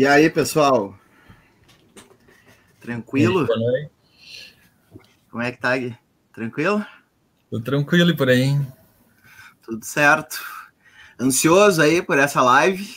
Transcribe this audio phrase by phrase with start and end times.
[0.00, 0.98] E aí, pessoal?
[2.80, 3.40] Tranquilo?
[3.40, 3.88] Aí,
[5.30, 5.94] Como é que tá, Gui?
[6.32, 6.82] Tranquilo?
[7.50, 8.58] Tô tranquilo e por aí.
[9.60, 10.40] Tudo certo.
[11.20, 12.88] Ansioso aí por essa live.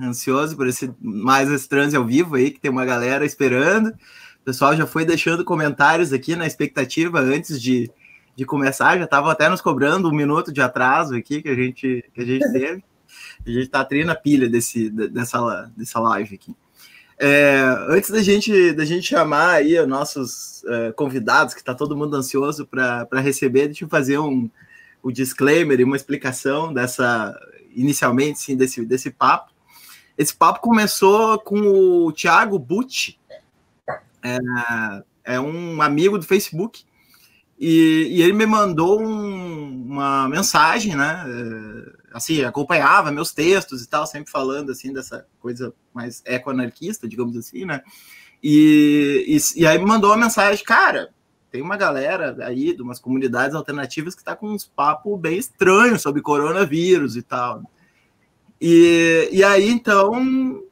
[0.00, 3.88] Ansioso por esse mais esse transe ao vivo aí, que tem uma galera esperando.
[3.88, 7.90] O pessoal já foi deixando comentários aqui na expectativa antes de,
[8.36, 8.96] de começar.
[8.96, 12.24] Já estavam até nos cobrando um minuto de atraso aqui que a gente, que a
[12.24, 12.84] gente teve.
[13.48, 16.54] A gente tá treinando a pilha desse, dessa, dessa live aqui.
[17.18, 21.96] É, antes da gente, da gente chamar aí os nossos uh, convidados, que está todo
[21.96, 24.50] mundo ansioso para receber, deixa eu fazer um,
[25.02, 27.34] um disclaimer e uma explicação dessa,
[27.74, 29.50] inicialmente, sim, desse, desse papo.
[30.16, 33.18] Esse papo começou com o Thiago Butti,
[34.22, 34.38] é,
[35.24, 36.84] é um amigo do Facebook,
[37.58, 41.24] e, e ele me mandou um, uma mensagem, né?
[42.12, 47.64] Assim, acompanhava meus textos e tal, sempre falando assim dessa coisa mais eco-anarquista, digamos assim,
[47.64, 47.82] né?
[48.42, 51.10] E, e, e, aí me mandou uma mensagem, cara,
[51.50, 56.02] tem uma galera aí de umas comunidades alternativas que tá com uns papos bem estranhos
[56.02, 57.62] sobre coronavírus e tal.
[58.60, 60.62] E, e aí, então,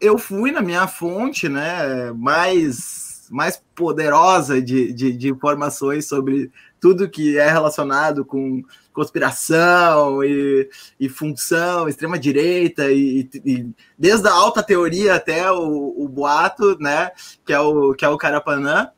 [0.00, 7.08] eu fui na minha fonte, né, mais mais poderosa de, de, de, informações sobre tudo
[7.08, 8.62] que é relacionado com
[8.94, 13.66] conspiração e, e função, extrema-direita, e, e,
[13.98, 17.10] desde a alta teoria até o, o, boato, né,
[17.44, 18.88] que é o, que é o Carapanã,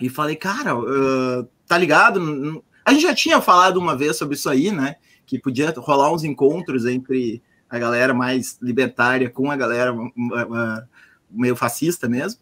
[0.00, 2.64] e falei, cara, uh, tá ligado?
[2.84, 6.24] A gente já tinha falado uma vez sobre isso aí, né, que podia rolar uns
[6.24, 10.88] encontros entre a galera mais libertária com a galera uh,
[11.30, 12.40] meio fascista mesmo,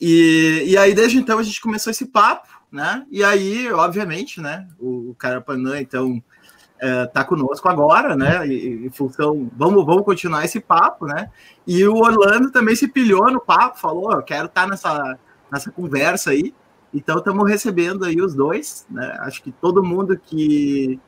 [0.00, 3.06] e, e aí, desde então, a gente começou esse papo, né?
[3.08, 4.66] E aí, obviamente, né?
[4.80, 6.20] O, o Carapanã, então,
[6.80, 8.46] é, tá conosco agora, né?
[8.48, 11.30] E, em função, vamos, vamos continuar esse papo, né?
[11.64, 15.18] E o Orlando também se pilhou no papo, falou: eu quero estar tá nessa,
[15.52, 16.52] nessa conversa aí.
[16.92, 19.16] Então, estamos recebendo aí os dois, né?
[19.20, 20.98] Acho que todo mundo que,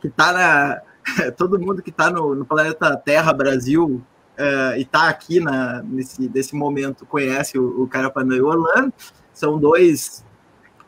[0.00, 0.82] que tá na.
[1.36, 4.00] todo mundo que está no, no planeta Terra, Brasil,
[4.38, 8.92] uh, e está aqui na, nesse, nesse momento conhece o, o Carapanã e o Orlando.
[9.34, 10.24] São dois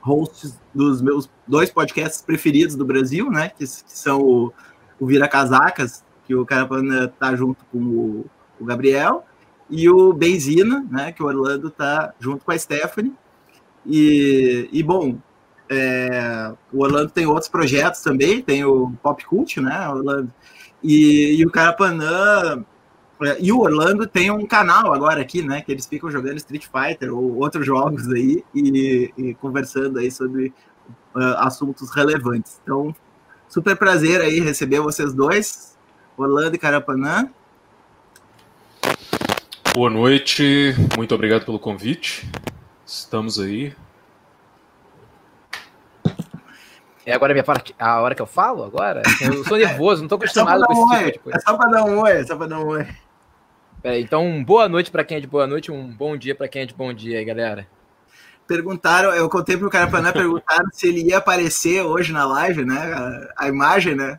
[0.04, 3.48] hosts dos meus dois podcasts preferidos do Brasil, né?
[3.48, 4.52] Que, que são o,
[5.00, 8.26] o Vira Casacas, que o Carapanã tá junto com o,
[8.60, 9.24] o Gabriel,
[9.70, 11.10] e o Benzina, né?
[11.10, 13.14] Que o Orlando tá junto com a Stephanie.
[13.86, 15.16] E, e bom,
[15.70, 19.88] é, o Orlando tem outros projetos também, tem o Pop Cult, né?
[19.88, 20.30] Orlando,
[20.82, 22.62] e, e o Carapanã
[23.40, 25.62] e o Orlando tem um canal agora aqui, né?
[25.62, 30.52] Que eles ficam jogando Street Fighter ou outros jogos aí e, e conversando aí sobre
[31.14, 32.60] uh, assuntos relevantes.
[32.62, 32.94] Então,
[33.48, 35.76] super prazer aí receber vocês dois,
[36.16, 37.30] Orlando e Carapanã.
[39.74, 42.28] Boa noite, muito obrigado pelo convite.
[42.84, 43.74] Estamos aí.
[47.06, 49.02] É agora a minha parte, a hora que eu falo agora?
[49.20, 51.38] Eu sou nervoso, não estou acostumado é com esse tipo de coisa.
[51.38, 52.86] É só para dar um oi, é só para dar um oi.
[53.84, 56.62] É, então, boa noite para quem é de boa noite, um bom dia para quem
[56.62, 57.68] é de bom dia aí, galera.
[58.46, 62.78] Perguntaram, eu contei pro cara para perguntaram se ele ia aparecer hoje na live, né?
[62.78, 64.18] A, a imagem, né?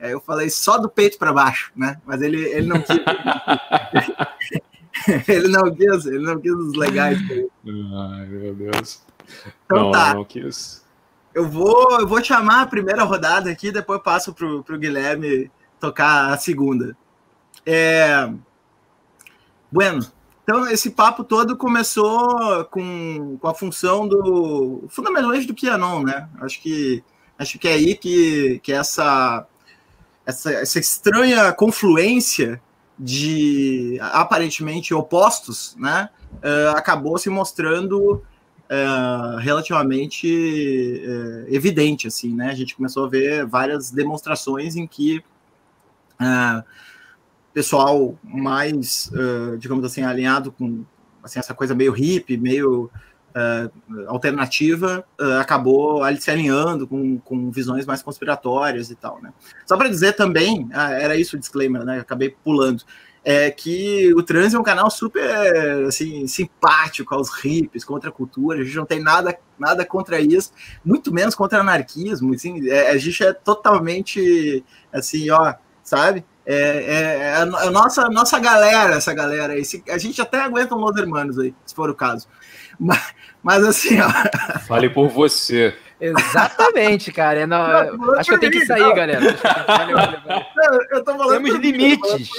[0.00, 2.00] Aí eu falei só do peito para baixo, né?
[2.06, 2.96] Mas ele, ele não quis.
[5.28, 7.18] ele não quis, ele não quis os legais.
[7.20, 9.02] Ai, meu Deus.
[9.66, 10.14] Então não, tá.
[10.14, 10.82] Não quis.
[11.34, 16.32] Eu vou, eu vou chamar a primeira rodada aqui, depois passo pro, pro Guilherme tocar
[16.32, 16.96] a segunda.
[17.66, 18.32] É,
[19.72, 20.06] Bueno,
[20.44, 26.28] então esse papo todo começou com, com a função do fundamentalmente do Pianon, né?
[26.42, 27.02] Acho que
[27.38, 29.46] acho que é aí que, que essa,
[30.26, 32.60] essa essa estranha confluência
[32.98, 36.10] de aparentemente opostos, né?
[36.34, 42.50] Uh, acabou se mostrando uh, relativamente uh, evidente, assim, né?
[42.50, 45.24] A gente começou a ver várias demonstrações em que
[47.52, 50.84] pessoal mais, uh, digamos assim, alinhado com
[51.22, 52.90] assim, essa coisa meio hippie, meio
[53.32, 59.32] uh, alternativa, uh, acabou se alinhando com, com visões mais conspiratórias e tal, né?
[59.66, 62.00] Só para dizer também, ah, era isso o disclaimer, né?
[62.00, 62.82] acabei pulando.
[63.24, 68.60] É que o Trans é um canal super assim, simpático aos hippies, contra a cultura,
[68.60, 70.50] a gente não tem nada, nada contra isso,
[70.84, 75.54] muito menos contra anarquismo, assim, é, a gente é totalmente assim, ó,
[75.84, 76.24] sabe?
[76.44, 79.62] É, é, é, a, nossa, nossa galera, essa galera aí.
[79.88, 82.26] a gente até aguenta um Los Hermanos aí, se for o caso.
[82.78, 84.08] Mas, mas assim, ó.
[84.66, 85.76] Fale por você.
[86.00, 87.40] Exatamente, cara.
[87.40, 87.62] É não,
[88.16, 88.94] acho que eu tenho que sair, não.
[88.94, 89.20] galera.
[89.20, 92.30] Não, eu tô falando Temos limites.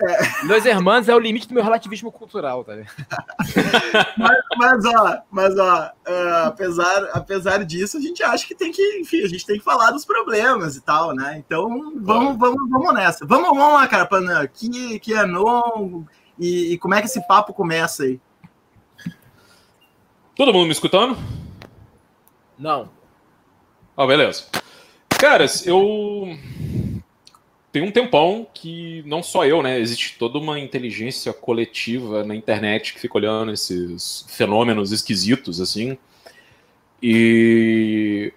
[0.00, 0.44] É.
[0.46, 2.74] Los Hermanos é o limite do meu relativismo cultural, tá
[4.18, 8.82] mas, mas, ó, mas, ó uh, apesar, apesar disso, a gente acha que tem que,
[8.98, 11.36] enfim, a gente tem que falar dos problemas e tal, né?
[11.38, 11.68] Então,
[12.00, 13.24] vamos, vamos, vamos nessa.
[13.24, 14.44] Vamos, vamos lá, cara, Panã.
[14.48, 15.24] Que, que é
[16.38, 18.20] e, e como é que esse papo começa aí?
[20.34, 21.16] Todo mundo me escutando?
[22.58, 22.90] Não.
[23.96, 24.46] Ah, beleza.
[25.08, 26.36] Caras, eu
[27.74, 29.80] tem um tempão que não só eu, né?
[29.80, 35.98] Existe toda uma inteligência coletiva na internet que fica olhando esses fenômenos esquisitos, assim.
[37.02, 38.32] E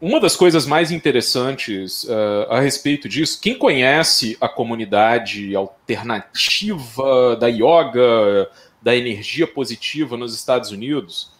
[0.00, 7.46] uma das coisas mais interessantes uh, a respeito disso, quem conhece a comunidade alternativa da
[7.46, 8.50] yoga,
[8.82, 11.30] da energia positiva nos Estados Unidos,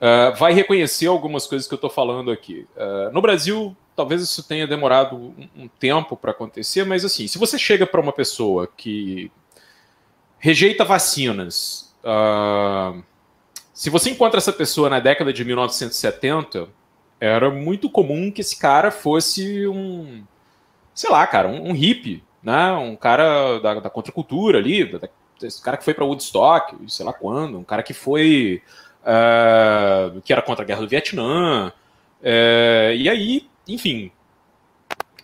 [0.00, 2.66] uh, vai reconhecer algumas coisas que eu estou falando aqui.
[2.76, 7.38] Uh, no Brasil, talvez isso tenha demorado um, um tempo para acontecer, mas assim, se
[7.38, 9.32] você chega para uma pessoa que
[10.38, 13.02] rejeita vacinas, uh,
[13.72, 16.68] se você encontra essa pessoa na década de 1970,
[17.18, 20.22] era muito comum que esse cara fosse um,
[20.94, 22.72] sei lá, cara, um, um hippie, né?
[22.72, 25.08] Um cara da, da contracultura ali, da,
[25.42, 28.62] esse cara que foi para Woodstock, sei lá quando, um cara que foi
[29.02, 31.72] uh, que era contra a guerra do Vietnã,
[32.22, 34.10] uh, e aí enfim,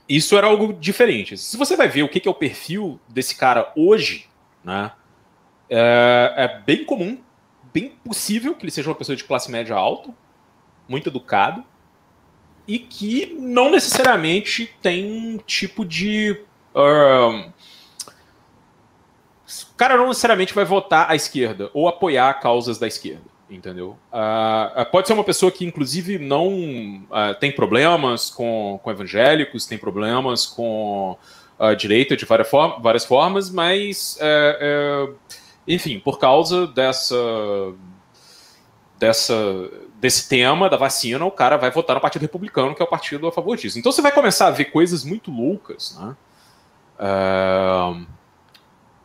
[0.09, 1.37] isso era algo diferente.
[1.37, 4.29] Se você vai ver o que é o perfil desse cara hoje,
[4.65, 4.93] né,
[5.71, 7.19] é, é bem comum,
[7.73, 10.13] bem possível que ele seja uma pessoa de classe média alta,
[10.89, 11.65] muito educado,
[12.67, 16.45] e que não necessariamente tem um tipo de.
[16.75, 17.51] Uh,
[19.71, 23.97] o cara não necessariamente vai votar à esquerda ou apoiar causas da esquerda entendeu?
[24.13, 26.49] Uh, pode ser uma pessoa que, inclusive, não
[27.11, 31.17] uh, tem problemas com, com evangélicos, tem problemas com
[31.59, 32.51] a direita de várias,
[32.81, 35.13] várias formas, mas, é, é,
[35.69, 37.15] enfim, por causa dessa,
[38.99, 39.35] dessa,
[40.01, 43.29] desse tema da vacina, o cara vai votar no Partido Republicano, que é o partido
[43.29, 43.79] a favor disso.
[43.79, 46.17] Então você vai começar a ver coisas muito loucas, né?
[46.99, 48.07] Uh,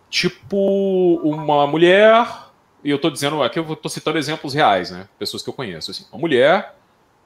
[0.09, 2.46] tipo, uma mulher
[2.83, 5.07] e eu estou dizendo, aqui eu estou citando exemplos reais, né?
[5.17, 5.91] Pessoas que eu conheço.
[5.91, 6.75] Assim, uma mulher,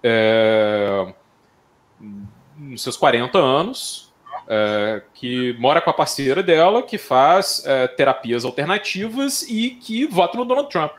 [0.04, 1.14] é,
[2.58, 4.12] nos seus 40 anos,
[4.48, 10.38] é, que mora com a parceira dela, que faz é, terapias alternativas e que vota
[10.38, 10.94] no Donald Trump.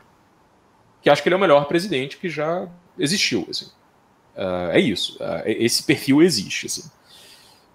[1.01, 2.67] Que acha que ele é o melhor presidente que já
[2.97, 3.45] existiu.
[3.49, 3.69] Assim.
[4.35, 5.17] É, é isso.
[5.19, 6.67] É, esse perfil existe.
[6.67, 6.89] Assim.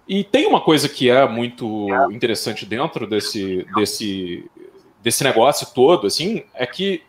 [0.09, 4.51] E tem uma coisa que é muito interessante dentro desse, desse
[5.03, 7.03] desse negócio todo, assim, é que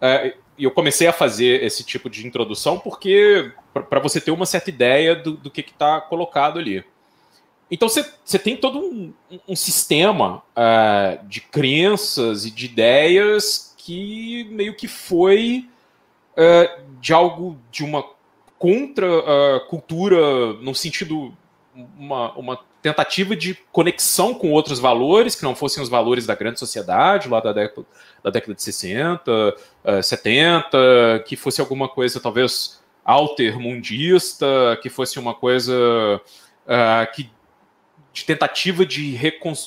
[0.00, 4.70] é, eu comecei a fazer esse tipo de introdução porque para você ter uma certa
[4.70, 6.84] ideia do, do que está colocado ali.
[7.70, 9.12] Então você tem todo um,
[9.46, 15.68] um sistema uh, de crenças e de ideias que meio que foi
[16.32, 18.04] uh, de algo de uma
[18.58, 21.32] contra uh, cultura no sentido
[21.96, 26.58] uma, uma tentativa de conexão com outros valores que não fossem os valores da grande
[26.58, 27.86] sociedade, lá da década,
[28.22, 35.34] da década de 60, uh, 70, que fosse alguma coisa talvez altermundista, que fosse uma
[35.34, 37.30] coisa uh, que,
[38.12, 39.14] de tentativa de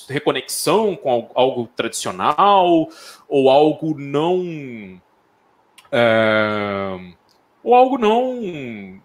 [0.09, 2.89] reconexão com algo tradicional,
[3.27, 4.99] ou algo não.
[5.91, 7.13] Uh,
[7.63, 8.99] ou algo não.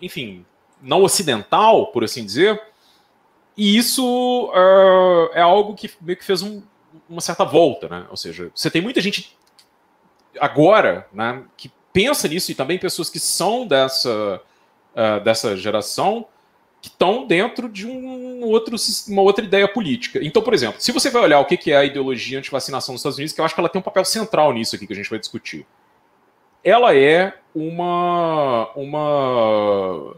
[0.00, 0.44] Enfim,
[0.80, 2.71] não ocidental, por assim dizer
[3.56, 6.62] e isso uh, é algo que meio que fez um,
[7.08, 8.06] uma certa volta, né?
[8.10, 9.36] Ou seja, você tem muita gente
[10.40, 14.40] agora, né, que pensa nisso e também pessoas que são dessa,
[14.94, 16.26] uh, dessa geração
[16.80, 18.74] que estão dentro de um outro,
[19.08, 20.18] uma outra ideia política.
[20.20, 23.18] Então, por exemplo, se você vai olhar o que é a ideologia anti-vacinação nos Estados
[23.18, 25.08] Unidos, que eu acho que ela tem um papel central nisso aqui que a gente
[25.08, 25.64] vai discutir.
[26.64, 30.16] Ela é uma, uma,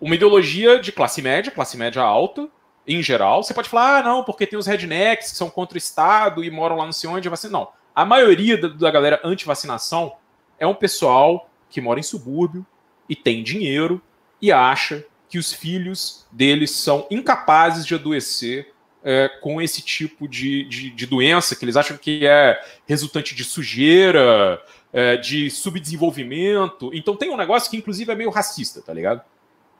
[0.00, 2.48] uma ideologia de classe média, classe média alta,
[2.86, 3.42] em geral.
[3.42, 6.50] Você pode falar, ah, não, porque tem os rednecks que são contra o Estado e
[6.50, 7.28] moram lá não sei onde.
[7.28, 7.52] Vacina.
[7.52, 7.68] Não.
[7.94, 10.14] A maioria da, galera anti-vacinação
[10.58, 12.66] é um pessoal que mora em subúrbio
[13.08, 14.00] e tem dinheiro
[14.40, 18.72] e acha que os filhos deles são incapazes de adoecer
[19.04, 23.44] é, com esse tipo de, de, de, doença, que eles acham que é resultante de
[23.44, 24.62] sujeira,
[24.92, 26.90] é, de subdesenvolvimento.
[26.94, 29.22] Então tem um negócio que, inclusive, é meio racista, tá ligado?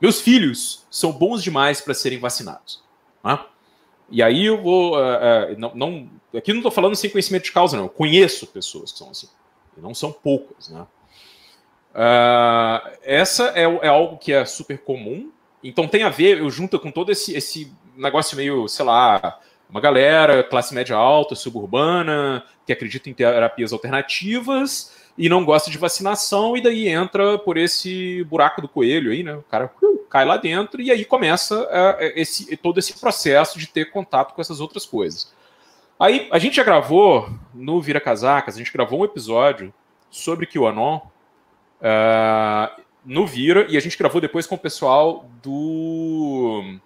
[0.01, 2.82] Meus filhos são bons demais para serem vacinados.
[3.23, 3.39] Né?
[4.09, 4.95] E aí eu vou.
[4.95, 7.85] Uh, uh, não, não, aqui não estou falando sem conhecimento de causa, não.
[7.85, 9.27] Eu conheço pessoas que são assim.
[9.77, 10.69] E não são poucas.
[10.69, 10.85] Né?
[11.95, 15.31] Uh, essa é, é, algo que é super comum.
[15.63, 19.39] Então tem a ver, eu junto com todo esse, esse negócio meio, sei lá,
[19.69, 25.77] Uma galera, classe média alta, suburbana, que acredita em terapias alternativas e não gosta de
[25.77, 29.35] vacinação, e daí entra por esse buraco do coelho aí, né?
[29.35, 33.67] O cara uh, cai lá dentro e aí começa uh, esse, todo esse processo de
[33.67, 35.33] ter contato com essas outras coisas.
[35.99, 39.73] Aí a gente já gravou no Vira Casacas, a gente gravou um episódio
[40.09, 46.77] sobre QAnon uh, no Vira, e a gente gravou depois com o pessoal do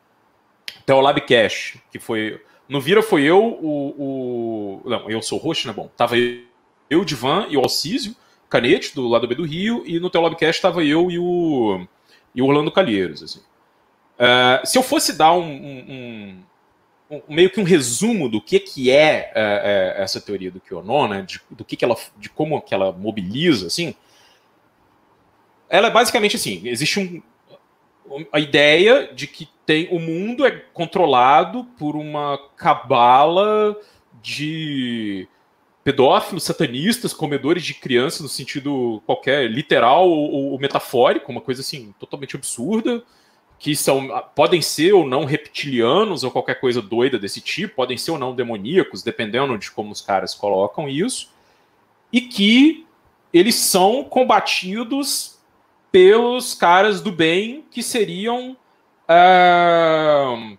[0.86, 2.41] Teolab Cash, que foi.
[2.67, 4.81] No Vira foi eu, o.
[4.86, 5.74] o não, eu sou o né?
[5.74, 6.47] Bom, tava eu,
[6.89, 8.15] eu, o Divan e o Alcísio
[8.50, 11.86] Canete, do lado B do Rio, e no Teolab Cash tava eu e o,
[12.34, 13.22] e o Orlando Calheiros.
[13.22, 13.39] Assim.
[13.39, 16.44] Uh, se eu fosse dar um, um,
[17.12, 21.08] um, meio que um resumo do que, que é, é, é essa teoria do QAnon,
[21.08, 23.94] né, de, do que, que ela, de como que ela mobiliza, assim,
[25.70, 27.22] ela é basicamente assim, existe um,
[28.32, 33.75] a ideia de que tem o mundo é controlado por uma cabala
[34.22, 35.27] de
[35.88, 41.96] pedófilos, satanistas, comedores de crianças no sentido qualquer literal ou, ou metafórico, uma coisa assim
[41.98, 43.01] totalmente absurda
[43.58, 48.12] que são podem ser ou não reptilianos ou qualquer coisa doida desse tipo, podem ser
[48.12, 51.32] ou não demoníacos, dependendo de como os caras colocam isso,
[52.12, 52.86] e que
[53.32, 55.39] eles são combatidos
[55.89, 58.58] pelos caras do bem que seriam
[59.08, 60.58] uh,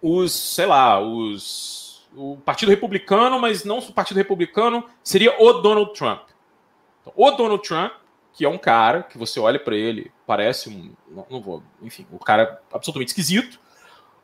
[0.00, 1.79] os, sei lá, os
[2.16, 6.22] o Partido Republicano, mas não o Partido Republicano, seria o Donald Trump.
[7.00, 7.92] Então, o Donald Trump
[8.32, 10.92] que é um cara que você olha para ele, parece um.
[11.10, 11.62] Não, não, vou.
[11.82, 13.60] Enfim, um cara absolutamente esquisito.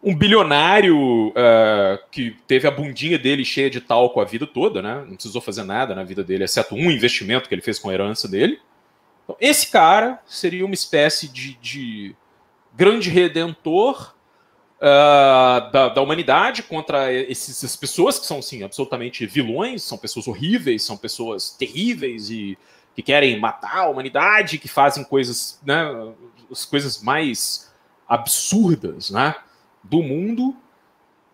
[0.02, 5.04] Um bilionário uh, que teve a bundinha dele cheia de talco a vida toda, né?
[5.06, 7.94] Não precisou fazer nada na vida dele, exceto um investimento que ele fez com a
[7.94, 8.60] herança dele.
[9.24, 12.14] Então, esse cara seria uma espécie de, de
[12.74, 14.14] grande redentor
[14.76, 20.28] uh, da, da, humanidade contra esses, essas pessoas que são, sim, absolutamente vilões, são pessoas
[20.28, 22.58] horríveis, são pessoas terríveis e
[22.94, 25.86] que querem matar a humanidade, que fazem coisas, né,
[26.50, 27.70] as coisas mais
[28.08, 29.34] absurdas, né,
[29.82, 30.56] do mundo.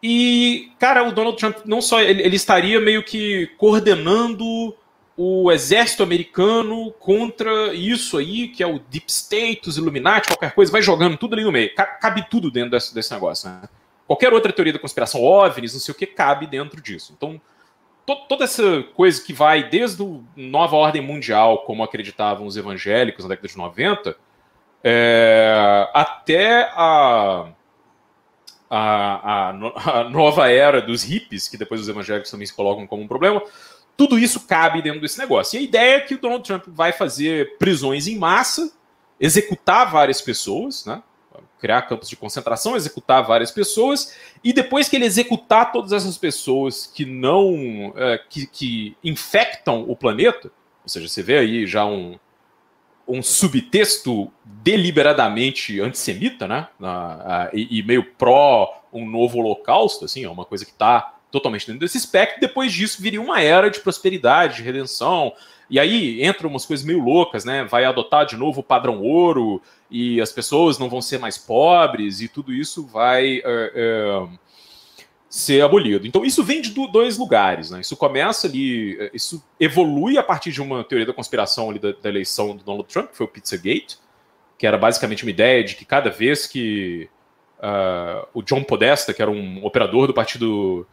[0.02, 4.74] E, cara, o Donald Trump não só ele, ele estaria meio que coordenando
[5.16, 10.72] o exército americano contra isso aí, que é o Deep State, os Illuminati, qualquer coisa,
[10.72, 11.74] vai jogando tudo ali no meio.
[11.74, 13.68] Cabe tudo dentro desse, desse negócio, né?
[14.06, 17.14] Qualquer outra teoria da conspiração, OVNIs, não sei o que, cabe dentro disso.
[17.16, 17.40] Então,
[18.04, 23.24] to, toda essa coisa que vai desde a nova ordem mundial, como acreditavam os evangélicos
[23.24, 24.16] na década de 90,
[24.84, 27.48] é, até a,
[28.68, 29.50] a, a,
[30.00, 33.42] a, nova era dos hippies, que depois os evangélicos também se colocam como um problema,
[34.02, 35.56] tudo isso cabe dentro desse negócio.
[35.56, 38.72] E a ideia é que o Donald Trump vai fazer prisões em massa,
[39.20, 41.00] executar várias pessoas, né?
[41.60, 46.84] criar campos de concentração, executar várias pessoas, e depois que ele executar todas essas pessoas
[46.92, 47.92] que não.
[47.94, 50.50] É, que, que, infectam o planeta,
[50.82, 52.18] ou seja, você vê aí já um,
[53.06, 56.66] um subtexto deliberadamente antissemita, né?
[57.52, 61.80] E, e, meio pró um novo holocausto, assim, é uma coisa que está totalmente dentro
[61.80, 62.40] desse espectro.
[62.40, 65.32] Depois disso viria uma era de prosperidade, de redenção,
[65.68, 67.64] e aí entram umas coisas meio loucas, né?
[67.64, 69.60] Vai adotar de novo o padrão ouro
[69.90, 74.28] e as pessoas não vão ser mais pobres e tudo isso vai é, é,
[75.30, 76.06] ser abolido.
[76.06, 77.80] Então isso vem de dois lugares, né?
[77.80, 81.92] Isso começa ali, eh, isso evolui a partir de uma teoria da conspiração ali da,
[81.92, 83.98] da eleição do Donald Trump, que foi o Pizzagate,
[84.58, 87.08] que era basicamente uma ideia de que cada vez que
[87.58, 90.86] uh, o John Podesta, que era um operador do partido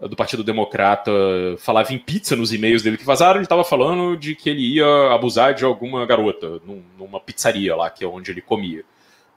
[0.00, 1.10] do Partido Democrata
[1.58, 5.12] falava em pizza nos e-mails dele que vazaram, ele estava falando de que ele ia
[5.12, 8.84] abusar de alguma garota num, numa pizzaria lá, que é onde ele comia.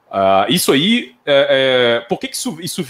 [0.09, 2.85] Uh, isso aí, é, é, por que, que isso, isso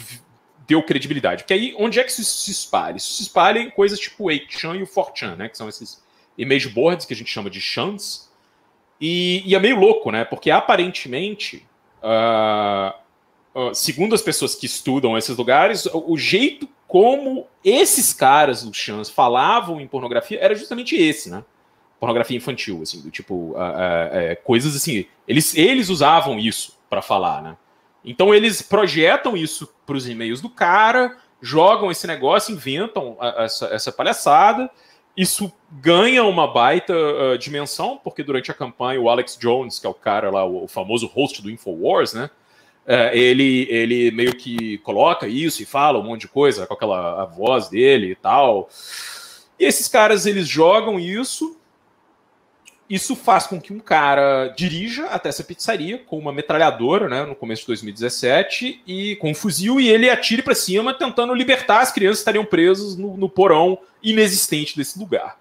[0.67, 1.43] deu credibilidade?
[1.43, 2.97] Porque aí, onde é que isso se espalha?
[2.97, 5.49] Isso se espalha em coisas tipo o 8chan e o 4chan, né?
[5.49, 6.03] Que são esses
[6.37, 8.31] image boards que a gente chama de chans.
[8.99, 10.25] E, e é meio louco, né?
[10.25, 11.65] Porque aparentemente,
[12.03, 12.93] uh,
[13.73, 19.81] segundo as pessoas que estudam esses lugares, o, jeito como esses caras do Chans falavam
[19.81, 21.43] em pornografia era justamente esse, né?
[21.99, 25.05] Pornografia infantil, assim, do tipo, uh, uh, uh, coisas assim.
[25.27, 27.57] Eles, eles usavam isso para falar, né?
[28.05, 33.91] Então eles projetam isso para os e-mails do cara, jogam esse negócio, inventam essa, essa
[33.91, 34.69] palhaçada.
[35.15, 36.93] Isso ganha uma baita
[37.39, 40.67] dimensão, porque durante a campanha o Alex Jones, que é o cara lá, o, o
[40.67, 42.29] famoso host do Infowars, né?
[42.87, 47.21] É, ele, ele meio que coloca isso e fala um monte de coisa com aquela
[47.21, 48.69] a voz dele e tal.
[49.59, 51.57] E esses caras eles jogam isso
[52.89, 57.35] isso faz com que um cara dirija até essa pizzaria com uma metralhadora, né, no
[57.35, 61.91] começo de 2017, e com um fuzil, e ele atire para cima, tentando libertar as
[61.91, 65.37] crianças que estariam presas no, no porão inexistente desse lugar.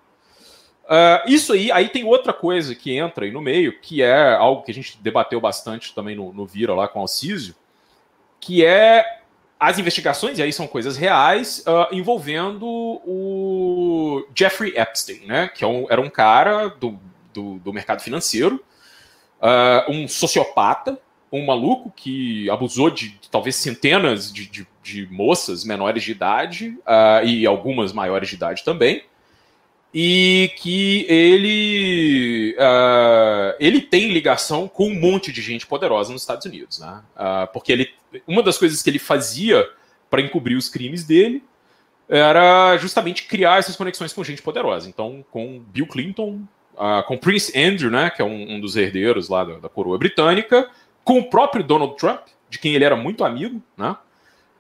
[0.87, 4.63] Uh, isso aí, aí tem outra coisa que entra aí no meio, que é algo
[4.63, 7.57] que a gente debateu bastante também no, no Vira lá com o Alcísio,
[8.39, 9.05] que é
[9.59, 15.49] as investigações, e aí são coisas reais, uh, envolvendo o Jeffrey Epstein, né?
[15.49, 16.97] Que é um, era um cara do,
[17.35, 18.63] do, do mercado financeiro,
[19.41, 21.01] uh, um sociopata,
[21.33, 26.79] um maluco que abusou de, talvez centenas de, de, de, moças menores de idade
[27.25, 29.03] e algumas maiores de idade também.
[29.95, 32.55] E que ele,
[33.59, 37.03] ele tem ligação com um monte de gente poderosa nos Estados Unidos, né?
[37.53, 37.91] porque ele
[38.27, 39.69] uma das coisas que ele fazia
[40.09, 41.43] para encobrir os crimes dele
[42.09, 44.89] era justamente criar essas conexões com gente poderosa.
[44.89, 46.43] Então, com Bill Clinton,
[46.75, 49.99] uh, com Prince Andrew, né, que é um, um dos herdeiros lá da, da, coroa
[49.99, 50.71] britânica,
[51.03, 53.97] com o próprio Donald Trump, de quem ele era muito amigo, né,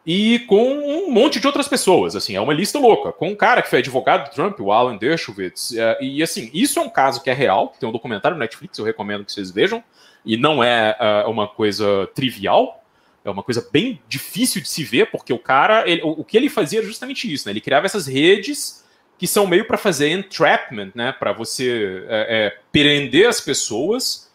[0.06, 2.14] e com um monte de outras pessoas.
[2.14, 3.10] Assim, é uma lista louca.
[3.10, 5.72] Com um cara que foi advogado do Trump, o Alan Dershowitz.
[5.72, 7.74] Uh, e assim, isso é um caso que é real.
[7.80, 9.82] Tem um documentário no Netflix, eu recomendo que vocês vejam.
[10.24, 10.96] E não é
[11.26, 12.84] uh, uma coisa trivial.
[13.24, 16.36] É uma coisa bem difícil de se ver, porque o cara, ele, o, o, que
[16.36, 17.52] ele fazia era justamente isso, né?
[17.52, 18.86] Ele criava essas redes
[19.18, 21.10] que são meio para fazer entrapment, né?
[21.10, 24.25] Para você é, é, prender as pessoas.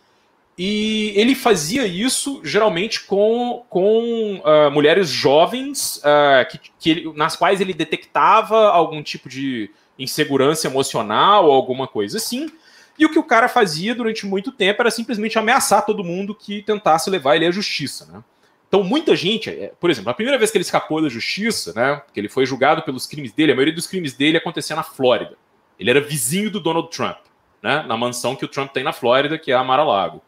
[0.63, 7.36] E ele fazia isso geralmente com, com uh, mulheres jovens, uh, que, que ele, nas
[7.36, 12.47] quais ele detectava algum tipo de insegurança emocional ou alguma coisa assim.
[13.00, 16.62] E o que o cara fazia durante muito tempo era simplesmente ameaçar todo mundo que
[16.62, 18.24] tentasse levar ele à justiça, né?
[18.67, 22.04] Então, muita gente, é, por exemplo, a primeira vez que ele escapou da justiça, né,
[22.13, 25.36] que ele foi julgado pelos crimes dele, a maioria dos crimes dele acontecia na Flórida.
[25.80, 27.17] Ele era vizinho do Donald Trump,
[27.63, 30.21] né, na mansão que o Trump tem na Flórida, que é a Mar-a-Lago.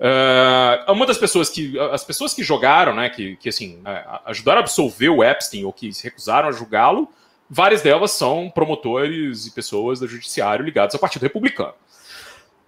[0.00, 3.80] Uh, uma das pessoas que as pessoas que jogaram, né, que, que assim
[4.24, 7.08] ajudaram a absolver o Epstein ou que se recusaram a julgá-lo,
[7.50, 11.74] várias delas são promotores e pessoas do judiciário ligados ao Partido Republicano.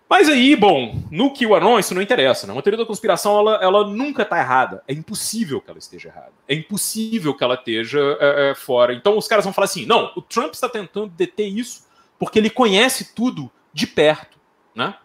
[0.09, 2.53] Mas aí, bom, no QAnon isso não interessa, né?
[2.53, 4.83] Uma teoria da conspiração, ela, ela nunca está errada.
[4.88, 6.33] É impossível que ela esteja errada.
[6.49, 8.93] É impossível que ela esteja é, é, fora.
[8.93, 11.88] Então os caras vão falar assim, não, o Trump está tentando deter isso
[12.19, 14.37] porque ele conhece tudo de perto,
[14.75, 14.97] né?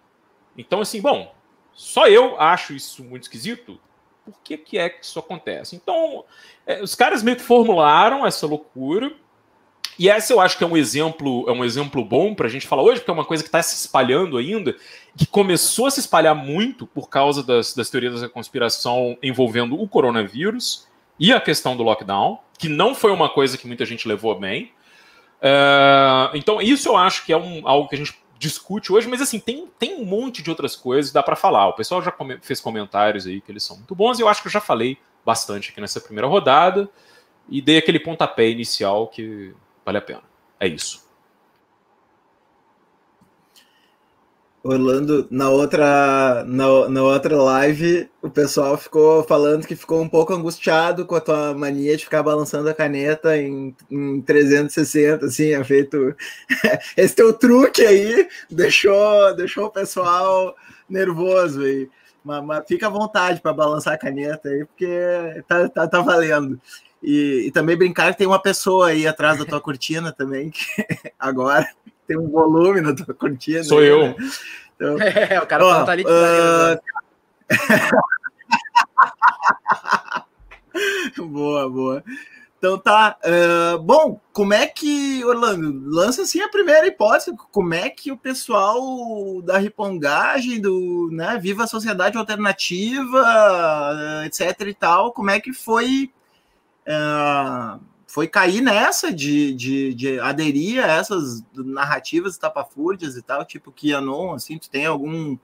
[0.58, 1.35] Então, assim, bom,
[1.76, 3.80] só eu acho isso muito esquisito.
[4.24, 5.76] Por que, que é que isso acontece?
[5.76, 6.24] Então,
[6.66, 9.14] é, os caras meio que formularam essa loucura
[10.00, 12.68] e essa eu acho que é um exemplo, é um exemplo bom para a gente
[12.68, 14.76] falar hoje, porque é uma coisa que está se espalhando ainda,
[15.16, 19.88] que começou a se espalhar muito por causa das, das teorias da conspiração envolvendo o
[19.88, 20.88] coronavírus
[21.20, 24.72] e a questão do lockdown, que não foi uma coisa que muita gente levou bem.
[25.42, 29.22] Uh, então, isso eu acho que é um, algo que a gente discute hoje, mas
[29.22, 31.68] assim, tem, tem um monte de outras coisas dá para falar.
[31.70, 34.42] O pessoal já come, fez comentários aí que eles são muito bons, e eu acho
[34.42, 36.90] que eu já falei bastante aqui nessa primeira rodada
[37.50, 39.54] e dei aquele pontapé inicial que
[39.86, 40.24] Vale a pena.
[40.60, 41.05] É isso.
[44.68, 50.34] Orlando, na outra, na, na outra live, o pessoal ficou falando que ficou um pouco
[50.34, 55.64] angustiado com a tua mania de ficar balançando a caneta em, em 360, assim, é
[55.64, 56.16] feito.
[56.98, 60.56] Esse teu truque aí deixou, deixou o pessoal
[60.90, 61.88] nervoso aí.
[62.24, 66.60] Mas, mas fica à vontade para balançar a caneta aí, porque tá, tá, tá valendo.
[67.04, 70.66] E, e, também brincar que tem uma pessoa aí atrás da tua cortina também, que
[71.20, 71.70] agora
[72.08, 73.64] tem um volume na tua cortina.
[73.64, 74.08] Sou aí, eu.
[74.08, 74.16] Né?
[74.76, 76.16] Então, é, o cara ó, tá ali de uh...
[81.28, 82.04] Boa, boa.
[82.58, 83.18] Então tá.
[83.24, 88.18] Uh, bom, como é que, Orlando, lança assim a primeira hipótese, como é que o
[88.18, 93.24] pessoal da ripongagem, do né, Viva a Sociedade Alternativa,
[94.26, 96.12] etc e tal, como é que foi
[96.88, 103.72] uh, foi cair nessa de, de, de, aderir a essas narrativas tapafúrdias e tal, tipo
[103.72, 105.38] Kianon, assim, tu tem algum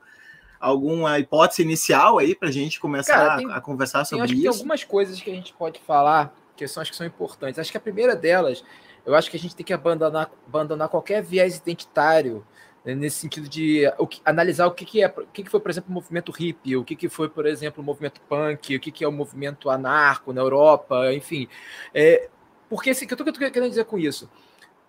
[0.59, 4.41] alguma hipótese inicial aí para a gente começar Cara, tem, a, a, conversar sobre isso?
[4.41, 7.57] tem algumas coisas que a gente pode falar que são, acho que são importantes.
[7.57, 8.63] Acho que a primeira delas,
[9.03, 12.45] eu acho que a gente tem que abandonar, abandonar qualquer viés identitário
[12.85, 15.59] né, nesse sentido de o que, analisar o que, que é o que, que foi,
[15.59, 18.79] por exemplo, o movimento hippie, o que, que foi, por exemplo, o movimento punk, o
[18.79, 21.47] que, que é o movimento anarco na Europa, enfim.
[21.93, 22.29] É,
[22.71, 24.31] porque o que eu estou querendo dizer com isso?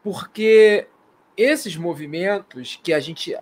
[0.04, 0.86] Porque
[1.36, 3.36] esses movimentos que a gente,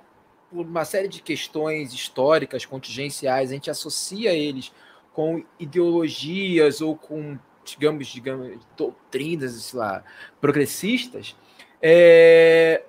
[0.50, 4.72] por uma série de questões históricas, contingenciais, a gente associa eles
[5.12, 10.02] com ideologias ou com, digamos, digamos doutrinas, sei lá,
[10.40, 11.36] progressistas,
[11.82, 12.82] é,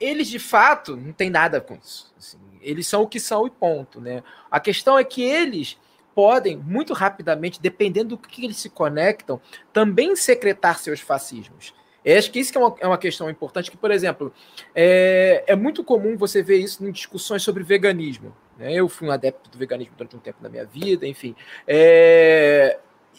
[0.00, 2.12] eles de fato não tem nada com isso.
[2.18, 4.20] Assim, eles são o que são e ponto, né?
[4.50, 5.78] A questão é que eles
[6.16, 9.38] podem muito rapidamente, dependendo do que eles se conectam,
[9.70, 11.74] também secretar seus fascismos.
[12.02, 14.32] Eu acho que isso que é, uma, é uma questão importante, que, por exemplo,
[14.74, 18.34] é, é muito comum você ver isso em discussões sobre veganismo.
[18.56, 18.72] Né?
[18.72, 21.36] Eu fui um adepto do veganismo durante um tempo da minha vida, enfim.
[21.68, 22.78] É,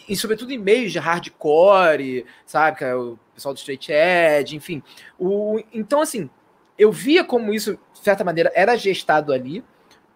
[0.10, 2.84] e sobretudo em meios de hardcore, sabe?
[2.84, 4.82] É o pessoal do straight edge, enfim.
[5.20, 6.32] O, então, assim,
[6.80, 9.64] eu via como isso, de certa maneira, era gestado ali,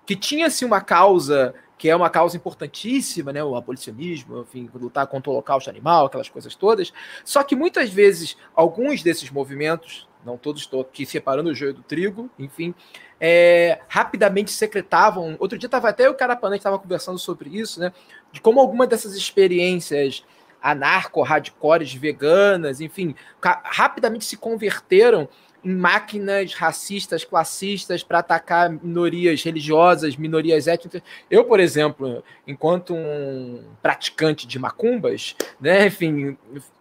[0.04, 5.32] que tinha-se uma causa que é uma causa importantíssima, né, o abolicionismo, enfim, lutar contra
[5.32, 6.94] o holocausto animal, aquelas coisas todas.
[7.26, 11.82] Só que muitas vezes alguns desses movimentos, não todos estou aqui separando o joio do
[11.82, 12.76] trigo, enfim,
[13.20, 15.36] é, rapidamente secretavam.
[15.40, 17.92] Outro dia estava até o Carapanã estava conversando sobre isso, né,
[18.32, 20.24] de como alguma dessas experiências
[20.62, 25.28] anarco-hardcores veganas, enfim, rapidamente se converteram
[25.64, 31.02] em máquinas racistas, classistas para atacar minorias religiosas, minorias étnicas.
[31.30, 36.38] Eu, por exemplo, enquanto um praticante de macumbas, né, enfim,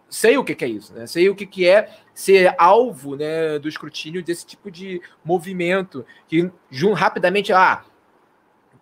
[0.09, 1.07] sei o que, é isso, né?
[1.07, 6.51] Sei o que, que é ser alvo, né, do escrutínio desse tipo de movimento que
[6.93, 7.83] rapidamente, ah,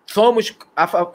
[0.07, 0.57] somos,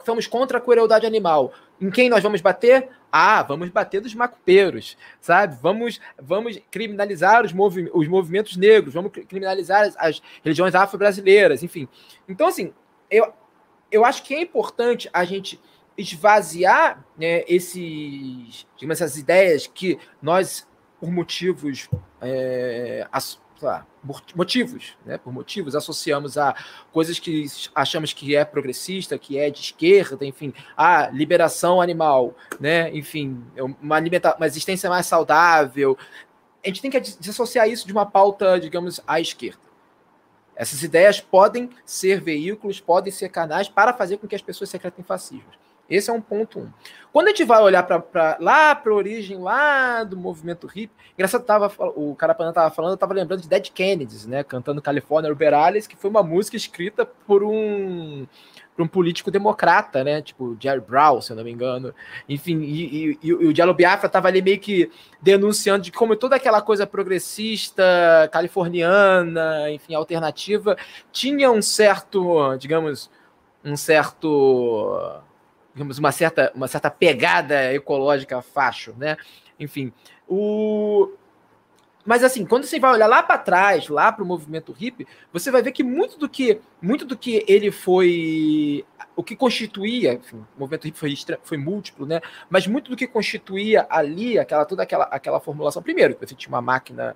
[0.05, 1.51] somos contra a crueldade animal.
[1.79, 2.89] Em quem nós vamos bater?
[3.11, 5.57] Ah, vamos bater dos macumpeiros, sabe?
[5.61, 11.87] Vamos, vamos criminalizar os, movi os movimentos negros, vamos criminalizar as, as religiões afro-brasileiras, enfim.
[12.27, 12.73] Então, assim,
[13.09, 13.33] eu,
[13.91, 15.59] eu acho que é importante a gente
[15.97, 20.67] esvaziar né, esses, digamos, essas ideias que nós,
[20.99, 21.89] por motivos
[22.21, 23.07] é,
[23.61, 23.85] lá,
[24.35, 25.17] motivos, né?
[25.17, 26.55] Por motivos, associamos a
[26.91, 32.95] coisas que achamos que é progressista, que é de esquerda, enfim, a liberação animal, né?
[32.95, 33.43] Enfim,
[33.81, 35.97] uma, alimenta uma existência mais saudável.
[36.63, 39.59] A gente tem que dissociar isso de uma pauta, digamos, à esquerda.
[40.55, 45.03] Essas ideias podem ser veículos, podem ser canais para fazer com que as pessoas secretem
[45.03, 45.51] fascismo.
[45.89, 46.69] Esse é um ponto um.
[47.15, 51.45] Quando a gente vai olhar para lá para a origem lá do movimento hip, engraçado
[51.45, 55.87] tava o Carapanã estava falando, eu estava lembrando de Dead Kennedys, né, cantando California Uberales,
[55.87, 58.27] que foi uma música escrita por um
[58.75, 61.95] por um político democrata, né, tipo Jerry Brown, se eu não me engano.
[62.27, 66.35] Enfim, e, e, e o Diallo Biafra estava ali meio que denunciando de como toda
[66.35, 67.83] aquela coisa progressista,
[68.33, 70.75] californiana, enfim, alternativa,
[71.13, 73.09] tinha um certo, digamos,
[73.63, 75.23] um certo
[75.75, 79.17] digamos, uma certa, uma certa pegada ecológica facho, né?
[79.59, 79.91] Enfim,
[80.27, 81.11] o...
[82.05, 85.51] Mas assim, quando você vai olhar lá para trás, lá para o movimento hippie, você
[85.51, 88.85] vai ver que muito do que muito do que ele foi,
[89.15, 92.21] o que constituía, enfim, o movimento hippie foi, foi múltiplo, né?
[92.49, 96.61] Mas muito do que constituía ali, aquela toda aquela, aquela formulação, primeiro, você tinha uma
[96.61, 97.15] máquina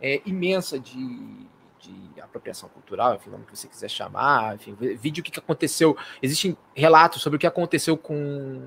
[0.00, 1.48] é, imensa de,
[1.86, 5.96] de apropriação cultural, enfim, o nome que você quiser chamar, enfim, vídeo o que aconteceu.
[6.22, 8.66] Existem relatos sobre o que aconteceu com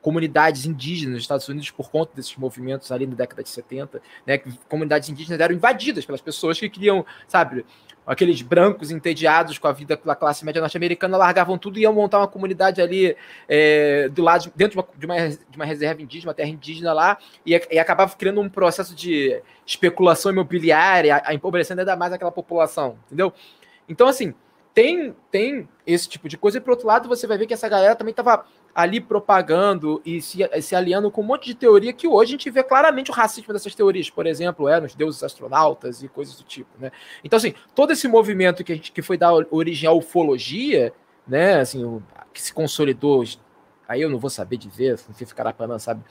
[0.00, 4.38] comunidades indígenas nos Estados Unidos por conta desses movimentos ali na década de 70, né,
[4.38, 7.64] que comunidades indígenas eram invadidas pelas pessoas que queriam, sabe,
[8.10, 12.18] aqueles brancos entediados com a vida da classe média norte-americana largavam tudo e iam montar
[12.18, 13.16] uma comunidade ali
[13.48, 17.52] é, do lado, dentro de uma, de uma, reserva indígena, uma terra indígena lá, e,
[17.70, 23.32] e acabava criando um processo de especulação imobiliária, empobrecendo ainda mais aquela população, entendeu?
[23.88, 24.34] Então, assim,
[24.74, 27.68] tem, tem esse tipo de coisa, e por outro lado, você vai ver que essa
[27.68, 32.06] galera também estava ali propagando e se, se aliando com um monte de teoria que
[32.06, 36.02] hoje a gente vê claramente o racismo dessas teorias, por exemplo, é nos deuses astronautas
[36.02, 36.90] e coisas do tipo, né?
[37.24, 40.92] Então, assim, todo esse movimento que, a gente, que foi dar origem à ufologia,
[41.26, 42.02] né, assim,
[42.32, 43.24] que se consolidou,
[43.88, 46.02] aí eu não vou saber dizer, se Carapanã sabe,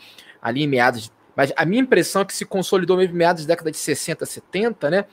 [0.41, 3.53] ali em meados, mas a minha impressão é que se consolidou mesmo em meados da
[3.53, 5.05] década de 60, 70, né,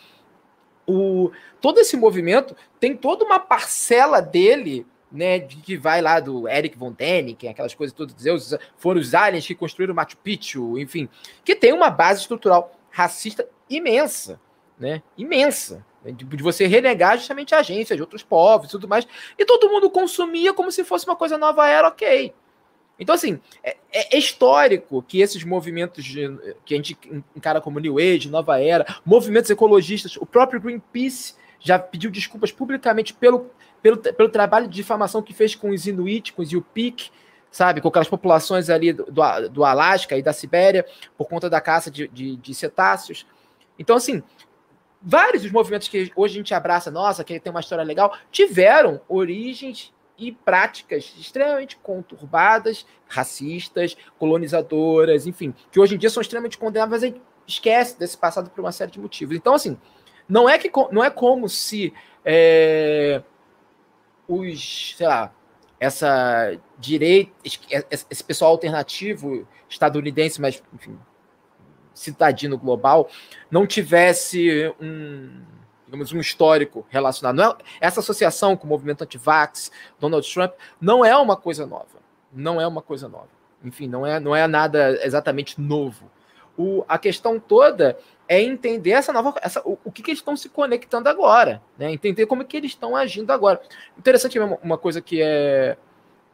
[0.87, 1.31] o,
[1.61, 6.93] todo esse movimento tem toda uma parcela dele né, que vai lá do Eric von
[6.93, 11.09] Däniken, aquelas coisas todas, Zeus, foram os aliens que construíram Machu Picchu, enfim,
[11.45, 14.39] que tem uma base estrutural racista imensa,
[14.79, 19.07] né, imensa, né, de, você renegar justamente a agência de outros povos e tudo mais,
[19.39, 22.35] e todo mundo consumia como se fosse uma coisa nova era, ok.
[22.99, 26.99] Então, assim, é, é, histórico que esses movimentos de, que a gente
[27.35, 33.13] encara como New Age, Nova Era, movimentos ecologistas, o próprio Greenpeace já pediu desculpas publicamente
[33.13, 33.51] pelo
[33.87, 37.11] pelo, pelo trabalho de difamação que fez com os Inuit, com os Yupik,
[37.53, 39.05] sabe, com aquelas populações ali do,
[39.51, 40.85] do, Alasca e da Sibéria,
[41.17, 43.25] por conta da caça de, de, de cetáceos.
[43.79, 44.25] Então, assim,
[45.01, 49.01] vários dos movimentos que hoje a gente abraça, nossa, que tem uma história legal, tiveram
[49.09, 57.03] origens e práticas extremamente conturbadas, racistas, colonizadoras, enfim, que hoje em dia são extremamente condenáveis,
[57.03, 59.37] gente esquece desse passado por uma série de motivos.
[59.37, 59.79] Então, assim,
[60.29, 61.95] Não é que não é como se
[62.25, 63.23] é,
[64.29, 65.33] os, sei lá,
[65.79, 70.99] essa direita, esse pessoal alternativo estadunidense, mas enfim,
[71.93, 73.09] cidadino global,
[73.51, 75.43] não tivesse um,
[75.87, 77.41] digamos, um histórico relacionado.
[77.41, 82.05] É, essa associação com o movimento anti-vax, Donald Trump, não é uma coisa nova.
[82.33, 83.29] Não é uma coisa nova.
[83.65, 86.11] Enfim, não é, não é nada exatamente novo.
[86.57, 90.37] O, a questão toda é entender essa nova, essa, o, o que, que eles estão
[90.37, 91.93] se conectando agora, né?
[91.93, 93.61] Entender como é que eles estão agindo agora.
[93.97, 95.77] Interessante uma, uma coisa que é,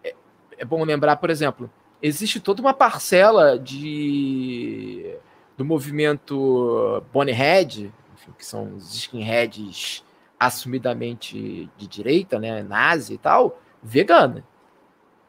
[0.03, 0.15] é,
[0.59, 1.71] é bom lembrar, por exemplo,
[2.03, 5.17] existe toda uma parcela de
[5.57, 7.93] do movimento Bonehead,
[8.39, 10.05] que são os skinheads
[10.39, 14.45] assumidamente de direita, né, nazi e tal, vegana.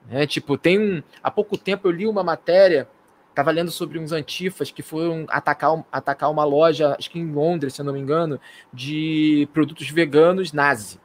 [0.08, 0.26] Né?
[0.26, 1.04] Tipo, tem um.
[1.22, 2.88] Há pouco tempo eu li uma matéria,
[3.34, 7.74] estava lendo sobre uns antifas que foram atacar, atacar uma loja, acho que em Londres,
[7.74, 8.40] se eu não me engano,
[8.72, 11.02] de produtos veganos nazi.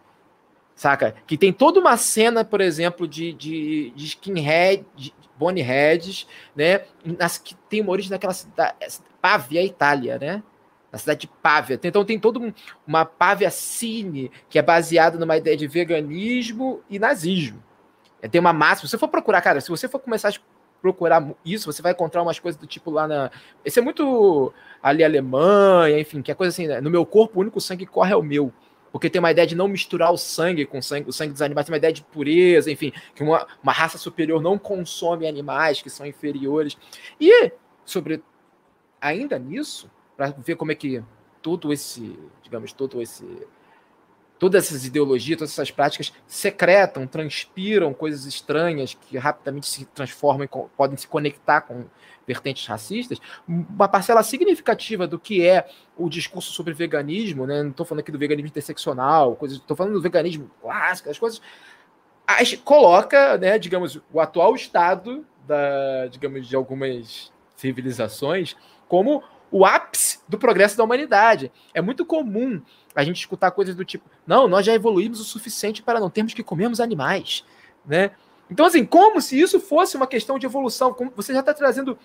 [0.74, 1.16] Saca?
[1.26, 6.82] Que tem toda uma cena, por exemplo, de, de, de skinhead, de boneheads, né?
[7.04, 8.76] Nas, que tem uma origem naquela cidade,
[9.20, 10.42] Pávia, Itália, né?
[10.92, 11.80] Na cidade de Pávia.
[11.82, 12.52] Então tem toda um,
[12.86, 17.62] uma Pávia Cine, que é baseada numa ideia de veganismo e nazismo.
[18.22, 18.86] É, tem uma máxima.
[18.86, 20.32] Se você for procurar, cara, se você for começar a
[20.80, 23.30] procurar isso, você vai encontrar umas coisas do tipo lá na.
[23.64, 26.80] Esse é muito ali Alemanha, enfim, que é coisa assim, né?
[26.80, 28.52] no meu corpo o único sangue que corre é o meu.
[28.90, 31.42] Porque tem uma ideia de não misturar o sangue com o sangue, o sangue dos
[31.42, 35.82] animais, tem uma ideia de pureza, enfim, que uma, uma raça superior não consome animais
[35.82, 36.76] que são inferiores.
[37.20, 37.52] E,
[37.84, 38.22] sobre
[39.00, 41.02] ainda nisso, para ver como é que
[41.42, 43.24] todo esse, digamos, todo esse
[44.38, 50.48] todas essas ideologias, todas essas práticas secretam, transpiram coisas estranhas que rapidamente se transformam e
[50.77, 51.87] podem se conectar com
[52.27, 57.62] vertentes racistas, uma parcela significativa do que é o discurso sobre veganismo, né?
[57.62, 61.40] não estou falando aqui do veganismo interseccional, estou falando do veganismo clássico, as coisas,
[62.27, 68.55] as, coloca, né, digamos, o atual estado da, digamos, de algumas civilizações
[68.87, 71.50] como o ápice do progresso da humanidade.
[71.72, 72.61] É muito comum
[72.94, 76.34] a gente escutar coisas do tipo: não, nós já evoluímos o suficiente para não termos
[76.34, 77.44] que comermos animais,
[77.84, 78.11] né?
[78.50, 81.98] Então, assim, como se isso fosse uma questão de evolução, como você já está trazendo.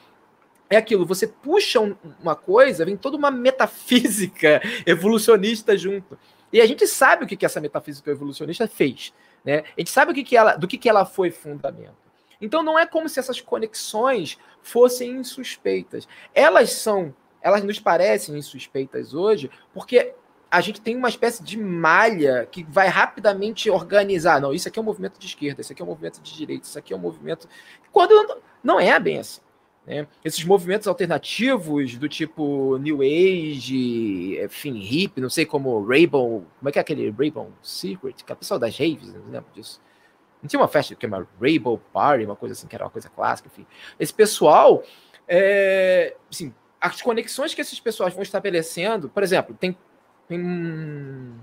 [0.69, 6.17] É aquilo, você puxa um, uma coisa, vem toda uma metafísica evolucionista junto.
[6.51, 9.13] E a gente sabe o que, que essa metafísica evolucionista fez.
[9.43, 9.63] Né?
[9.77, 12.03] A gente sabe o que que ela, do que, que ela foi fundamento.
[12.39, 16.07] Então não é como se essas conexões fossem insuspeitas.
[16.33, 20.15] Elas são, elas nos parecem insuspeitas hoje, porque
[20.49, 24.39] a gente tem uma espécie de malha que vai rapidamente organizar.
[24.39, 26.65] Não, isso aqui é um movimento de esquerda, isso aqui é um movimento de direita,
[26.65, 27.49] isso aqui é um movimento.
[27.91, 29.41] Quando não é bem assim.
[29.85, 30.07] Né?
[30.23, 36.71] Esses movimentos alternativos do tipo New Age, enfim, hip, não sei como Rainbow, como é
[36.71, 39.81] que é aquele Rainbow Secret, que é das raves, não lembro disso.
[40.41, 42.91] Não tinha uma festa que é uma Rainbow Party, uma coisa assim, que era uma
[42.91, 43.65] coisa clássica, enfim.
[43.99, 44.83] Esse pessoal,
[45.27, 46.53] é, assim,
[46.83, 49.77] as conexões que esses pessoas vão estabelecendo, por exemplo, tem
[50.27, 51.33] tem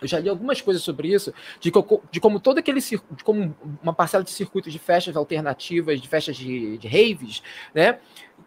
[0.00, 1.72] eu já li algumas coisas sobre isso, de,
[2.10, 6.36] de como todo aquele de como uma parcela de circuitos de festas alternativas, de festas
[6.36, 7.42] de, de raves,
[7.74, 7.98] né?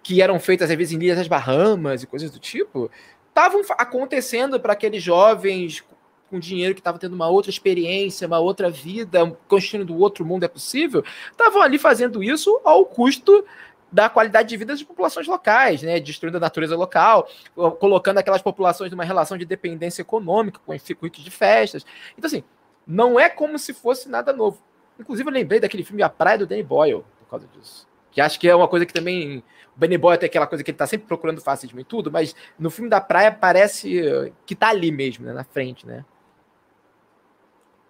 [0.01, 2.89] Que eram feitas às vezes em Ilhas das Bahamas e coisas do tipo,
[3.27, 5.83] estavam acontecendo para aqueles jovens
[6.29, 10.47] com dinheiro que estavam tendo uma outra experiência, uma outra vida, construindo outro mundo é
[10.47, 13.43] possível, estavam ali fazendo isso ao custo
[13.91, 15.99] da qualidade de vida das populações locais, né?
[15.99, 17.29] destruindo a natureza local,
[17.79, 21.85] colocando aquelas populações numa relação de dependência econômica com circuitos de festas.
[22.17, 22.43] Então, assim,
[22.85, 24.61] não é como se fosse nada novo.
[24.99, 27.87] Inclusive, eu lembrei daquele filme A Praia do Danny Boyle, por causa disso.
[28.11, 29.43] Que acho que é uma coisa que também.
[29.75, 32.35] O Danny Boyle tem aquela coisa que ele tá sempre procurando fascismo e tudo, mas
[32.57, 35.33] no filme da praia parece que tá ali mesmo, né?
[35.33, 36.03] Na frente, né?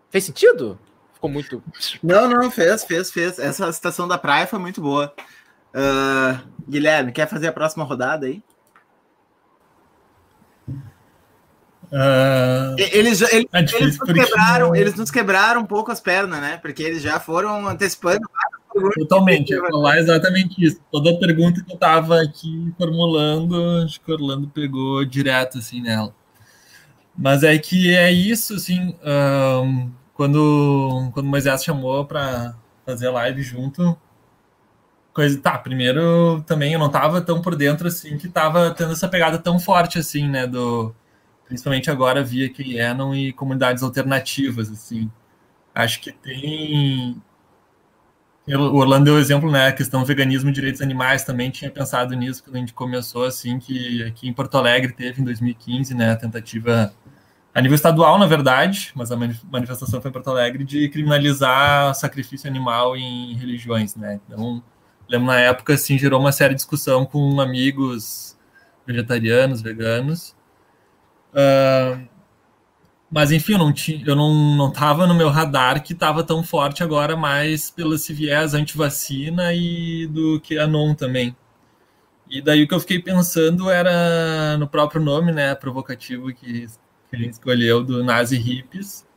[0.10, 0.78] Fez sentido?
[1.14, 1.64] Ficou muito.
[2.04, 3.40] Não, não, fez, fez, fez.
[3.40, 5.14] Essa citação da praia foi muito boa.
[5.78, 8.42] Uh, Guilherme, quer fazer a próxima rodada aí?
[11.92, 16.58] Uh, eles, eles, é eles, nos quebraram, eles nos quebraram um pouco as pernas, né?
[16.58, 18.28] Porque eles já foram antecipando.
[18.98, 20.82] Totalmente, eu ia falar exatamente isso.
[20.92, 26.14] Toda pergunta que eu estava aqui formulando, acho que o Orlando pegou direto assim nela.
[27.16, 28.96] Mas é que é isso, assim,
[29.64, 33.98] um, quando, quando o Moisés chamou para fazer live junto,
[35.18, 35.40] coisa.
[35.42, 39.40] Tá, primeiro também eu não tava tão por dentro assim que tava tendo essa pegada
[39.40, 40.46] tão forte assim, né?
[40.46, 40.96] Do,
[41.46, 45.10] principalmente agora via Canon e comunidades alternativas, assim.
[45.74, 47.22] Acho que tem.
[48.48, 49.68] O Orlando deu exemplo, né?
[49.68, 53.60] A questão veganismo e direitos animais também tinha pensado nisso quando a gente começou, assim,
[53.60, 56.94] que aqui em Porto Alegre teve em 2015, né, a tentativa
[57.54, 62.50] a nível estadual, na verdade, mas a manifestação foi em Porto Alegre de criminalizar sacrifício
[62.50, 64.20] animal em religiões, né?
[64.26, 64.64] Então,
[65.10, 68.38] lembro na época, assim, gerou uma séria discussão com amigos
[68.86, 70.36] vegetarianos, veganos.
[71.34, 72.08] Uh,
[73.10, 76.44] mas enfim, eu não tinha, eu não, não tava no meu radar que estava tão
[76.44, 78.14] forte agora, mais pelo esse
[78.54, 81.36] anti-vacina e do que anon também.
[82.30, 86.68] E daí o que eu fiquei pensando era no próprio nome, né, provocativo que,
[87.10, 89.08] que gente escolheu do Nazi Hippies.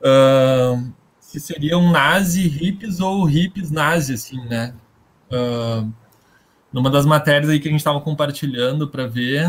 [0.00, 0.90] Uh,
[1.30, 4.74] se seriam nazi hippies ou hippies nazi, assim, né?
[5.30, 5.92] Uh,
[6.72, 9.48] numa das matérias aí que a gente estava compartilhando para ver,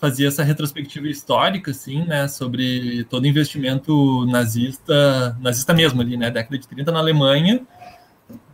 [0.00, 6.58] fazia essa retrospectiva histórica, assim, né, sobre todo investimento nazista, nazista mesmo ali, né, década
[6.58, 7.60] de 30 na Alemanha,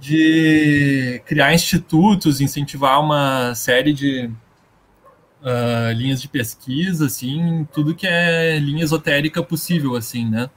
[0.01, 4.31] de criar institutos, incentivar uma série de
[5.43, 10.51] uh, linhas de pesquisa, assim, tudo que é linha esotérica possível, assim, né.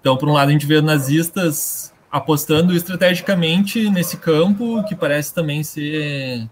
[0.00, 5.64] Então, por um lado, a gente vê nazistas apostando estrategicamente nesse campo, que parece também
[5.64, 6.48] ser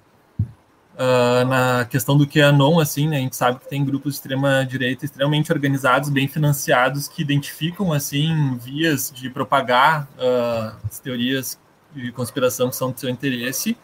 [0.94, 5.04] uh, na questão do QAnon, assim, né, a gente sabe que tem grupos de extrema-direita
[5.04, 11.60] extremamente organizados, bem financiados, que identificam, assim, vias de propagar uh, as teorias
[11.94, 13.76] de conspiração que são do seu interesse.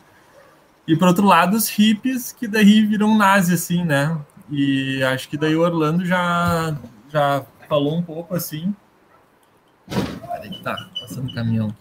[0.84, 4.18] E, por outro lado, os hippies, que daí viram nazi, assim, né?
[4.50, 6.76] E acho que daí o Orlando já,
[7.08, 8.74] já falou um pouco, assim.
[10.62, 11.74] Tá, passando caminhão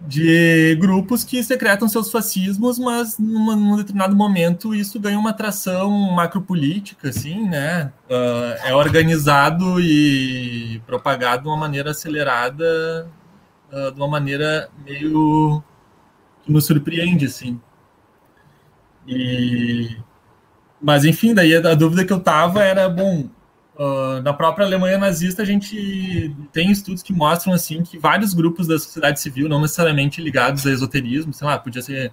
[0.00, 5.90] de grupos que secretam seus fascismos, mas numa, num determinado momento isso ganha uma atração
[5.90, 7.92] macropolítica, assim, né?
[8.08, 13.10] Uh, é organizado e propagado de uma maneira acelerada,
[13.72, 15.62] uh, de uma maneira meio
[16.42, 17.60] que nos surpreende, assim.
[19.06, 19.96] E...
[20.80, 23.28] Mas, enfim, daí a dúvida que eu tava era, bom,
[23.78, 28.66] Uh, na própria Alemanha nazista, a gente tem estudos que mostram assim que vários grupos
[28.66, 32.12] da sociedade civil, não necessariamente ligados a esoterismo, sei lá, podia ser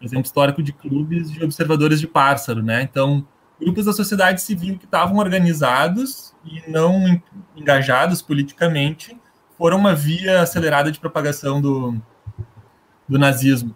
[0.00, 2.82] exemplo histórico de clubes de observadores de pássaro, né?
[2.82, 3.26] Então,
[3.60, 7.20] grupos da sociedade civil que estavam organizados e não
[7.56, 9.18] engajados politicamente
[9.58, 12.00] foram uma via acelerada de propagação do,
[13.08, 13.74] do nazismo.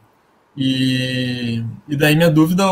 [0.56, 2.64] E, e daí minha dúvida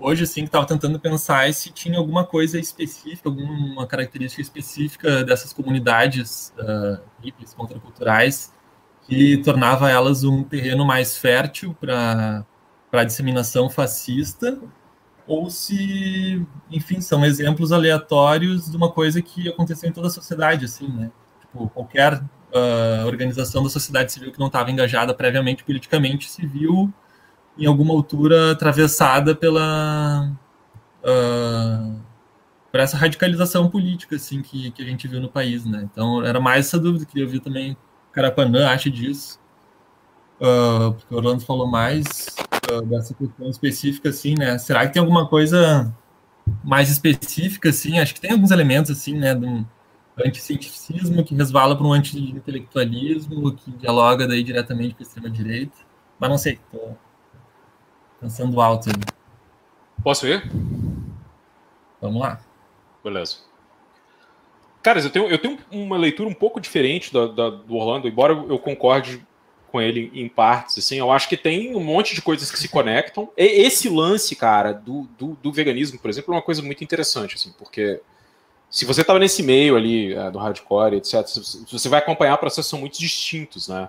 [0.00, 5.52] hoje, assim, que estava tentando pensar se tinha alguma coisa específica, alguma característica específica dessas
[5.52, 8.52] comunidades uh, hippies contraculturais
[9.06, 12.44] que tornava elas um terreno mais fértil para
[12.92, 14.58] a disseminação fascista,
[15.26, 20.64] ou se, enfim, são exemplos aleatórios de uma coisa que aconteceu em toda a sociedade,
[20.64, 21.10] assim, né?
[21.40, 26.92] Tipo, qualquer uh, organização da sociedade civil que não estava engajada previamente politicamente se viu
[27.58, 30.30] em alguma altura atravessada pela
[31.02, 32.00] uh,
[32.70, 35.88] por essa radicalização política assim que, que a gente viu no país, né?
[35.90, 37.76] Então era mais essa dúvida que eu vi também.
[38.12, 39.38] Carapanã acha disso,
[40.40, 42.26] uh, porque o Orlando falou mais
[42.72, 44.58] uh, dessa questão específica assim, né?
[44.58, 45.94] Será que tem alguma coisa
[46.64, 47.98] mais específica assim?
[47.98, 49.34] Acho que tem alguns elementos assim, né?
[49.34, 49.64] De um
[50.24, 55.76] anticientificismo que resvala para um anti-intelectualismo que dialoga daí diretamente com a extrema direita,
[56.18, 56.58] mas não sei.
[56.70, 56.96] Tô
[58.20, 58.90] Pensando alto.
[60.02, 60.50] Posso ir?
[62.00, 62.40] Vamos lá.
[63.02, 63.38] Beleza.
[64.82, 68.32] Caras, eu tenho, eu tenho uma leitura um pouco diferente da, da, do Orlando, embora
[68.32, 69.26] eu concorde
[69.70, 72.68] com ele em partes, assim, eu acho que tem um monte de coisas que se
[72.68, 73.30] conectam.
[73.36, 77.36] E esse lance, cara, do, do, do, veganismo, por exemplo, é uma coisa muito interessante,
[77.36, 78.00] assim, porque
[78.68, 81.24] se você estava nesse meio ali é, do hardcore, etc.,
[81.70, 83.88] você vai acompanhar processos são muito distintos, né?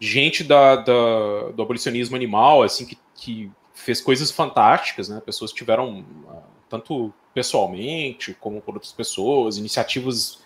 [0.00, 5.20] Gente da, da, do abolicionismo animal, assim, que, que fez coisas fantásticas, né?
[5.24, 10.40] Pessoas que tiveram, ah, tanto pessoalmente como por outras pessoas, iniciativas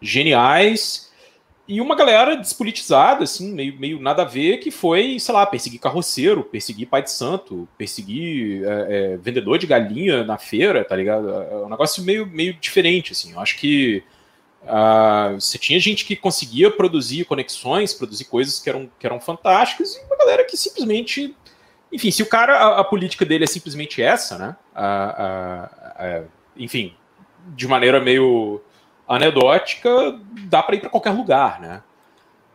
[0.00, 1.08] geniais.
[1.66, 5.78] E uma galera despolitizada, assim, meio, meio nada a ver, que foi, sei lá, perseguir
[5.78, 11.30] carroceiro, perseguir pai de santo, perseguir é, é, vendedor de galinha na feira, tá ligado?
[11.30, 13.32] É um negócio meio, meio diferente, assim.
[13.32, 14.02] Eu acho que
[14.64, 19.96] uh, você tinha gente que conseguia produzir conexões, produzir coisas que eram, que eram fantásticas,
[19.96, 21.34] e uma galera que simplesmente
[21.90, 24.56] enfim, se o cara, a, a política dele é simplesmente essa, né?
[24.74, 26.22] A, a,
[26.56, 26.94] enfim,
[27.46, 28.60] de maneira meio
[29.06, 31.82] anedótica, dá para ir para qualquer lugar, né?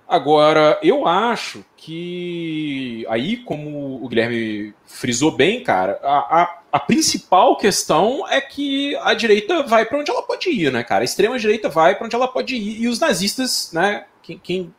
[0.07, 7.55] Agora, eu acho que aí, como o Guilherme frisou bem, cara, a, a, a principal
[7.55, 11.03] questão é que a direita vai para onde ela pode ir, né, cara?
[11.03, 14.05] A extrema direita vai para onde ela pode ir e os nazistas, né?
[14.23, 14.73] Quem, quem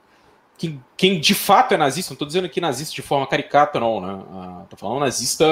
[0.56, 4.00] quem, quem, de fato é nazista, não estou dizendo que nazista de forma caricata, não,
[4.00, 4.24] né?
[4.32, 5.44] Ah, tô falando nazista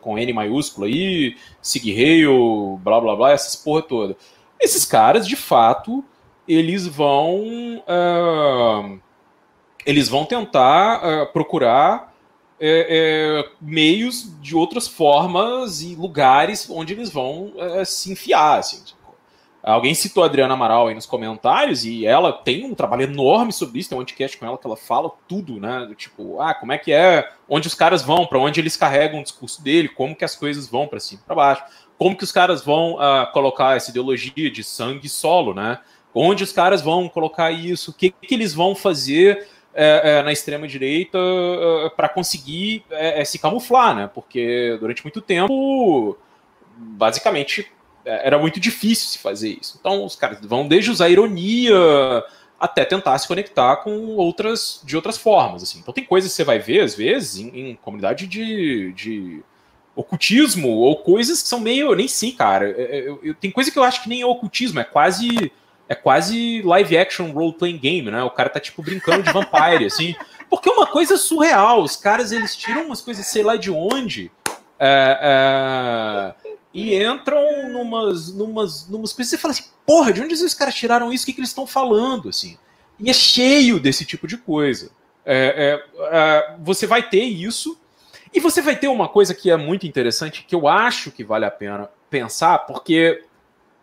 [0.00, 4.16] com N maiúsculo aí, Sig Heil, blá blá blá, essas porra toda.
[4.60, 6.04] Esses caras, de fato,
[6.46, 7.82] eles vão.
[7.86, 9.00] Uh,
[9.84, 12.13] eles vão tentar uh, procurar
[12.60, 18.58] é, é, meios de outras formas e lugares onde eles vão é, se enfiar.
[18.58, 18.82] Assim.
[19.62, 23.80] Alguém citou a Adriana Amaral aí nos comentários e ela tem um trabalho enorme sobre
[23.80, 23.88] isso.
[23.88, 25.90] Tem um podcast com ela que ela fala tudo, né?
[25.96, 29.22] Tipo, ah, como é que é, onde os caras vão, para onde eles carregam o
[29.22, 31.64] discurso dele, como que as coisas vão para cima, para baixo,
[31.96, 35.78] como que os caras vão uh, colocar essa ideologia de sangue solo, né?
[36.14, 40.32] Onde os caras vão colocar isso, o que, que eles vão fazer é, é, na
[40.32, 44.10] extrema direita é, para conseguir é, é, se camuflar, né?
[44.12, 46.16] Porque durante muito tempo,
[46.76, 47.70] basicamente,
[48.04, 49.76] é, era muito difícil se fazer isso.
[49.80, 51.74] Então, os caras vão desde usar ironia
[52.58, 55.64] até tentar se conectar com outras de outras formas.
[55.64, 55.80] Assim.
[55.80, 59.42] Então, tem coisas que você vai ver, às vezes, em, em comunidade de, de
[59.96, 61.88] ocultismo ou coisas que são meio.
[61.88, 62.70] Eu nem sei, cara.
[62.70, 65.50] Eu, eu, tem coisa que eu acho que nem é ocultismo, é quase
[65.88, 68.22] é quase live action role playing game, né?
[68.22, 70.14] O cara tá tipo brincando de vampire, assim.
[70.48, 71.82] Porque é uma coisa surreal.
[71.82, 74.30] Os caras eles tiram umas coisas, sei lá de onde,
[74.78, 79.30] é, é, e entram numas, numas, numas coisas.
[79.30, 81.24] Você fala assim, porra, de onde esses caras tiraram isso?
[81.24, 82.58] O que, que eles estão falando, assim?
[82.98, 84.90] E é cheio desse tipo de coisa.
[85.24, 87.78] É, é, é, você vai ter isso.
[88.32, 91.44] E você vai ter uma coisa que é muito interessante, que eu acho que vale
[91.44, 93.22] a pena pensar, porque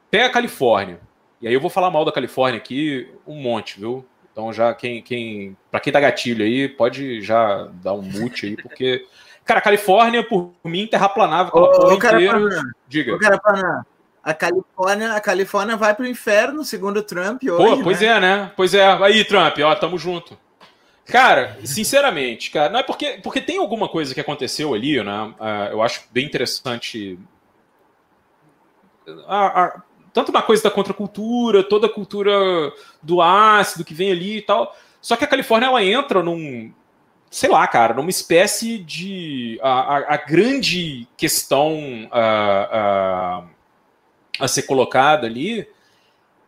[0.10, 1.00] pega a Califórnia.
[1.42, 4.06] E aí eu vou falar mal da Califórnia aqui um monte, viu?
[4.32, 8.56] Então já quem, quem para quem tá gatilho aí, pode já dar um mute aí,
[8.56, 9.06] porque
[9.44, 12.62] cara, a Califórnia por mim terraplanava ô, porra inteira.
[12.88, 13.16] Diga.
[13.16, 13.86] Ô, cara,
[14.24, 18.08] a Califórnia, a Califórnia vai pro inferno, segundo Trump hoje, Pô, pois né?
[18.08, 18.52] é, né?
[18.56, 18.86] Pois é.
[18.86, 20.38] Aí, Trump, ó, tamo junto.
[21.06, 25.34] Cara, sinceramente, cara, não é porque, porque tem alguma coisa que aconteceu ali, né?
[25.40, 27.20] Uh, eu acho bem interessante.
[29.28, 29.82] A, a,
[30.14, 32.32] tanto na coisa da contracultura, toda a cultura
[33.02, 34.76] do ácido que vem ali e tal.
[35.02, 36.72] Só que a Califórnia ela entra num,
[37.30, 43.44] sei lá, cara, numa espécie de a, a, a grande questão a,
[44.40, 45.68] a, ser colocada ali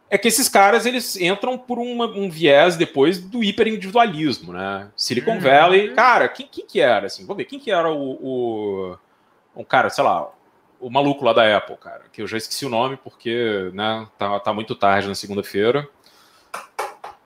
[0.10, 4.90] é que esses caras eles entram por uma, um viés depois do hiperindividualismo, né?
[4.96, 5.40] Silicon uhum.
[5.40, 7.24] Valley, cara, quem, quem que era assim?
[7.24, 8.98] Vamos ver quem que era o, o
[9.56, 10.30] um cara, sei lá,
[10.84, 14.40] o maluco lá da Apple, cara, que eu já esqueci o nome porque, né, tá,
[14.40, 15.88] tá muito tarde na segunda-feira.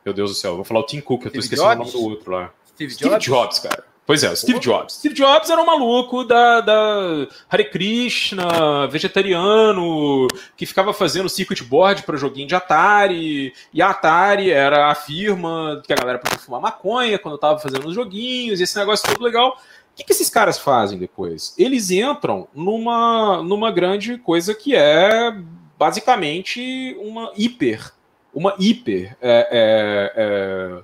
[0.05, 1.93] Meu Deus do céu, vou falar o Tim Cook, eu tô esquecendo Jobs?
[1.93, 2.53] o nome do outro lá.
[2.67, 3.25] Steve, Steve Jobs?
[3.25, 3.59] Jobs?
[3.59, 3.83] cara.
[4.05, 4.93] Pois é, Steve Jobs.
[4.93, 12.03] Steve Jobs era um maluco da, da Hare Krishna, vegetariano, que ficava fazendo circuit board
[12.03, 13.53] para joguinho de Atari.
[13.73, 17.85] E a Atari era a firma que a galera podia fumar maconha quando tava fazendo
[17.85, 19.59] os joguinhos, e esse negócio todo legal
[19.97, 21.55] que, que esses caras fazem depois?
[21.57, 25.35] Eles entram numa, numa grande coisa que é
[25.77, 27.91] basicamente uma hiper,
[28.33, 30.83] uma hiper, é, é, é,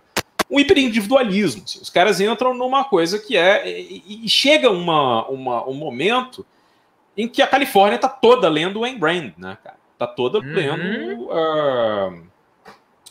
[0.49, 1.63] um hiperindividualismo.
[1.63, 1.79] Assim.
[1.79, 3.69] Os caras entram numa coisa que é.
[3.69, 6.43] E, e chega uma, uma, um momento
[7.15, 9.77] em que a Califórnia está toda lendo o Ayn Brand, né, cara?
[9.97, 10.53] Tá toda uhum.
[10.53, 12.23] lendo uh,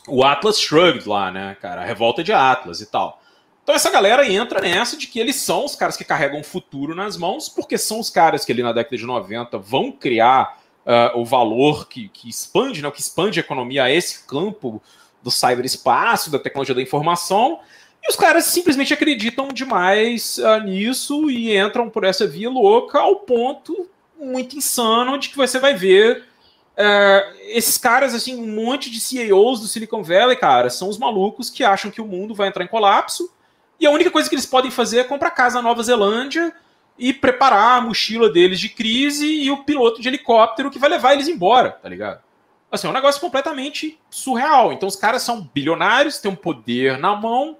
[0.09, 1.81] o Atlas Shrugged lá, né, cara?
[1.81, 3.22] A revolta de Atlas e tal.
[3.63, 6.93] Então essa galera entra nessa de que eles são os caras que carregam o futuro
[6.93, 11.17] nas mãos, porque são os caras que ali na década de 90 vão criar uh,
[11.17, 14.81] o valor que, que expande, né, que expande a economia a esse campo
[15.21, 17.61] do cyberespaço, da tecnologia da informação,
[18.03, 23.17] e os caras simplesmente acreditam demais uh, nisso e entram por essa via louca ao
[23.17, 23.89] ponto
[24.19, 26.25] muito insano de que você vai ver
[26.77, 31.49] uh, esses caras, assim, um monte de CEOs do Silicon Valley, cara, são os malucos
[31.49, 33.31] que acham que o mundo vai entrar em colapso
[33.83, 36.55] e a única coisa que eles podem fazer é comprar casa na Nova Zelândia
[36.97, 41.11] e preparar a mochila deles de crise e o piloto de helicóptero que vai levar
[41.11, 42.21] eles embora, tá ligado?
[42.71, 44.71] Assim, é um negócio completamente surreal.
[44.71, 47.57] Então os caras são bilionários, têm um poder na mão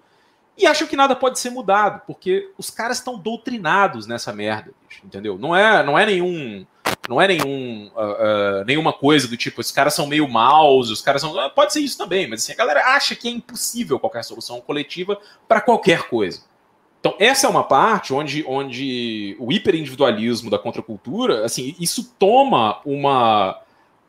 [0.57, 4.71] e acham que nada pode ser mudado, porque os caras estão doutrinados nessa merda,
[5.03, 5.37] entendeu?
[5.37, 6.65] Não é, não é nenhum
[7.07, 11.01] não é nenhum, uh, uh, nenhuma coisa do tipo, os caras são meio maus, os
[11.01, 11.31] caras são.
[11.33, 14.61] Uh, pode ser isso também, mas assim, a galera acha que é impossível qualquer solução
[14.61, 16.41] coletiva para qualquer coisa.
[16.99, 23.59] Então, essa é uma parte onde, onde o hiperindividualismo da contracultura, assim, isso toma uma,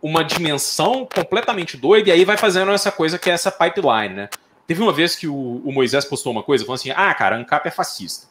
[0.00, 4.28] uma dimensão completamente doida e aí vai fazendo essa coisa que é essa pipeline, né?
[4.66, 7.66] Teve uma vez que o, o Moisés postou uma coisa falando assim: ah, cara, ANCAP
[7.66, 8.28] é fascista.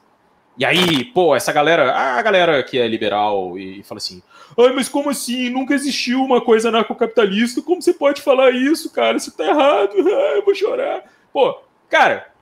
[0.57, 4.21] E aí, pô, essa galera, a galera que é liberal e, fala assim:
[4.57, 5.49] ai, mas como assim?
[5.49, 9.17] Nunca existiu uma coisa anarcocapitalista, como você pode falar isso, cara?
[9.17, 11.03] Isso tá errado, ai, eu vou chorar.
[11.31, 12.33] Pô, cara,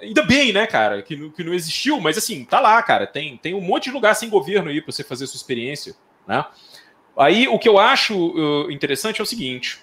[0.00, 3.06] Ainda bem, né, cara, que, não, que não existiu, mas assim, tá lá, cara.
[3.06, 5.94] Tem, tem um monte de lugar sem governo aí para você fazer sua experiência,
[6.26, 6.44] né?
[7.16, 9.80] Aí o que eu acho uh, interessante é o seguinte: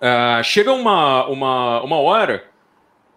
[0.00, 2.48] uh, chega uma, uma, uma hora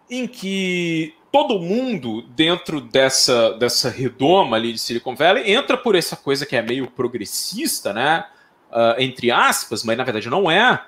[0.08, 6.14] em que todo mundo dentro dessa, dessa redoma ali de Silicon Valley entra por essa
[6.14, 8.24] coisa que é meio progressista, né?
[8.70, 10.84] Uh, entre aspas, mas na verdade não é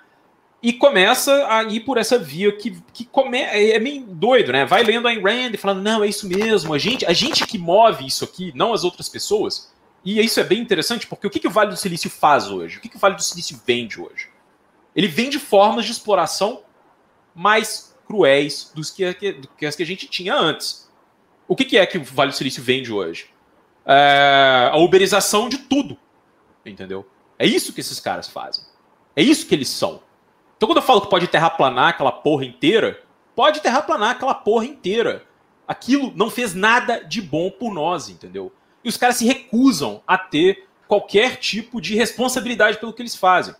[0.62, 4.64] e começa a ir por essa via que, que come, é meio doido, né?
[4.64, 7.59] Vai lendo Ayn Rand e falando, não, é isso mesmo, a gente, a gente que
[7.59, 9.74] move isso aqui, não as outras pessoas.
[10.05, 12.78] E isso é bem interessante, porque o que, que o Vale do Silício faz hoje?
[12.78, 14.28] O que, que o Vale do Silício vende hoje?
[14.94, 16.62] Ele vende formas de exploração
[17.34, 19.12] mais cruéis dos que,
[19.57, 20.90] que as que a gente tinha antes.
[21.48, 23.30] O que, que é que o Vale do Silício vende hoje?
[23.84, 25.96] É a uberização de tudo,
[26.64, 27.07] entendeu?
[27.38, 28.64] É isso que esses caras fazem.
[29.14, 30.02] É isso que eles são.
[30.57, 33.02] Então, quando eu falo que pode terraplanar aquela porra inteira,
[33.34, 35.24] pode terraplanar aquela porra inteira.
[35.68, 38.52] Aquilo não fez nada de bom por nós, entendeu?
[38.82, 43.54] E os caras se recusam a ter qualquer tipo de responsabilidade pelo que eles fazem,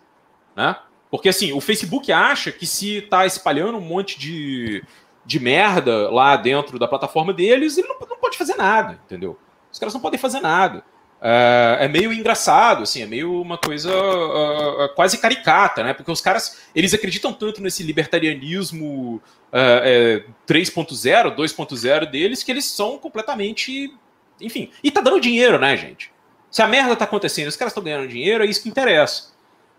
[0.55, 0.77] né?
[1.17, 4.85] Porque assim, o Facebook acha que se tá espalhando um monte de,
[5.25, 9.39] de merda lá dentro da plataforma deles, ele não, não pode fazer nada, entendeu?
[9.73, 10.85] Os caras não podem fazer nada.
[11.19, 15.95] Uh, é meio engraçado, assim, é meio uma coisa uh, quase caricata, né?
[15.95, 22.99] Porque os caras, eles acreditam tanto nesse libertarianismo uh, 3.0, 2.0 deles, que eles são
[22.99, 23.93] completamente...
[24.39, 26.13] Enfim, e tá dando dinheiro, né, gente?
[26.51, 29.35] Se a merda tá acontecendo, os caras estão ganhando dinheiro, é isso que interessa.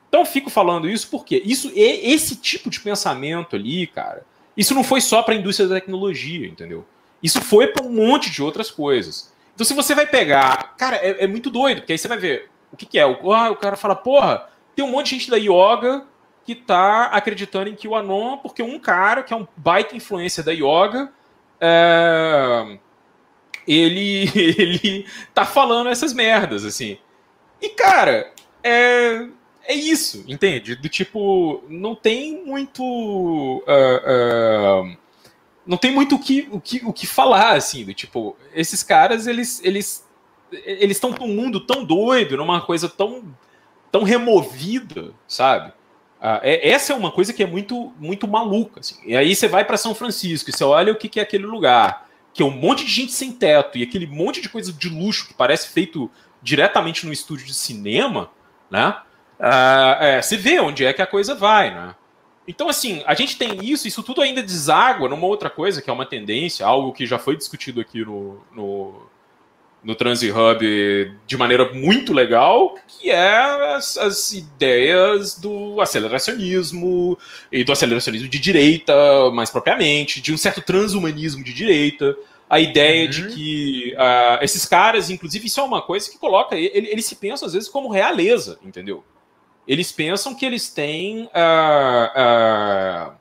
[0.08, 5.01] Então fico falando isso porque isso, esse tipo de pensamento ali, cara, isso não foi
[5.01, 6.86] só para a indústria da tecnologia, entendeu?
[7.22, 9.32] Isso foi para um monte de outras coisas.
[9.53, 10.76] Então, se você vai pegar.
[10.78, 13.05] Cara, é, é muito doido, porque aí você vai ver o que, que é.
[13.05, 16.05] O, ah, o cara fala, porra, tem um monte de gente da yoga
[16.45, 20.43] que tá acreditando em que o Anon, porque um cara que é um baita influência
[20.43, 21.12] da yoga,
[21.60, 22.78] é,
[23.68, 26.97] ele, ele tá falando essas merdas, assim.
[27.62, 28.32] E, cara,
[28.64, 29.28] é,
[29.68, 30.76] é isso, entende?
[30.76, 32.84] Do tipo, não tem muito.
[32.84, 34.97] Uh, uh,
[35.65, 39.28] não tem muito o que, o que, o que falar, assim, do tipo, esses caras,
[39.28, 40.07] eles eles
[40.49, 43.26] eles estão num mundo tão doido, numa coisa tão
[43.91, 45.74] tão removida, sabe?
[46.22, 48.95] Ah, é, essa é uma coisa que é muito muito maluca, assim.
[49.05, 51.45] E aí você vai para São Francisco e você olha o que, que é aquele
[51.45, 54.88] lugar, que é um monte de gente sem teto e aquele monte de coisa de
[54.88, 56.09] luxo que parece feito
[56.41, 58.32] diretamente no estúdio de cinema,
[58.72, 58.95] né?
[59.39, 61.95] Ah, é, você vê onde é que a coisa vai, né?
[62.47, 65.93] Então, assim, a gente tem isso, isso tudo ainda deságua numa outra coisa, que é
[65.93, 69.07] uma tendência, algo que já foi discutido aqui no, no,
[69.83, 77.17] no Transi Hub de maneira muito legal, que é as, as, ideias do aceleracionismo
[77.51, 78.93] e do aceleracionismo de direita,
[79.31, 82.15] mais propriamente, de um certo transhumanismo de direita.
[82.49, 83.11] A ideia uhum.
[83.11, 86.55] de que uh, esses caras, inclusive, isso é uma coisa que coloca.
[86.55, 89.03] Ele, eles se pensam, às vezes, como realeza, entendeu?
[89.68, 91.26] Eles pensam que eles têm.
[91.26, 93.13] Uh, uh,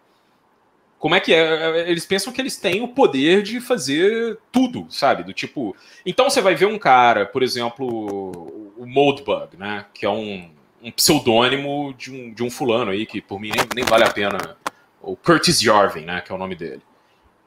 [0.99, 1.91] como é que é?
[1.91, 5.25] Eles pensam que eles têm o poder de fazer tudo, sabe?
[5.25, 5.77] Do tipo.
[6.05, 9.87] Então você vai ver um cara, por exemplo, o Moldbug, né?
[9.93, 10.51] Que é um,
[10.83, 14.13] um pseudônimo de um, de um fulano aí, que por mim nem, nem vale a
[14.13, 14.57] pena.
[15.03, 16.21] O Curtis Yarvin, né?
[16.21, 16.83] Que é o nome dele.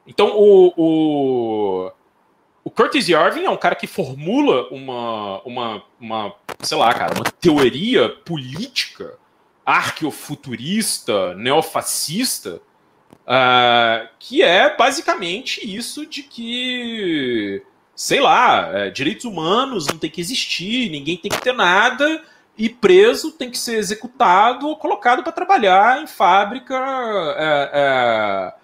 [0.06, 1.92] Então o, o
[2.62, 7.24] o Curtis Yarvin é um cara que formula uma, uma, uma, sei lá, cara, uma
[7.24, 9.18] teoria política
[9.64, 12.60] arqueofuturista, neofascista,
[13.22, 17.62] uh, que é basicamente isso de que,
[17.94, 22.22] sei lá, é, direitos humanos não tem que existir, ninguém tem que ter nada,
[22.58, 26.76] e preso tem que ser executado ou colocado para trabalhar em fábrica.
[27.38, 28.59] É, é,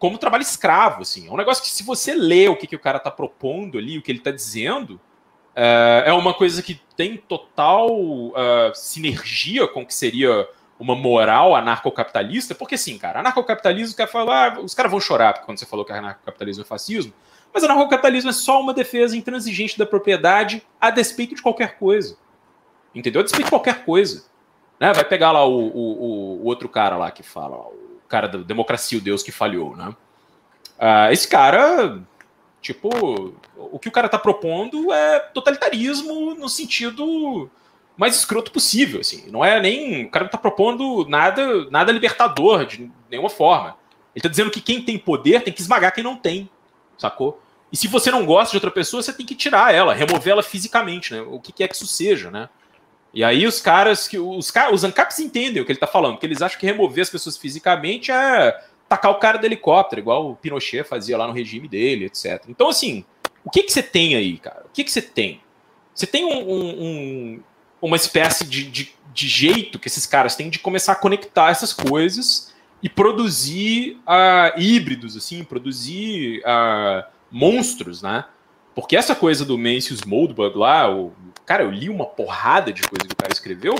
[0.00, 1.28] como trabalho escravo, assim.
[1.28, 3.98] É um negócio que, se você lê o que, que o cara está propondo ali,
[3.98, 4.98] o que ele está dizendo,
[5.54, 8.34] é, é, uma coisa que tem total uh,
[8.74, 10.48] sinergia com o que seria
[10.78, 15.66] uma moral anarcocapitalista, porque assim, cara, anarcocapitalismo quer falar, os caras vão chorar quando você
[15.66, 17.12] falou que anarcocapitalismo é fascismo,
[17.52, 22.16] mas anarcocapitalismo é só uma defesa intransigente da propriedade a despeito de qualquer coisa.
[22.94, 23.20] Entendeu?
[23.20, 24.24] A despeito de qualquer coisa.
[24.78, 24.94] Né?
[24.94, 27.79] Vai pegar lá o, o, o outro cara lá que fala, o
[28.10, 29.94] cara da democracia, o Deus que falhou, né?
[30.78, 32.02] Uh, esse cara,
[32.60, 37.50] tipo, o que o cara tá propondo é totalitarismo no sentido
[37.96, 39.30] mais escroto possível, assim.
[39.30, 40.06] Não é nem.
[40.06, 43.76] O cara não tá propondo nada, nada libertador de nenhuma forma.
[44.14, 46.48] Ele tá dizendo que quem tem poder tem que esmagar quem não tem,
[46.96, 47.42] sacou?
[47.70, 50.42] E se você não gosta de outra pessoa, você tem que tirar ela, remover ela
[50.42, 51.20] fisicamente, né?
[51.20, 52.48] O que quer que isso seja, né?
[53.12, 56.26] E aí os caras que os, os ANCAPs entendem o que ele está falando, porque
[56.26, 60.36] eles acham que remover as pessoas fisicamente é tacar o cara do helicóptero, igual o
[60.36, 62.44] Pinochet fazia lá no regime dele, etc.
[62.48, 63.04] Então, assim,
[63.44, 64.64] o que, que você tem aí, cara?
[64.66, 65.40] O que, que você tem?
[65.94, 67.42] Você tem um, um,
[67.80, 71.72] uma espécie de, de, de, jeito que esses caras têm de começar a conectar essas
[71.72, 72.52] coisas
[72.82, 78.24] e produzir uh, híbridos, assim, produzir uh, monstros, né?
[78.74, 81.12] Porque essa coisa do Mencius Moldbug lá, o,
[81.50, 83.74] cara, eu li uma porrada de coisa que o cara escreveu.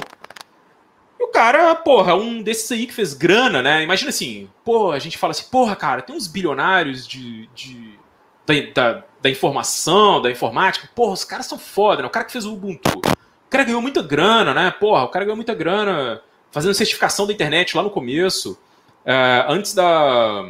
[1.21, 3.85] E o cara, porra, um desses aí que fez grana, né?
[3.85, 7.97] Imagina assim, porra, a gente fala assim, porra, cara, tem uns bilionários de, de
[8.45, 10.91] da, da, da, informação, da informática.
[10.97, 12.09] Porra, os caras são foda, né?
[12.09, 12.99] O cara que fez o Ubuntu.
[12.99, 14.73] O cara ganhou muita grana, né?
[14.73, 18.59] Porra, o cara ganhou muita grana fazendo certificação da internet lá no começo.
[19.05, 20.45] É, antes da.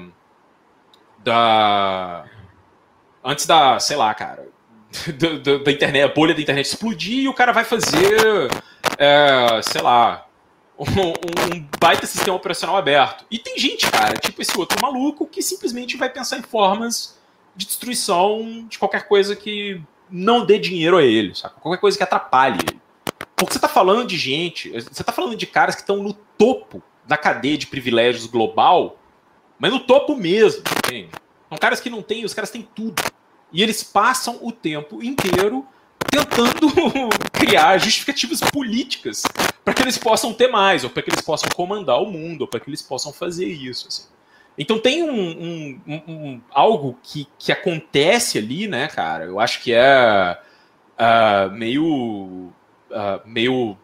[1.19, 2.25] Da
[3.23, 4.49] antes da, sei lá, cara,
[5.19, 8.51] da, da, da internet, a bolha da internet explodir e o cara vai fazer,
[8.99, 10.27] é, sei lá,
[10.79, 13.25] um, um, baita sistema operacional aberto.
[13.31, 17.19] E tem gente, cara, tipo esse outro maluco, que simplesmente vai pensar em formas
[17.55, 19.81] de destruição de qualquer coisa que
[20.11, 21.61] não dê dinheiro a ele, saca?
[21.61, 22.81] Qualquer coisa que atrapalhe ele.
[23.37, 26.83] Porque você tá falando de gente, você tá falando de caras que estão no topo
[27.07, 28.99] da cadeia de privilégios global,
[29.59, 31.11] mas no topo mesmo, entende?
[31.49, 33.03] São caras que não têm, os caras têm tudo.
[33.53, 35.67] E eles passam o tempo inteiro
[36.11, 36.69] tentando
[37.33, 39.23] criar justificativas políticas
[39.65, 42.49] para que eles possam ter mais, ou para que eles possam comandar o mundo, ou
[42.49, 43.89] para que eles possam fazer isso.
[43.89, 44.05] Assim.
[44.57, 49.25] Então tem um, um, um, algo que, que acontece ali, né, cara?
[49.25, 50.39] Eu acho que é
[50.99, 52.53] uh, meio.
[52.91, 53.79] Uh, meio.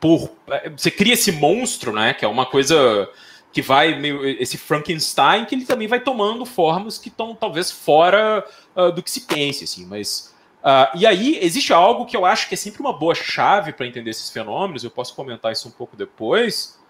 [0.00, 0.32] Por,
[0.76, 2.14] você cria esse monstro, né?
[2.14, 3.08] Que é uma coisa
[3.52, 8.46] que vai meio esse Frankenstein que ele também vai tomando formas que estão talvez fora
[8.76, 12.48] uh, do que se pense assim mas uh, e aí existe algo que eu acho
[12.48, 15.72] que é sempre uma boa chave para entender esses fenômenos eu posso comentar isso um
[15.72, 16.80] pouco depois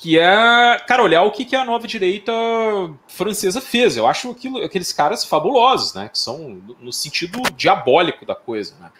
[0.00, 2.32] que é cara olhar o que, que a nova direita
[3.06, 3.98] francesa fez.
[3.98, 8.90] Eu acho aquilo, aqueles caras fabulosos né que são no sentido diabólico da coisa né.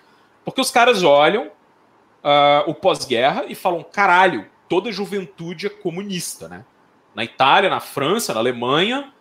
[0.44, 6.66] Porque os caras olham uh, o pós-guerra e falam caralho toda juventude é comunista né
[7.14, 9.12] na Itália, na França, na Alemanha,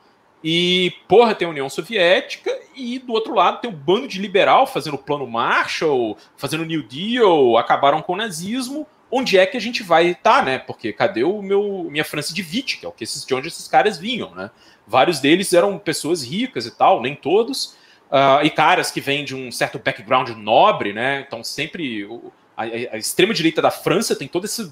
[0.44, 4.20] e, porra, tem a União Soviética, e do outro lado tem o um bando de
[4.20, 8.88] liberal fazendo o plano Marshall, fazendo o New Deal, acabaram com o nazismo.
[9.12, 10.60] Onde é que a gente vai estar, tá, né?
[10.60, 13.48] Porque cadê o meu minha França de Witt, que é o que esses, de onde
[13.48, 14.52] esses caras vinham, né?
[14.88, 17.76] Vários deles eram pessoas ricas e tal, nem todos,
[18.12, 21.26] uh, e caras que vêm de um certo background nobre, né?
[21.28, 22.08] Então sempre
[22.56, 24.72] a, a extrema direita da França tem todo esse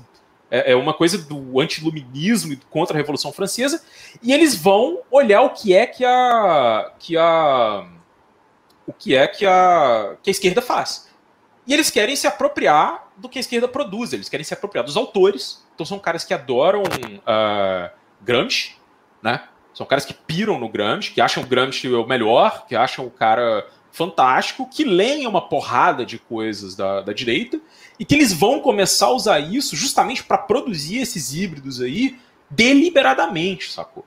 [0.50, 3.84] é, é uma coisa do antiluminismo e contra a Revolução Francesa,
[4.22, 7.88] e eles vão olhar o que é que a que a
[8.86, 11.10] o que é que a, que a esquerda faz.
[11.66, 14.96] E eles querem se apropriar do que a esquerda produz, eles querem se apropriar dos
[14.96, 15.66] autores.
[15.76, 17.92] Então são caras que adoram uh,
[18.22, 18.76] Gramsci,
[19.22, 19.44] né?
[19.74, 23.12] São caras que piram no Gramsci, que acham o Gramsci o melhor, que acham o
[23.12, 23.68] cara
[23.98, 27.60] fantástico, que leem uma porrada de coisas da, da direita
[28.00, 32.20] e que eles vão começar a usar isso justamente para produzir esses híbridos aí
[32.50, 34.06] deliberadamente, sacou?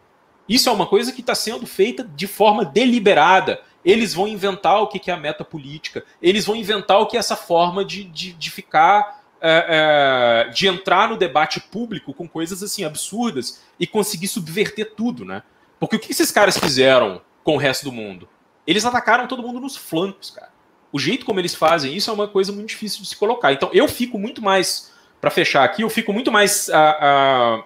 [0.48, 3.60] Isso é uma coisa que está sendo feita de forma deliberada.
[3.84, 7.20] Eles vão inventar o que é a meta política, eles vão inventar o que é
[7.20, 9.18] essa forma de, de, de ficar.
[9.42, 15.24] É, é, de entrar no debate público com coisas assim absurdas e conseguir subverter tudo,
[15.24, 15.42] né?
[15.78, 18.28] Porque o que esses caras fizeram com o resto do mundo?
[18.66, 20.50] Eles atacaram todo mundo nos flancos, cara
[20.92, 23.52] o jeito como eles fazem isso é uma coisa muito difícil de se colocar.
[23.52, 27.64] Então eu fico muito mais, para fechar aqui, eu fico muito mais uh, uh,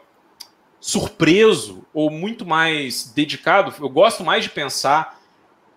[0.80, 3.72] surpreso ou muito mais dedicado.
[3.80, 5.20] Eu gosto mais de pensar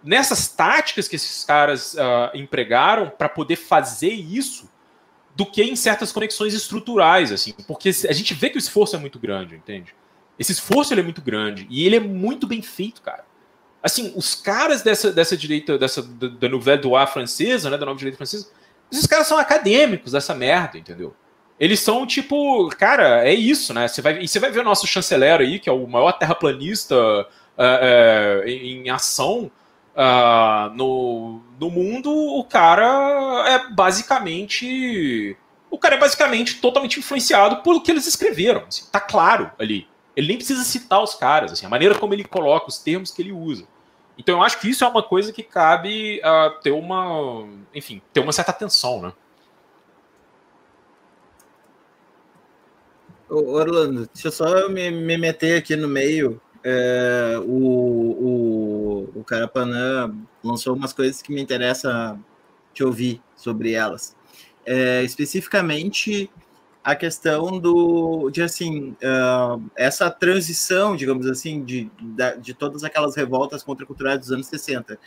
[0.04, 4.70] nessas táticas que esses caras uh, empregaram para poder fazer isso
[5.36, 9.00] do que em certas conexões estruturais, assim, porque a gente vê que o esforço é
[9.00, 9.94] muito grande, entende?
[10.38, 13.27] Esse esforço ele é muito grande e ele é muito bem feito, cara
[13.88, 18.18] assim, os caras dessa, dessa direita, dessa da Nouvelle Droit francesa, né, da nova direita
[18.18, 18.48] francesa,
[18.92, 21.16] esses caras são acadêmicos dessa merda, entendeu?
[21.60, 23.88] Eles são tipo, cara, é isso, né?
[23.88, 26.96] Você vai, e você vai ver o nosso chanceler aí, que é o maior terraplanista
[26.96, 29.52] uh, uh, em, em, ação
[29.96, 35.36] uh, no, no mundo, o cara é basicamente.
[35.70, 38.64] O cara é basicamente totalmente influenciado pelo que eles escreveram.
[38.68, 39.88] Assim, tá claro ali.
[40.16, 43.22] Ele nem precisa citar os caras, assim, a maneira como ele coloca, os termos que
[43.22, 43.66] ele usa.
[44.18, 48.20] Então eu acho que isso é uma coisa que cabe uh, ter uma, enfim, ter
[48.20, 49.14] uma certa atenção, né?
[53.30, 56.42] Orlando, deixa eu só me, me meter aqui no meio.
[56.64, 60.14] É, o, o, o Carapanã
[60.44, 62.18] lançou umas coisas que me interessa
[62.74, 64.16] te ouvir sobre elas.
[64.66, 66.30] É, especificamente
[66.88, 73.14] a questão do de assim uh, essa transição, digamos assim, de, de, de, todas aquelas
[73.14, 74.98] revoltas contraculturais dos anos 60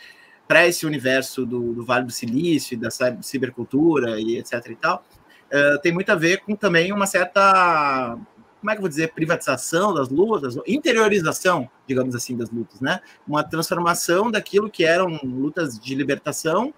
[0.47, 2.89] para esse universo do, do, Vale do Silício, da
[3.23, 5.03] cibercultura e etc e tal,
[5.51, 8.15] uh, tem muito a ver com também uma certa
[8.59, 13.01] como é que eu vou dizer, privatização das lutas, interiorização, digamos assim, das lutas, né?
[13.27, 16.71] Uma transformação daquilo que eram lutas de libertação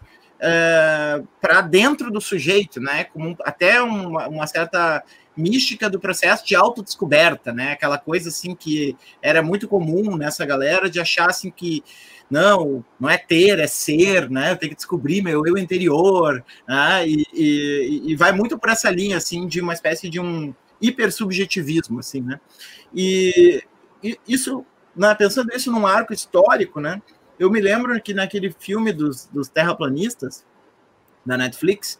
[0.44, 3.06] uh, para dentro do sujeito, né?
[3.06, 5.04] Como até uma, uma, certa
[5.36, 7.72] mística do processo de autodescoberta, né?
[7.72, 11.84] Aquela coisa assim que era muito comum nessa galera de achar assim que
[12.30, 14.52] não, não é ter, é ser, né?
[14.52, 17.08] Eu tenho que descobrir meu eu interior, né?
[17.08, 22.00] e, e, e vai muito para essa linha assim de uma espécie de um hipersubjetivismo,
[22.00, 22.39] assim, né?
[22.94, 23.64] E,
[24.04, 24.66] e isso,
[24.96, 27.02] né, pensando isso num arco histórico, né?
[27.40, 30.46] Eu me lembro que naquele filme dos, dos terraplanistas,
[31.26, 32.00] da Netflix,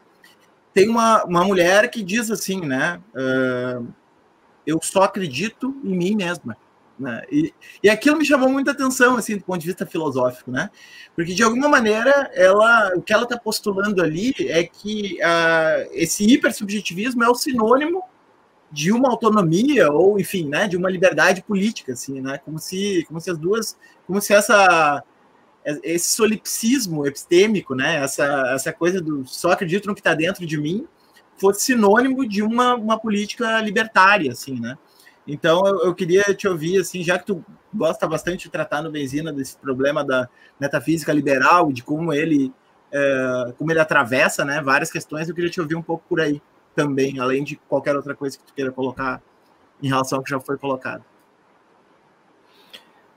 [0.74, 3.02] tem uma, uma mulher que diz assim, né?
[3.14, 3.88] Uh,
[4.66, 6.58] eu só acredito em mim mesma.
[6.98, 7.24] Né?
[7.32, 10.70] E, e aquilo me chamou muita atenção, assim, do ponto de vista filosófico, né?
[11.16, 16.24] Porque, de alguma maneira, ela, o que ela está postulando ali é que uh, esse
[16.24, 18.04] hipersubjetivismo é o sinônimo
[18.72, 22.40] de uma autonomia ou, enfim, né, de uma liberdade política, assim, né?
[22.44, 23.78] Como se, como se as duas,
[24.08, 25.04] como se essa
[25.84, 30.58] esse solipsismo epistêmico, né, essa, essa coisa do só acredito no que está dentro de
[30.58, 30.88] mim,
[31.38, 34.78] fosse sinônimo de uma, uma política libertária, assim, né?
[35.26, 37.44] Então eu, eu, queria te ouvir, assim, já que tu
[37.74, 40.28] gosta bastante de tratar no Benzina desse problema da
[40.60, 42.54] metafísica liberal de como ele
[42.92, 46.42] é, como ele atravessa, né, várias questões, eu queria te ouvir um pouco por aí
[46.76, 49.22] também, além de qualquer outra coisa que tu queira colocar
[49.82, 51.04] em relação ao que já foi colocado.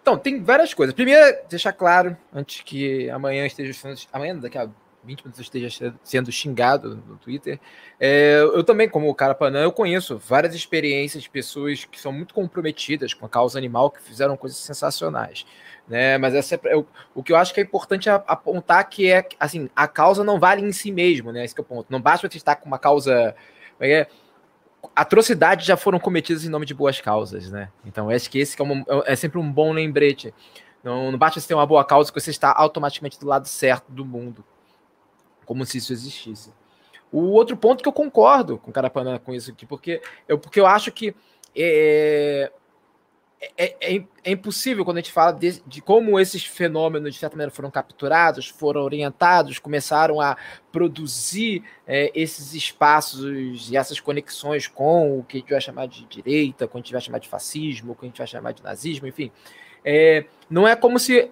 [0.07, 0.95] Então, tem várias coisas.
[0.95, 3.99] Primeiro, deixar claro, antes que amanhã esteja sendo.
[4.13, 4.71] Amanhã, daqui a
[5.03, 7.59] 20 minutos, esteja sendo xingado no Twitter.
[7.99, 12.13] É, eu também, como o cara Panã, eu conheço várias experiências de pessoas que são
[12.13, 15.45] muito comprometidas com a causa animal, que fizeram coisas sensacionais.
[15.89, 16.17] Né?
[16.19, 19.69] Mas essa é, eu, o que eu acho que é importante apontar que é assim,
[19.75, 21.45] a causa não vale em si mesmo, né?
[21.45, 21.89] Esse é o ponto.
[21.91, 23.35] Não basta você estar com uma causa.
[23.81, 24.07] É,
[24.95, 27.70] atrocidades já foram cometidas em nome de boas causas, né?
[27.84, 30.32] Então, acho que esse é, uma, é, sempre um bom lembrete.
[30.82, 33.91] Não, não basta você ter uma boa causa que você está automaticamente do lado certo
[33.91, 34.45] do mundo,
[35.45, 36.53] como se isso existisse.
[37.11, 40.61] O outro ponto que eu concordo com o Carapanã com isso aqui, porque eu, porque
[40.61, 41.14] eu acho que
[41.57, 42.53] é,
[43.57, 47.36] é, é, é, impossível quando a gente fala de, de, como esses fenômenos, de certa
[47.36, 50.36] maneira, foram capturados, foram orientados, começaram a
[50.72, 56.05] produzir é, esses espaços e essas conexões com o que a gente vai chamar de
[56.07, 58.53] direita, o que a gente vai chamar de fascismo, o que a gente vai chamar
[58.53, 59.30] de nazismo, enfim.
[59.84, 61.30] É, não é como se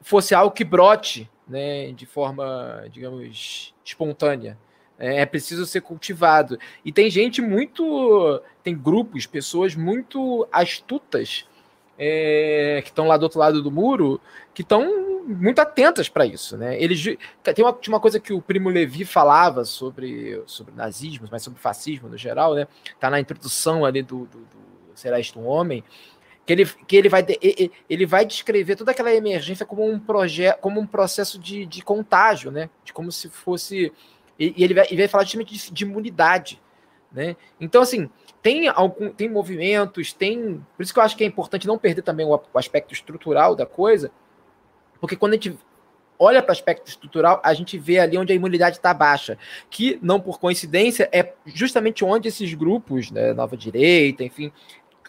[0.00, 4.58] fosse algo que brote né, de forma, digamos, espontânea.
[4.98, 6.58] É, é preciso ser cultivado.
[6.84, 8.42] E tem gente muito.
[8.62, 11.46] Tem grupos, pessoas muito astutas
[11.98, 14.20] é, que estão lá do outro lado do muro,
[14.54, 16.56] que estão muito atentas para isso.
[16.56, 16.80] Né?
[16.80, 21.58] Eles, tem uma, uma coisa que o Primo Levi falava sobre, sobre nazismo, mas sobre
[21.58, 22.66] fascismo no geral, né?
[23.00, 24.48] Tá na introdução ali do, do, do
[24.94, 25.82] Será Isto um Homem,
[26.44, 27.26] que ele, que ele, vai,
[27.90, 32.52] ele vai descrever toda aquela emergência como um projeto, como um processo de, de contágio,
[32.52, 32.70] né?
[32.84, 33.92] De como se fosse
[34.38, 36.60] e, e ele, vai, vai falar justamente de, de imunidade.
[37.12, 37.36] Né?
[37.60, 38.10] Então, assim,
[38.42, 40.64] tem, algum, tem movimentos, tem.
[40.76, 43.54] Por isso que eu acho que é importante não perder também o, o aspecto estrutural
[43.54, 44.10] da coisa,
[45.00, 45.58] porque quando a gente
[46.18, 49.38] olha para o aspecto estrutural, a gente vê ali onde a imunidade está baixa,
[49.70, 54.50] que não por coincidência é justamente onde esses grupos, né, nova direita, enfim,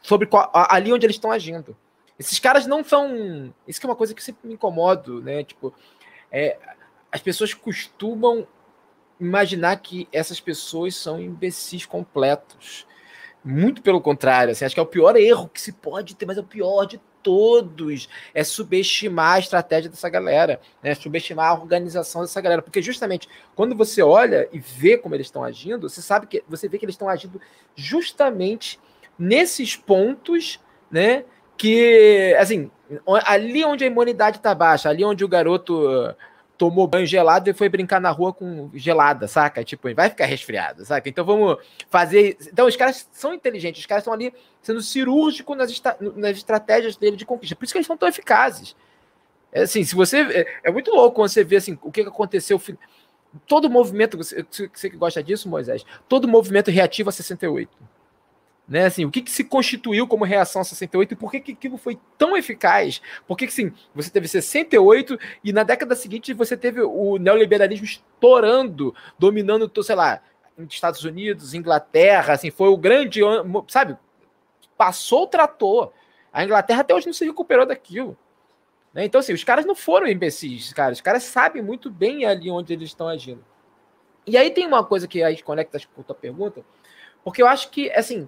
[0.02, 1.76] sobre qual, ali onde eles estão agindo.
[2.20, 5.44] Esses caras não são, isso que é uma coisa que sempre me incomodo, né?
[5.44, 5.74] Tipo,
[6.32, 6.58] é,
[7.12, 8.48] as pessoas costumam
[9.20, 12.86] imaginar que essas pessoas são imbecis completos.
[13.44, 16.38] Muito pelo contrário, assim, acho que é o pior erro que se pode ter, mas
[16.38, 18.10] é o pior de todos.
[18.34, 20.94] É subestimar a estratégia dessa galera, né?
[20.96, 22.62] subestimar a organização dessa galera.
[22.62, 26.68] Porque justamente quando você olha e vê como eles estão agindo, você sabe que você
[26.68, 27.40] vê que eles estão agindo
[27.76, 28.80] justamente
[29.18, 30.60] nesses pontos,
[30.92, 31.26] né?
[31.58, 32.70] Que, assim,
[33.26, 36.16] ali onde a imunidade está baixa, ali onde o garoto
[36.58, 39.64] tomou banho gelado e foi brincar na rua com gelada, saca?
[39.64, 41.08] Tipo, vai ficar resfriado, saca?
[41.08, 41.58] Então vamos
[41.90, 42.38] fazer.
[42.52, 45.82] Então os caras são inteligentes, os caras estão ali sendo cirúrgicos nas,
[46.16, 47.56] nas estratégias dele de conquista.
[47.56, 48.76] Por isso que eles são tão eficazes.
[49.52, 50.48] É assim, se você.
[50.64, 52.62] É, muito louco quando você vê assim, o que aconteceu.
[53.46, 54.34] Todo movimento, você
[54.90, 57.70] que gosta disso, Moisés, todo movimento reativo a 68
[58.68, 61.52] né, assim, o que, que se constituiu como reação a 68 e por que, que
[61.54, 63.02] aquilo foi tão eficaz?
[63.26, 67.86] Por que, que assim, você teve 68 e na década seguinte você teve o neoliberalismo
[67.86, 70.22] estourando, dominando, sei lá,
[70.70, 73.22] Estados Unidos, Inglaterra, assim, foi o grande,
[73.70, 73.96] sabe?
[74.76, 75.94] Passou o trator.
[76.34, 78.18] A Inglaterra até hoje não se recuperou daquilo.
[78.94, 79.06] Né?
[79.06, 80.92] Então, assim, os caras não foram imbecis, cara.
[80.92, 83.46] Os caras sabem muito bem ali onde eles estão agindo.
[84.26, 86.66] E aí tem uma coisa que aí conecta com a tua pergunta,
[87.24, 88.28] porque eu acho que, assim,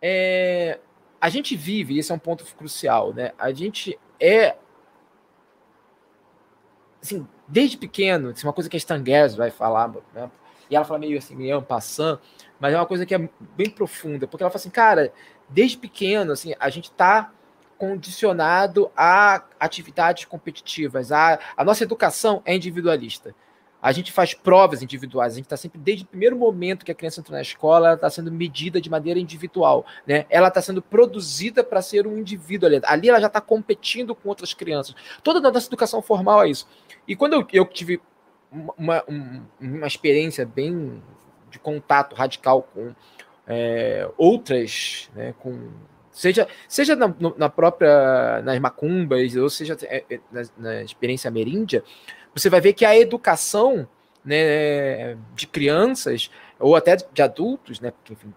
[0.00, 0.78] é...
[1.20, 3.32] a gente vive, esse é um ponto crucial, né?
[3.38, 4.56] A gente é
[7.02, 9.02] assim, desde pequeno, isso é uma coisa que a Stan
[9.36, 10.30] vai falar, né?
[10.68, 12.20] E ela fala meio assim, meio passando,
[12.58, 15.12] mas é uma coisa que é bem profunda, porque ela fala assim, cara,
[15.48, 17.32] desde pequeno, assim, a gente tá
[17.78, 23.34] condicionado a atividades competitivas, a, a nossa educação é individualista.
[23.86, 26.94] A gente faz provas individuais, a gente está sempre, desde o primeiro momento que a
[26.94, 29.86] criança entra na escola, ela está sendo medida de maneira individual.
[30.04, 30.26] Né?
[30.28, 32.80] Ela está sendo produzida para ser um indivíduo ali.
[32.82, 34.92] Ali ela já está competindo com outras crianças.
[35.22, 36.66] Toda a nossa educação formal é isso.
[37.06, 38.00] E quando eu, eu tive
[38.50, 39.04] uma, uma,
[39.60, 41.00] uma, experiência bem
[41.48, 42.92] de contato radical com
[43.46, 45.70] é, outras, né, com
[46.10, 51.84] seja seja na, na, própria nas macumbas ou seja é, é, na, na experiência ameríndia,
[52.36, 53.88] você vai ver que a educação
[54.24, 58.34] né, de crianças ou até de adultos, né, porque enfim,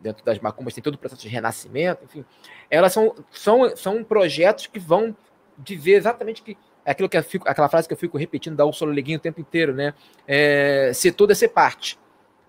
[0.00, 2.24] dentro das macumbas tem todo o processo de renascimento, enfim,
[2.70, 5.16] elas são, são, são projetos que vão
[5.58, 8.92] de ver exatamente que aquilo que fico, aquela frase que eu fico repetindo da Ursula
[8.92, 9.94] Leguinho o tempo inteiro, né?
[10.26, 11.98] É, ser tudo é ser parte.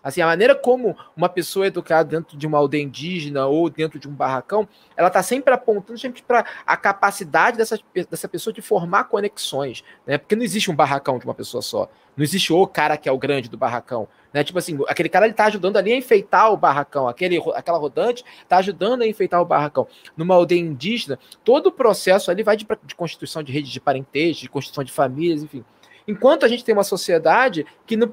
[0.04, 3.99] Assim, a maneira como uma pessoa é educada dentro de uma aldeia indígena ou dentro
[3.99, 7.80] de um barracão, ela está sempre apontando sempre para a capacidade dessa,
[8.10, 10.18] dessa pessoa de formar conexões, né?
[10.18, 11.88] Porque não existe um barracão de uma pessoa só.
[12.18, 14.43] Não existe o cara que é o grande do barracão, né?
[14.43, 18.26] Tipo assim, aquele cara ele tá ajudando ali a enfeitar o barracão, aquele, aquela rodante
[18.41, 19.88] está ajudando a enfeitar o barracão.
[20.18, 24.41] Numa aldeia indígena, todo o processo ali vai de, de constituição de redes de parentesco,
[24.41, 25.64] de constituição de famílias, enfim.
[26.08, 28.12] Enquanto a gente tem uma sociedade que no,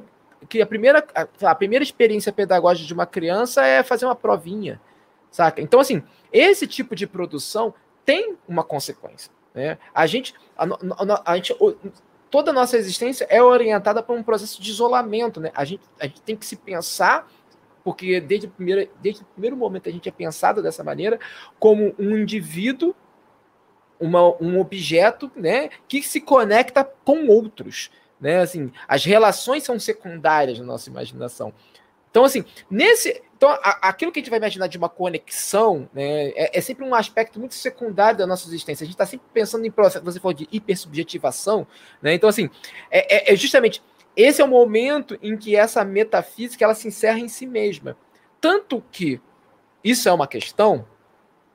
[0.48, 1.04] que a primeira,
[1.42, 4.80] a, primeira experiência pedagógica de uma criança é fazer uma provinha,
[5.30, 5.60] saca?
[5.60, 7.74] Então, assim, esse tipo de produção
[8.04, 9.30] tem uma consequência.
[9.54, 9.78] Né?
[9.94, 11.54] A gente, a, a, a gente,
[12.30, 15.50] toda a nossa existência é orientada para um processo de isolamento, né?
[15.54, 17.28] A gente, a gente tem que se pensar,
[17.82, 21.18] porque desde o, primeiro, desde o primeiro momento a gente é pensado dessa maneira,
[21.58, 22.94] como um indivíduo,
[23.98, 27.90] uma, um objeto, né, que se conecta com outros.
[28.20, 28.40] Né?
[28.40, 31.52] Assim, as relações são secundárias na nossa imaginação.
[32.10, 33.22] Então, assim, nesse.
[33.36, 36.84] Então, a, aquilo que a gente vai imaginar de uma conexão né, é, é, sempre
[36.84, 38.82] um aspecto muito secundário da nossa existência.
[38.82, 41.66] A gente está sempre pensando em processo, você falou de hipersubjetivação,
[42.02, 42.14] né?
[42.14, 42.50] Então, assim,
[42.90, 43.80] é, é, é, justamente
[44.16, 47.96] esse é o momento em que essa metafísica ela se encerra em si mesma.
[48.40, 49.20] Tanto que
[49.84, 50.84] isso é uma questão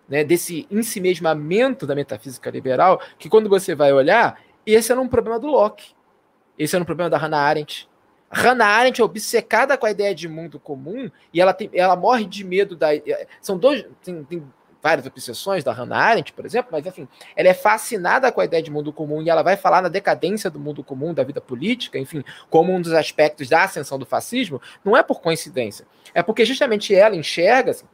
[0.08, 5.40] né, desse ensimesmamento da metafísica liberal, que quando você vai olhar, esse era um problema
[5.40, 5.94] do Locke.
[6.58, 7.90] Esse era um problema da Hannah Arendt.
[8.32, 12.26] Hannah Arendt é obcecada com a ideia de mundo comum e ela, tem, ela morre
[12.26, 12.90] de medo da.
[13.42, 13.86] São dois.
[14.04, 14.44] Tem, tem
[14.84, 18.62] várias obsessões da Hannah Arendt, por exemplo, mas enfim, ela é fascinada com a ideia
[18.62, 21.98] de mundo comum e ela vai falar na decadência do mundo comum, da vida política,
[21.98, 25.88] enfim, como um dos aspectos da ascensão do fascismo, não é por coincidência.
[26.14, 27.86] É porque justamente ela enxerga, assim,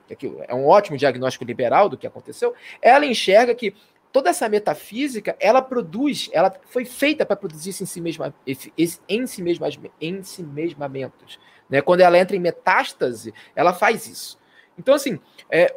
[0.48, 3.76] é um ótimo diagnóstico liberal do que aconteceu, ela enxerga que
[4.12, 8.34] toda essa metafísica, ela produz, ela foi feita para produzir em si mesma,
[9.08, 9.68] em si mesma,
[10.02, 11.40] em si mesmamentos.
[11.70, 11.82] Né?
[11.82, 14.40] Quando ela entra em metástase, ela faz isso.
[14.78, 15.76] Então, assim, é,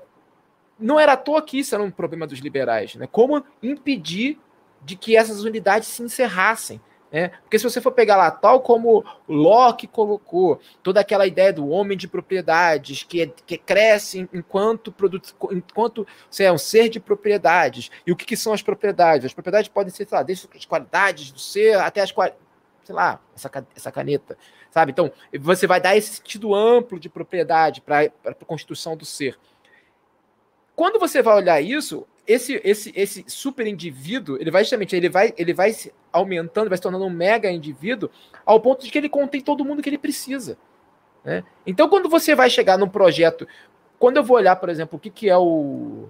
[0.78, 2.94] não era à toa que isso era um problema dos liberais.
[2.94, 3.06] Né?
[3.10, 4.38] Como impedir
[4.80, 6.80] de que essas unidades se encerrassem?
[7.12, 7.28] Né?
[7.42, 11.96] Porque se você for pegar lá, tal como Locke colocou, toda aquela ideia do homem
[11.96, 17.90] de propriedades, que, é, que cresce enquanto produto, enquanto você é um ser de propriedades.
[18.06, 19.26] E o que, que, são as propriedades?
[19.26, 22.10] As propriedades podem ser, sei lá, desde as qualidades do ser até as
[22.84, 24.36] sei lá, essa, essa caneta,
[24.70, 24.90] sabe?
[24.90, 29.38] Então, você vai dar esse sentido amplo de propriedade para a constituição do ser.
[30.74, 35.34] Quando você vai olhar isso, esse, esse, esse super indivíduo, ele vai justamente, ele vai,
[35.36, 38.10] ele vai se aumentando, vai se tornando um mega indivíduo,
[38.46, 40.56] ao ponto de que ele contém todo mundo que ele precisa.
[41.24, 41.44] Né?
[41.66, 43.46] Então, quando você vai chegar num projeto,
[43.98, 46.08] quando eu vou olhar, por exemplo, o que, que é o,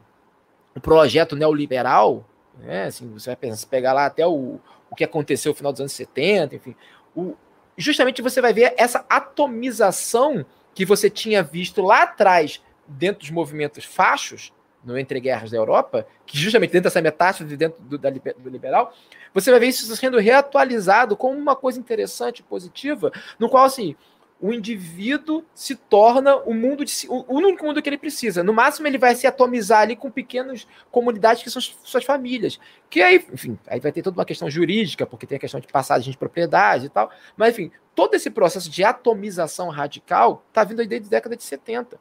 [0.75, 2.27] o projeto neoliberal,
[2.59, 2.85] né?
[2.85, 4.61] assim, você vai pensar, pegar lá até o,
[4.91, 6.77] o que aconteceu no final dos anos 70, enfim,
[7.17, 7.35] o,
[7.77, 10.45] justamente você vai ver essa atomização
[10.75, 14.53] que você tinha visto lá atrás dentro dos movimentos fachos,
[14.85, 18.93] no Entre Guerras da Europa, que justamente dentro dessa metástase dentro do, da, do liberal,
[19.33, 23.97] você vai ver isso sendo reatualizado como uma coisa interessante, positiva, no qual, assim,
[24.43, 28.43] o indivíduo se torna o mundo de, o, único mundo que ele precisa.
[28.43, 32.59] No máximo, ele vai se atomizar ali com pequenas comunidades que são suas famílias.
[32.91, 35.69] Que aí, enfim, aí vai ter toda uma questão jurídica, porque tem a questão de
[35.69, 37.09] passagem de propriedade e tal.
[37.37, 41.45] Mas, enfim, todo esse processo de atomização radical está vindo aí desde a década de
[41.45, 42.01] 70.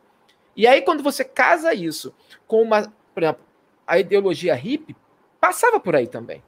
[0.56, 2.14] E aí, quando você casa isso
[2.48, 3.44] com uma, por exemplo,
[3.88, 4.96] a ideologia hippie,
[5.40, 6.44] passava por aí também.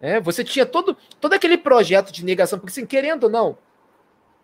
[0.00, 3.58] É, você tinha todo, todo aquele projeto de negação, porque assim, querendo ou não,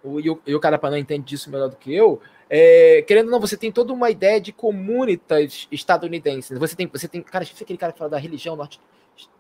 [0.03, 3.41] o, e, o, e Carapanã entende disso melhor do que eu, é, querendo ou não,
[3.41, 6.59] você tem toda uma ideia de comunitas estadunidenses.
[6.59, 8.80] Você tem, você tem, cara, aquele cara que fala da religião norte,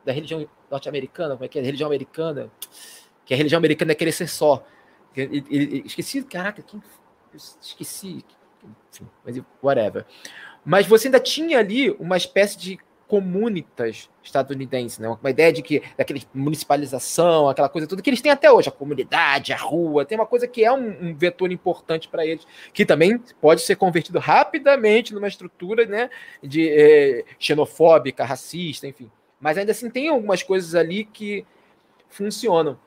[0.04, 1.62] da religião norte-americana, como é que é?
[1.62, 2.50] Religião americana,
[3.24, 4.64] que a religião americana é querer ser só.
[5.16, 6.82] Ele, ele, esqueci, caraca, quem,
[7.34, 8.24] esqueci,
[8.92, 10.04] enfim, mas whatever.
[10.64, 12.78] Mas você ainda tinha ali uma espécie de
[13.10, 15.08] comunitas estadunidenses, né?
[15.08, 18.72] Uma ideia de que daquela municipalização, aquela coisa toda que eles têm até hoje, a
[18.72, 22.86] comunidade, a rua, tem uma coisa que é um, um vetor importante para eles, que
[22.86, 26.08] também pode ser convertido rapidamente numa estrutura, né,
[26.40, 29.10] de é, xenofóbica, racista, enfim.
[29.40, 31.44] Mas ainda assim tem algumas coisas ali que
[32.08, 32.78] funcionam.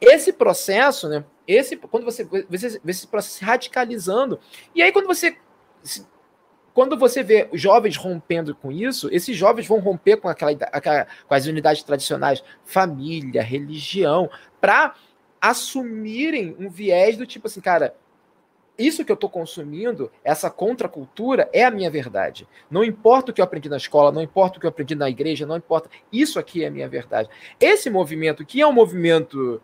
[0.00, 1.24] Esse processo, né?
[1.48, 4.38] Esse quando você vê esse processo se radicalizando,
[4.74, 5.38] e aí quando você
[6.74, 11.34] quando você vê jovens rompendo com isso, esses jovens vão romper com, aquela, aquela com
[11.34, 14.30] as unidades tradicionais, família, religião,
[14.60, 14.94] para
[15.40, 17.96] assumirem um viés do tipo assim, cara,
[18.78, 22.46] isso que eu estou consumindo, essa contracultura, é a minha verdade.
[22.70, 25.10] Não importa o que eu aprendi na escola, não importa o que eu aprendi na
[25.10, 25.90] igreja, não importa.
[26.12, 27.28] Isso aqui é a minha verdade.
[27.58, 29.60] Esse movimento, que é um movimento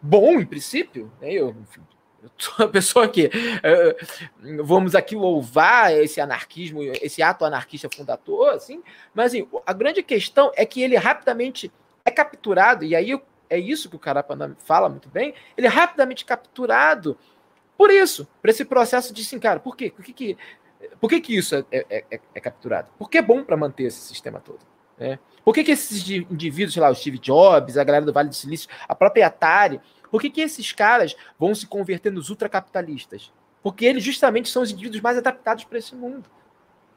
[0.00, 1.32] bom, em princípio, né?
[1.32, 1.80] eu, enfim,
[2.22, 8.50] eu sou uma pessoa que uh, vamos aqui louvar esse anarquismo, esse ato anarquista fundador,
[8.50, 8.82] assim,
[9.14, 11.72] mas assim, a grande questão é que ele rapidamente
[12.04, 13.18] é capturado, e aí
[13.50, 17.16] é isso que o Carapana fala muito bem, ele é rapidamente capturado
[17.78, 19.92] por isso, por esse processo de assim, cara, por quê?
[19.94, 20.36] Por que, que,
[21.00, 22.88] por que, que isso é, é, é, é capturado?
[22.98, 24.58] Porque é bom para manter esse sistema todo.
[24.98, 25.18] Né?
[25.44, 28.34] Por que, que esses indivíduos, sei lá, o Steve Jobs, a galera do Vale do
[28.34, 29.80] Silício, a própria Atari,
[30.10, 33.32] por que, que esses caras vão se converter nos ultracapitalistas?
[33.62, 36.24] Porque eles justamente são os indivíduos mais adaptados para esse mundo.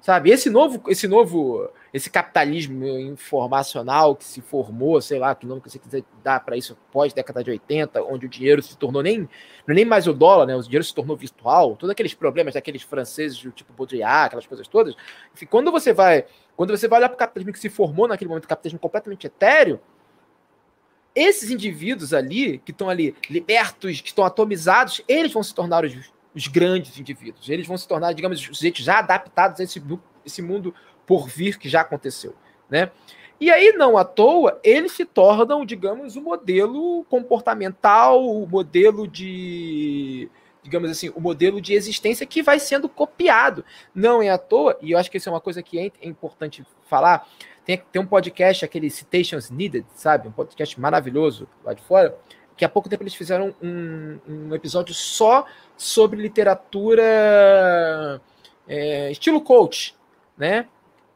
[0.01, 0.31] Sabe?
[0.31, 5.69] Esse novo, esse novo, esse capitalismo informacional que se formou, sei lá, que nome que
[5.69, 9.29] você quiser dar para isso pós década de 80, onde o dinheiro se tornou nem,
[9.67, 10.55] é nem mais o dólar, né?
[10.55, 14.67] O dinheiro se tornou virtual, todos aqueles problemas daqueles franceses do tipo Baudrillard, aquelas coisas
[14.67, 14.95] todas.
[15.35, 16.25] Enfim, quando você vai,
[16.57, 19.79] quando você vai olhar para o capitalismo que se formou naquele momento, capitalismo completamente etéreo,
[21.13, 26.11] esses indivíduos ali, que estão ali libertos, que estão atomizados, eles vão se tornar os,
[26.35, 27.49] os grandes indivíduos.
[27.49, 29.81] Eles vão se tornar, digamos, os sujeitos já adaptados a esse,
[30.25, 30.73] esse mundo
[31.05, 32.35] por vir que já aconteceu.
[32.69, 32.91] Né?
[33.39, 40.29] E aí, não à toa, eles se tornam, digamos, o modelo comportamental, o modelo de.
[40.63, 43.65] Digamos assim, o modelo de existência que vai sendo copiado.
[43.95, 46.63] Não é à toa, e eu acho que isso é uma coisa que é importante
[46.87, 47.27] falar
[47.65, 50.27] tem, tem um podcast, aquele Citations Needed, sabe?
[50.27, 52.17] Um podcast maravilhoso lá de fora.
[52.61, 58.21] Que há pouco tempo eles fizeram um, um episódio só sobre literatura
[58.67, 59.95] é, estilo coach,
[60.37, 60.67] né?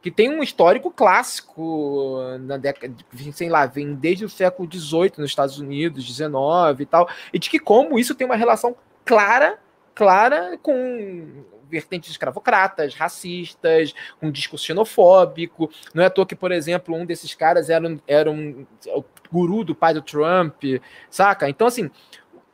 [0.02, 2.92] Que tem um histórico clássico na década,
[3.32, 7.48] sei lá, vem desde o século XVIII nos Estados Unidos, XIX e tal, e de
[7.48, 8.74] que como isso tem uma relação
[9.04, 9.56] clara,
[9.94, 15.70] clara com vertentes escravocratas, racistas, um discurso xenofóbico.
[15.94, 19.64] Não é à toa que, por exemplo, um desses caras era, um, era o guru
[19.64, 20.62] do pai do Trump,
[21.10, 21.48] saca?
[21.48, 21.90] Então, assim,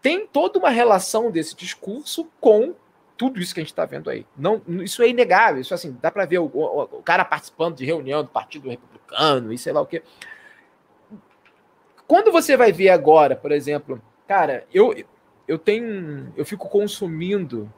[0.00, 2.74] tem toda uma relação desse discurso com
[3.16, 4.26] tudo isso que a gente está vendo aí.
[4.36, 5.60] Não, isso é inegável.
[5.60, 9.52] Isso assim, dá para ver o, o, o, cara participando de reunião do Partido Republicano
[9.52, 10.02] e sei lá o quê.
[12.06, 15.04] Quando você vai ver agora, por exemplo, cara, eu
[15.46, 17.72] eu tenho eu fico consumindo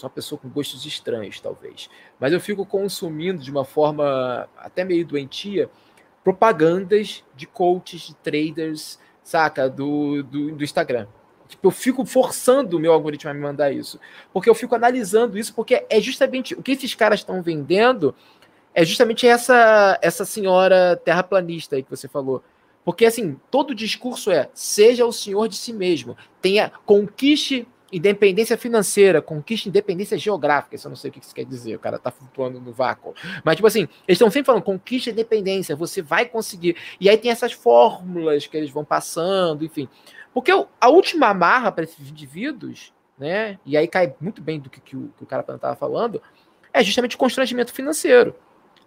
[0.00, 1.90] Sou uma pessoa com gostos estranhos, talvez.
[2.18, 5.68] Mas eu fico consumindo de uma forma até meio doentia
[6.24, 9.68] propagandas de coaches, de traders, saca?
[9.68, 11.06] Do, do, do Instagram.
[11.46, 14.00] Tipo, eu fico forçando o meu algoritmo a me mandar isso.
[14.32, 18.14] Porque eu fico analisando isso, porque é justamente o que esses caras estão vendendo
[18.72, 22.42] é justamente essa essa senhora terraplanista aí que você falou.
[22.86, 29.20] Porque assim, todo discurso é seja o senhor de si mesmo, tenha conquiste independência financeira,
[29.20, 30.76] conquista independência geográfica.
[30.76, 33.14] Isso eu não sei o que isso quer dizer, o cara tá flutuando no vácuo.
[33.44, 36.76] Mas, tipo assim, eles estão sempre falando conquista independência, você vai conseguir.
[37.00, 39.88] E aí tem essas fórmulas que eles vão passando, enfim.
[40.32, 43.58] Porque a última amarra para esses indivíduos, né?
[43.66, 46.22] E aí cai muito bem do que, que o, que o cara estava falando,
[46.72, 48.34] é justamente o constrangimento financeiro.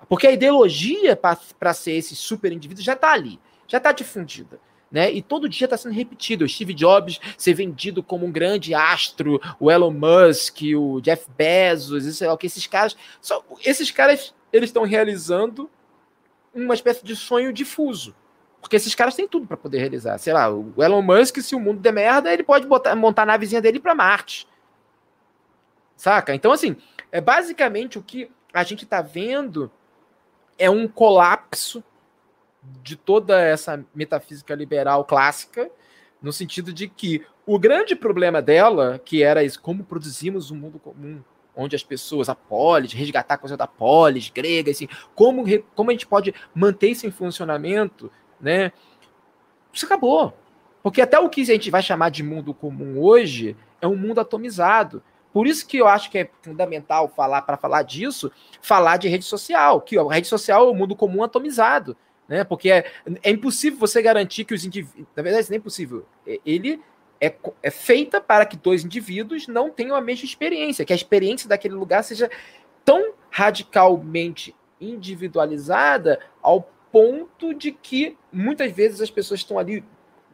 [0.08, 4.60] Porque a ideologia para ser esse super indivíduo já está ali, já está difundida.
[4.94, 5.12] Né?
[5.12, 6.46] E todo dia está sendo repetido.
[6.46, 12.06] O Steve Jobs ser vendido como um grande astro, o Elon Musk, o Jeff Bezos,
[12.06, 15.68] isso é o que esses caras, só, esses caras eles estão realizando
[16.54, 18.16] uma espécie de sonho difuso.
[18.62, 20.18] Porque esses caras têm tudo para poder realizar.
[20.20, 23.26] Sei lá, o Elon Musk, se o mundo der merda, ele pode botar, montar a
[23.26, 24.48] navezinha dele para Marte.
[25.98, 26.36] Saca?
[26.36, 26.78] Então, assim,
[27.12, 29.72] é basicamente o que a gente está vendo
[30.58, 31.84] é um colapso
[32.82, 35.70] de toda essa metafísica liberal clássica,
[36.22, 40.80] no sentido de que o grande problema dela, que era isso, como produzimos um mundo
[40.80, 41.22] comum,
[41.56, 45.44] onde as pessoas, a polis, resgatar a coisa da polis grega, assim, como,
[45.76, 48.72] como a gente pode manter isso em funcionamento, né?
[49.72, 50.34] Isso acabou.
[50.82, 54.20] Porque até o que a gente vai chamar de mundo comum hoje é um mundo
[54.20, 55.04] atomizado.
[55.32, 59.26] Por isso que eu acho que é fundamental falar para falar disso, falar de rede
[59.26, 61.98] social, que a rede social é o mundo comum atomizado,
[62.28, 62.44] né?
[62.44, 62.86] Porque é,
[63.22, 66.06] é impossível você garantir que os indivíduos, na verdade, não é impossível.
[66.26, 66.82] É, ele
[67.20, 71.48] é, é feita para que dois indivíduos não tenham a mesma experiência, que a experiência
[71.48, 72.30] daquele lugar seja
[72.84, 79.84] tão radicalmente individualizada ao ponto de que muitas vezes as pessoas estão ali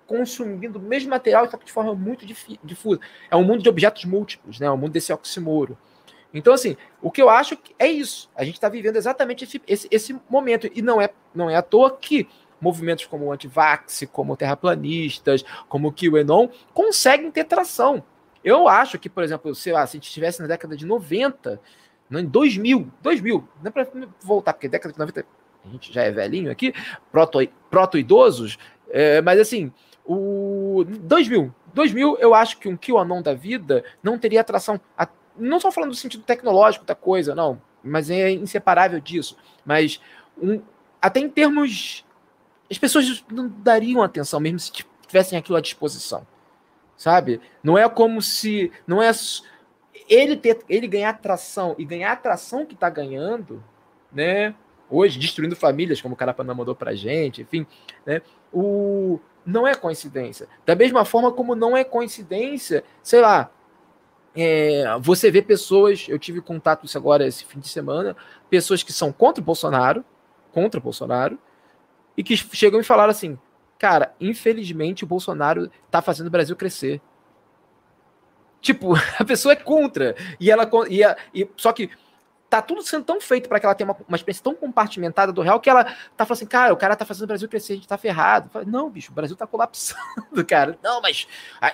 [0.06, 2.26] consumindo o mesmo material, só que de forma muito
[2.64, 3.00] difusa.
[3.30, 4.66] É um mundo de objetos múltiplos, né?
[4.66, 5.78] É um mundo desse oximoro.
[6.34, 8.30] Então, assim, o que eu acho é isso.
[8.36, 10.70] A gente está vivendo exatamente esse, esse, esse, momento.
[10.74, 12.28] E não é, não é à toa que
[12.62, 18.04] movimentos como o antivax, como terraplanistas, como o QAnon, conseguem ter tração.
[18.44, 21.60] Eu acho que, por exemplo, sei lá, se a gente estivesse na década de 90,
[22.12, 23.88] em 2000, 2000, não é para
[24.22, 25.26] voltar, porque década de 90
[25.66, 26.74] a gente já é velhinho aqui,
[27.12, 29.72] proto-idosos, proto é, mas assim,
[30.06, 35.08] o 2000, 2000 eu acho que um QAnon da vida não teria atração, a,
[35.40, 40.02] não estou falando do sentido tecnológico da coisa, não, mas é inseparável disso, mas
[40.42, 40.62] um,
[41.02, 42.06] até em termos,
[42.70, 44.72] as pessoas não dariam atenção mesmo se
[45.08, 46.26] tivessem aquilo à disposição,
[46.98, 47.42] sabe?
[47.64, 49.12] Não é como se, não é
[50.08, 53.64] ele ter, ele ganhar atração e ganhar atração que está ganhando,
[54.12, 54.54] né?
[54.90, 57.66] Hoje destruindo famílias, como o Carapanã mandou pra gente, enfim,
[58.06, 58.22] né?
[58.52, 60.48] O não é coincidência.
[60.66, 63.50] Da mesma forma como não é coincidência, sei lá,
[64.36, 68.16] é, você vê pessoas, eu tive contato isso agora esse fim de semana,
[68.50, 70.04] pessoas que são contra o Bolsonaro,
[70.52, 71.38] contra o Bolsonaro,
[72.16, 73.38] e que chegam e falaram assim,
[73.78, 77.02] cara, infelizmente o Bolsonaro tá fazendo o Brasil crescer.
[78.62, 81.90] Tipo, a pessoa é contra, e ela e, a, e só que
[82.50, 85.42] tá tudo sendo tão feito para que ela tenha uma, uma experiência tão compartimentada do
[85.42, 87.76] real que ela tá falando assim, cara, o cara tá fazendo o Brasil crescer, a
[87.76, 88.50] gente tá ferrado.
[88.50, 90.00] Falo, não, bicho, o Brasil tá colapsando,
[90.48, 90.78] cara.
[90.82, 91.28] Não, mas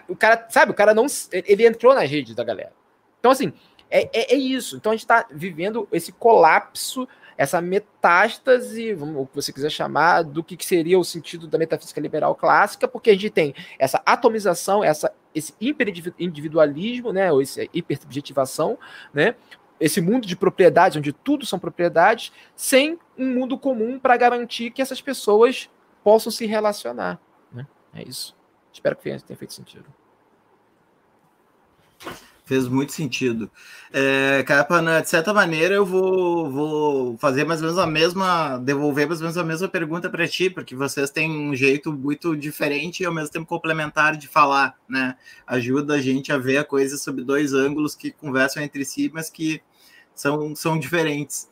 [0.07, 1.05] o cara, sabe, o cara não.
[1.32, 2.73] Ele entrou nas redes da galera.
[3.19, 3.53] Então, assim,
[3.89, 4.76] é, é, é isso.
[4.76, 7.07] Então a gente tá vivendo esse colapso,
[7.38, 11.57] essa metástase, vamos, o que você quiser chamar, do que, que seria o sentido da
[11.57, 17.61] metafísica liberal clássica, porque a gente tem essa atomização, essa esse hiperindividualismo, né, ou essa
[17.73, 18.80] hipersubjetivação,
[19.13, 19.36] né,
[19.80, 24.82] esse mundo de propriedades, onde tudo são propriedades, sem um mundo comum para garantir que
[24.82, 25.69] essas pessoas
[26.03, 27.19] possam se relacionar.
[27.51, 27.67] Né?
[27.93, 28.36] É isso.
[28.71, 29.86] Espero que tenha feito sentido.
[32.45, 33.49] Fez muito sentido.
[33.91, 34.43] É,
[35.01, 39.23] de certa maneira, eu vou, vou fazer mais ou menos a mesma, devolver mais ou
[39.23, 43.13] menos a mesma pergunta para ti, porque vocês têm um jeito muito diferente e ao
[43.13, 45.15] mesmo tempo complementar de falar, né?
[45.47, 49.27] Ajuda a gente a ver a coisa sob dois ângulos que conversam entre si, mas
[49.27, 49.59] que
[50.13, 51.47] são, são diferentes.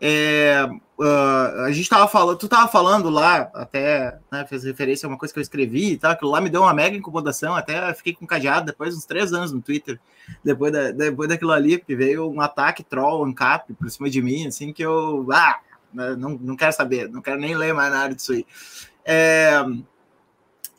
[0.00, 0.64] É,
[0.98, 5.18] uh, a gente estava falando, tu estava falando lá, até né, fez referência a uma
[5.18, 8.14] coisa que eu escrevi e tal, aquilo lá me deu uma mega incomodação, até fiquei
[8.14, 9.98] com cadeado depois uns três anos no Twitter,
[10.44, 14.46] depois, da, depois daquilo ali, porque veio um ataque troll, ancap por cima de mim,
[14.46, 15.58] assim, que eu, ah,
[15.92, 18.46] né, não, não quero saber, não quero nem ler mais nada disso aí.
[19.04, 19.64] É,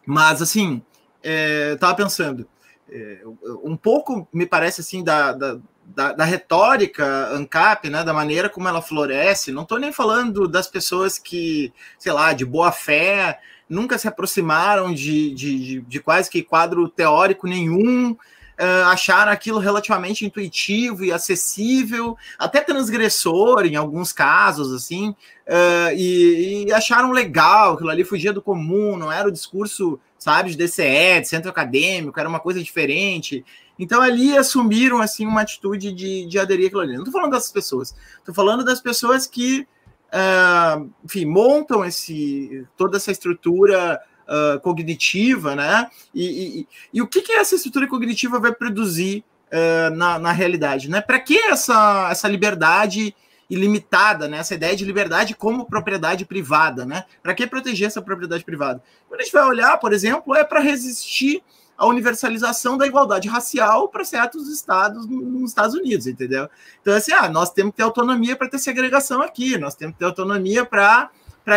[0.05, 0.81] mas, assim,
[1.21, 2.47] é, eu tava pensando,
[2.89, 3.21] é,
[3.63, 5.59] um pouco me parece assim da, da
[5.95, 10.67] da, da, retórica ANCAP, né, da maneira como ela floresce, não estou nem falando das
[10.67, 16.29] pessoas que, sei lá, de boa fé, nunca se aproximaram de, de, de, de quase
[16.29, 18.11] que quadro teórico nenhum,
[18.59, 26.65] uh, acharam aquilo relativamente intuitivo e acessível, até transgressor em alguns casos, assim, uh, e,
[26.67, 31.21] e, acharam legal, aquilo ali fugia do comum, não era o discurso, sabe, de DCE,
[31.21, 33.45] de centro acadêmico, era uma coisa diferente.
[33.79, 36.93] Então ali assumiram assim uma atitude de, de aderir àquilo ali.
[36.93, 39.65] Não estou falando dessas pessoas, estou falando das pessoas que,
[40.13, 45.89] uh, enfim, montam esse toda essa estrutura uh, cognitiva, né?
[46.13, 46.25] E,
[46.59, 50.99] e, e, o que, que essa estrutura cognitiva vai produzir uh, na, na realidade, né?
[50.99, 53.15] Para que essa, essa liberdade
[53.49, 54.39] ilimitada, né?
[54.39, 57.05] Essa ideia de liberdade como propriedade privada, né?
[57.23, 58.83] Para que proteger essa propriedade privada?
[59.07, 61.41] Quando a gente vai olhar, por exemplo, é para resistir
[61.79, 66.49] à universalização da igualdade racial para certos estados nos Estados Unidos, entendeu?
[66.81, 69.99] Então, assim, ah, nós temos que ter autonomia para ter segregação aqui, nós temos que
[69.99, 71.09] ter autonomia para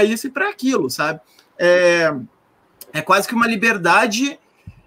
[0.05, 1.20] isso e para aquilo, sabe?
[1.59, 2.15] É,
[2.93, 4.39] é quase que uma liberdade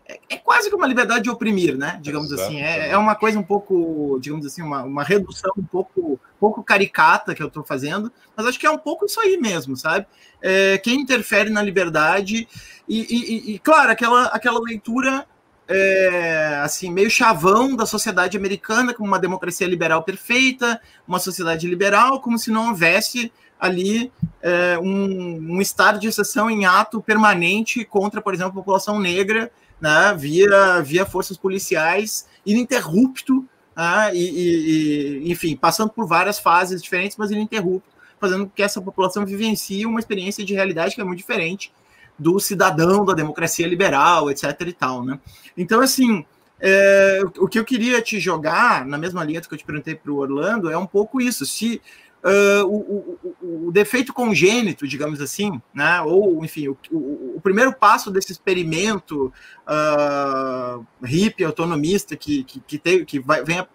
[0.07, 1.99] é, é quase que uma liberdade de oprimir, né?
[2.02, 2.48] Digamos Exato.
[2.48, 2.61] assim.
[2.61, 7.34] É, é, uma coisa um pouco, digamos assim, uma, uma redução um pouco, pouco caricata
[7.34, 10.06] que eu estou fazendo, mas acho que é um pouco isso aí mesmo, sabe?
[10.41, 12.48] É, quem interfere na liberdade
[12.88, 15.26] e, e, e, claro, aquela, aquela leitura
[15.68, 22.22] é, assim, meio chavão da sociedade americana como uma democracia liberal perfeita, uma sociedade liberal,
[22.22, 24.11] como se não houvesse ali
[24.44, 29.52] é, um, um estado de exceção em ato permanente contra, por exemplo, a população negra
[29.80, 33.45] né, via, via forças policiais, ininterrupto,
[33.76, 37.89] né, e, e, enfim, passando por várias fases diferentes, mas ininterrupto,
[38.19, 41.72] fazendo com que essa população vivencie uma experiência de realidade que é muito diferente
[42.18, 44.60] do cidadão da democracia liberal, etc.
[44.61, 45.19] e tal, né?
[45.57, 46.26] Então, assim,
[46.60, 50.11] é, o que eu queria te jogar, na mesma linha que eu te perguntei para
[50.11, 51.45] o Orlando, é um pouco isso.
[51.45, 51.81] Se
[52.26, 56.02] uh, o, o, o, defeito congênito, digamos assim, né?
[56.02, 59.31] ou, enfim, o, o primeiro passo desse experimento
[59.68, 63.65] uh, hippie, autonomista, que, que, que, que vai, vem,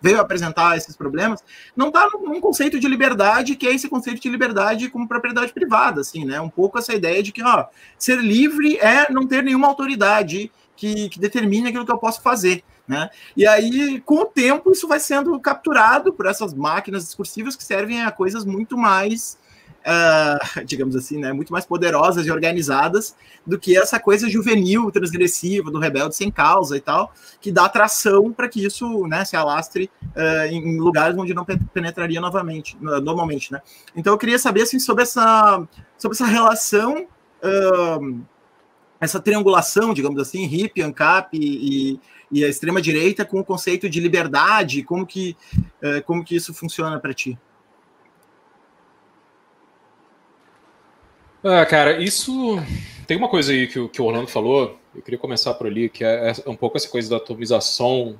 [0.00, 1.42] veio apresentar esses problemas,
[1.74, 6.02] não está num conceito de liberdade, que é esse conceito de liberdade como propriedade privada,
[6.02, 6.40] assim, né?
[6.40, 7.66] Um pouco essa ideia de que, ó,
[7.98, 12.62] ser livre é não ter nenhuma autoridade que, que determine aquilo que eu posso fazer.
[12.88, 13.10] Né?
[13.36, 18.02] E aí, com o tempo, isso vai sendo capturado por essas máquinas discursivas que servem
[18.02, 19.38] a coisas muito mais,
[19.80, 23.14] uh, digamos assim, né, muito mais poderosas e organizadas
[23.46, 27.12] do que essa coisa juvenil, transgressiva, do rebelde sem causa e tal,
[27.42, 32.22] que dá atração para que isso né, se alastre uh, em lugares onde não penetraria
[32.22, 33.52] novamente, normalmente.
[33.52, 33.60] Né?
[33.94, 35.62] Então, eu queria saber assim, sobre, essa,
[35.98, 37.06] sobre essa relação.
[37.44, 38.24] Uh,
[39.00, 42.00] essa triangulação, digamos assim, hip, ANCAP e,
[42.30, 45.36] e a extrema direita com o conceito de liberdade, como que
[45.82, 47.38] é, como que isso funciona para ti?
[51.42, 52.56] Ah, cara, isso
[53.06, 54.78] tem uma coisa aí que, que o Orlando falou.
[54.94, 58.18] Eu queria começar por ali, que é, é um pouco essa coisa da atomização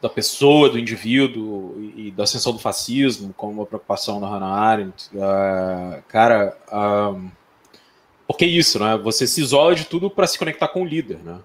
[0.00, 5.08] da pessoa, do indivíduo e, da ascensão do fascismo, como uma preocupação da Hannah Arendt.
[5.14, 7.30] Uh, cara, uh,
[8.26, 8.98] porque é isso, né?
[9.04, 11.38] Você se isola de tudo para se conectar com o líder, né?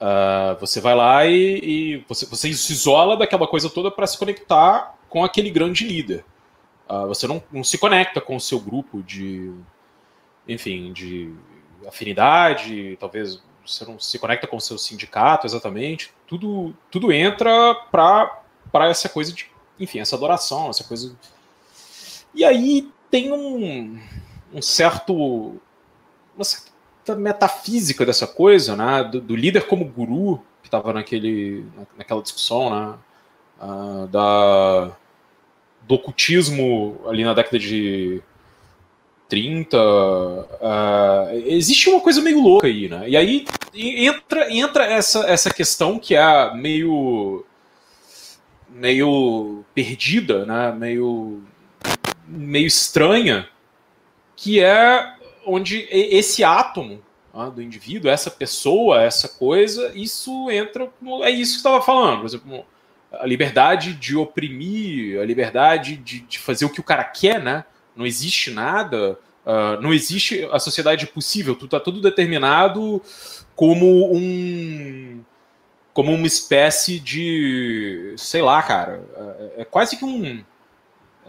[0.00, 4.16] Uh, você vai lá e, e, você, você se isola daquela coisa toda para se
[4.16, 6.24] conectar com aquele grande líder.
[6.88, 9.52] Uh, você não, não, se conecta com o seu grupo de,
[10.46, 11.34] enfim, de
[11.86, 16.12] afinidade, talvez você não se conecta com o seu sindicato exatamente.
[16.26, 19.50] Tudo, tudo entra para essa coisa de,
[19.80, 21.16] enfim, essa adoração, essa coisa.
[22.32, 24.00] E aí tem um,
[24.54, 25.60] um certo,
[26.36, 26.67] uma certa
[27.14, 29.04] metafísica dessa coisa, né?
[29.04, 31.64] Do, do líder como guru, que estava naquele,
[31.96, 32.94] naquela discussão, né?
[33.60, 34.92] Uh, da,
[35.82, 38.22] do ocultismo ali na década de
[39.28, 39.76] 30.
[39.76, 43.08] Uh, ah, existe uma coisa meio louca aí, né?
[43.08, 47.44] E aí entra, entra essa, essa questão que é meio
[48.70, 50.72] meio perdida, né?
[50.72, 51.42] Meio
[52.26, 53.48] meio estranha,
[54.36, 55.14] que é
[55.48, 57.02] onde esse átomo
[57.32, 60.90] ah, do indivíduo, essa pessoa, essa coisa, isso entra.
[61.00, 62.20] No, é isso que estava falando.
[62.20, 62.66] Por exemplo,
[63.12, 67.64] a liberdade de oprimir, a liberdade de, de, fazer o que o cara quer, né?
[67.94, 71.54] Não existe nada, uh, não existe a sociedade possível.
[71.54, 73.02] Tudo está tudo determinado
[73.54, 75.22] como um
[75.92, 79.02] como uma espécie de sei lá, cara,
[79.56, 80.44] é, é quase que um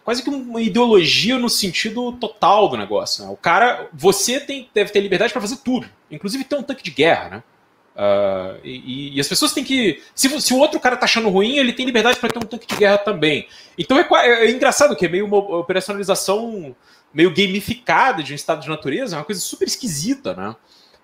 [0.10, 3.23] quase que uma ideologia no sentido total do negócio.
[3.23, 3.30] Né?
[3.30, 6.90] O cara, você tem, deve ter liberdade para fazer tudo, inclusive ter um tanque de
[6.90, 7.44] guerra, né?
[7.95, 10.02] Uh, e, e, as pessoas têm que.
[10.15, 12.65] Se, se, o outro cara tá achando ruim, ele tem liberdade para ter um tanque
[12.65, 13.48] de guerra também.
[13.77, 16.76] Então é, é, é, engraçado que é meio uma operacionalização
[17.14, 20.56] meio gamificada de um estado de natureza, é uma coisa super esquisita, né?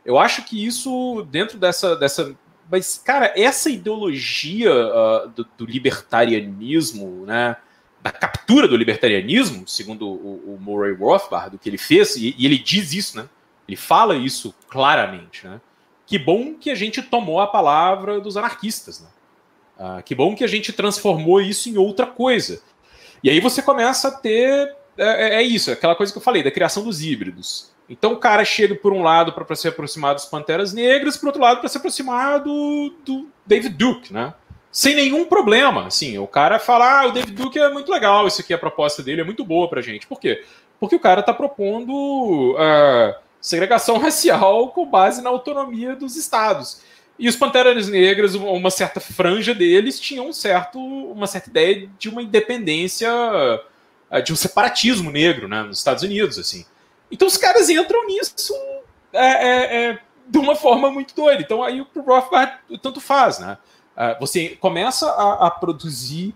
[0.04, 1.96] Eu acho que isso, dentro dessa.
[1.96, 2.36] dessa
[2.72, 7.56] mas, cara, essa ideologia uh, do, do libertarianismo, né?
[8.06, 12.46] Da captura do libertarianismo, segundo o, o Murray Rothbard, do que ele fez, e, e,
[12.46, 13.28] ele diz isso, né?
[13.68, 15.60] Ele fala isso claramente, né?
[16.06, 19.08] Que bom que a gente tomou a palavra dos anarquistas, né?
[19.80, 22.62] Ah, que bom que a gente transformou isso em outra coisa.
[23.24, 24.76] E aí você começa a ter.
[24.96, 27.72] É, é, é isso, aquela coisa que eu falei, da criação dos híbridos.
[27.90, 31.42] Então o cara chega por um lado para se aproximar dos Panteras Negras, por outro
[31.42, 34.32] lado para se aproximar do, do David Duke, né?
[34.76, 35.88] Sem nenhum problema.
[35.88, 39.02] Assim, o cara fala, ah, o David Duke é muito legal, isso aqui, a proposta
[39.02, 40.06] dele é muito boa pra gente.
[40.06, 40.44] Por quê?
[40.78, 41.94] Porque o cara tá propondo
[42.56, 46.82] uh, segregação racial com base na autonomia dos estados.
[47.18, 52.10] E os Panteras Negras, uma certa franja deles, tinham um certo, uma certa ideia de
[52.10, 56.38] uma independência, uh, de um separatismo negro né, nos Estados Unidos.
[56.38, 56.66] assim.
[57.10, 58.54] Então os caras entram nisso
[59.14, 61.42] é, é, é, de uma forma muito doida.
[61.42, 63.58] Então aí o Rothbard tanto faz, né?
[63.96, 66.36] Uh, você começa a, a, produzir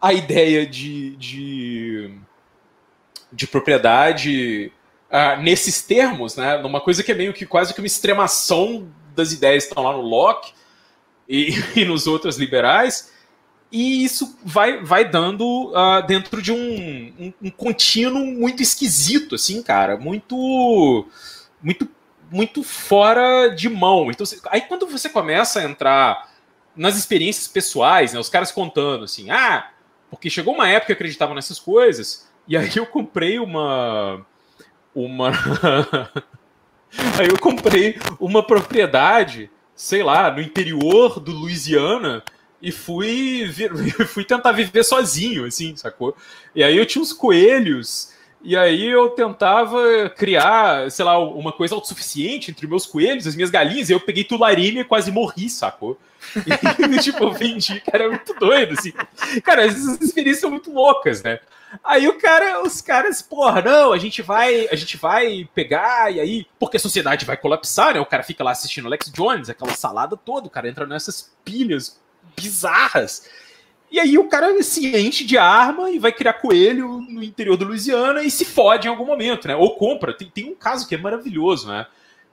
[0.00, 2.18] a ideia de, de,
[3.30, 4.72] de propriedade
[5.10, 6.56] uh, nesses termos, né?
[6.58, 9.92] Numa coisa que é meio que quase que uma extremação das ideias que estão lá
[9.92, 10.52] no Locke
[11.28, 13.12] e, e nos outros liberais.
[13.70, 19.62] E isso vai, vai dando uh, dentro de um, um, um, contínuo muito esquisito, assim,
[19.62, 19.96] cara.
[19.96, 21.06] Muito.
[21.62, 21.88] Muito
[22.30, 24.10] muito fora de mão.
[24.10, 26.28] Então, aí quando você começa a entrar
[26.76, 29.70] nas experiências pessoais, né, os caras contando assim, ah,
[30.10, 34.24] porque chegou uma época que eu acreditava nessas coisas, e aí eu comprei uma.
[34.94, 35.30] Uma.
[37.18, 42.22] aí eu comprei uma propriedade, sei lá, no interior do Louisiana
[42.62, 43.50] e fui,
[44.08, 46.16] fui tentar viver sozinho, assim, sacou?
[46.54, 48.12] E aí eu tinha uns coelhos
[48.42, 53.50] e aí eu tentava criar, sei lá, uma coisa autossuficiente entre meus coelhos, as minhas
[53.50, 55.98] galinhas, e eu peguei tularina e quase morri, sacou?
[56.36, 58.92] E, tipo, eu vendi, cara, é muito doido, assim.
[59.42, 61.40] Cara, essas experiências são muito loucas, né?
[61.82, 66.20] Aí o cara, os caras, porra, não, a gente vai, a gente vai pegar, e
[66.20, 68.00] aí, porque a sociedade vai colapsar, né?
[68.00, 72.00] O cara fica lá assistindo Alex Jones, aquela salada toda, o cara entra nessas pilhas
[72.36, 73.28] bizarras.
[73.90, 77.66] E aí o cara se enche de arma e vai criar coelho no interior do
[77.66, 79.54] Louisiana e se fode em algum momento, né?
[79.54, 80.12] Ou compra.
[80.12, 81.86] Tem, tem um caso que é maravilhoso, né?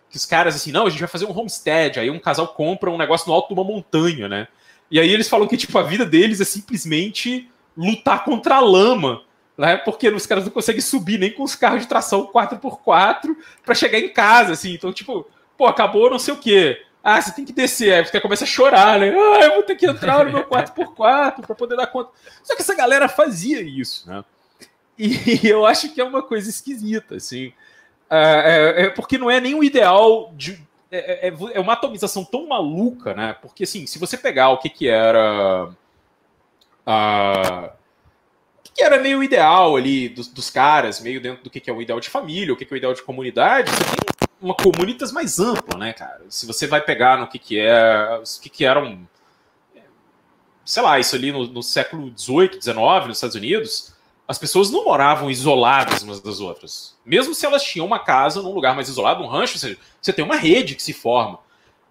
[0.09, 1.99] Que os caras, assim, não, a gente vai fazer um homestead.
[1.99, 4.47] Aí um casal compra um negócio no alto de uma montanha, né?
[4.89, 9.21] E aí eles falam que, tipo, a vida deles é simplesmente lutar contra a lama,
[9.57, 9.77] né?
[9.77, 13.99] Porque os caras não conseguem subir nem com os carros de tração 4x4 para chegar
[13.99, 14.73] em casa, assim.
[14.73, 15.27] Então, tipo,
[15.57, 16.81] pô, acabou não sei o quê.
[17.03, 17.93] Ah, você tem que descer.
[17.93, 19.09] Aí você começa a chorar, né?
[19.09, 22.11] Ah, eu vou ter que entrar no meu 4x4 para poder dar conta.
[22.41, 24.23] Só que essa galera fazia isso, né?
[24.97, 27.51] E eu acho que é uma coisa esquisita, assim.
[28.09, 30.57] É, é, é porque não é nem o ideal de.
[30.89, 33.35] É, é, é, uma atomização tão maluca, né?
[33.41, 35.69] Porque, assim, se você pegar o que, que era.
[36.87, 41.59] Uh, o que, que era meio ideal ali dos, dos, caras, meio dentro do que,
[41.59, 43.83] que é o ideal de família, o que, que é o ideal de comunidade, você
[43.83, 44.12] tem
[44.43, 46.25] uma comunitas mais ampla, né, cara?
[46.27, 49.07] Se você vai pegar no que que é, o que que eram,
[50.65, 52.75] sei lá, isso ali no, no século XVIII, XIX,
[53.07, 53.95] nos Estados Unidos,
[54.27, 56.93] as pessoas não moravam isoladas umas das outras.
[57.05, 60.25] Mesmo se elas tinham uma casa num lugar mais isolado, um rancho, você, você tem
[60.25, 61.39] uma rede que se forma.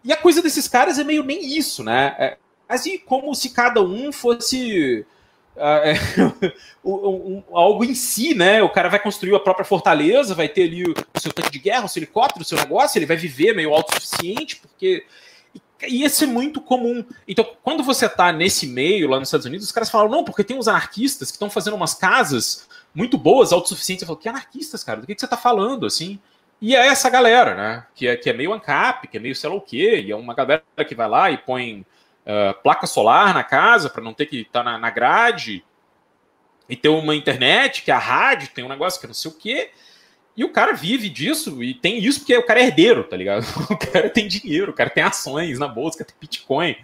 [0.04, 2.14] E a coisa desses caras é meio nem isso, né?
[2.18, 2.36] É,
[2.68, 5.06] assim como se cada um fosse
[5.56, 5.94] uh, é,
[6.84, 8.62] um, um, algo em si, né?
[8.62, 11.58] O cara vai construir a própria fortaleza, vai ter ali o, o seu tanque de
[11.58, 15.04] guerra, o seu helicóptero, o seu negócio, ele vai viver meio autossuficiente, porque
[15.88, 17.04] ia ser muito comum.
[17.26, 20.44] Então, quando você tá nesse meio lá nos Estados Unidos, os caras falam, não, porque
[20.44, 24.02] tem uns anarquistas que estão fazendo umas casas muito boas, autossuficientes.
[24.02, 25.00] Eu falo, que anarquistas, cara?
[25.00, 26.18] Do que, que você tá falando, assim?
[26.60, 27.86] E é essa galera, né?
[27.94, 30.16] Que é, que é meio ANCAP, que é meio sei lá o quê, e é
[30.16, 31.84] uma galera que vai lá e põe
[32.26, 35.64] uh, placa solar na casa para não ter que estar tá na, na, grade
[36.68, 39.70] e ter uma internet, que a rádio, tem um negócio que não sei o quê.
[40.34, 43.44] E o cara vive disso e tem isso porque o cara é herdeiro, tá ligado?
[43.68, 46.74] O cara tem dinheiro, o cara tem ações na bolsa, tem Bitcoin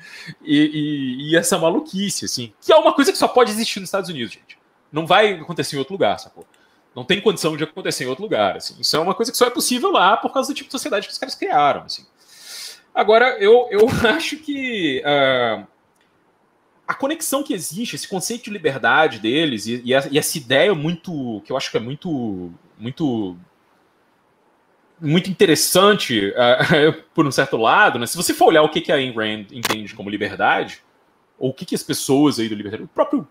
[0.43, 3.89] e, e, e essa maluquice, assim, que é uma coisa que só pode existir nos
[3.89, 4.59] Estados Unidos, gente.
[4.93, 6.47] Não vai acontecer em outro lugar, sacou?
[6.95, 8.75] Não tem condição de acontecer em outro lugar, assim.
[8.79, 11.07] Isso é uma coisa que só é possível lá por causa do tipo de sociedade
[11.07, 12.05] que os caras criaram, assim.
[12.99, 15.65] Agora, eu, eu acho que uh,
[16.85, 21.41] a conexão que existe, esse conceito de liberdade deles e, e, e, essa ideia muito,
[21.45, 23.37] que eu acho que é muito, muito,
[25.01, 28.07] muito interessante uh, por um certo lado, né?
[28.07, 30.83] Se você for olhar o que, que a Ayn Rand entende como liberdade,
[31.39, 33.29] ou o que, que as pessoas aí do liberdade, o próprio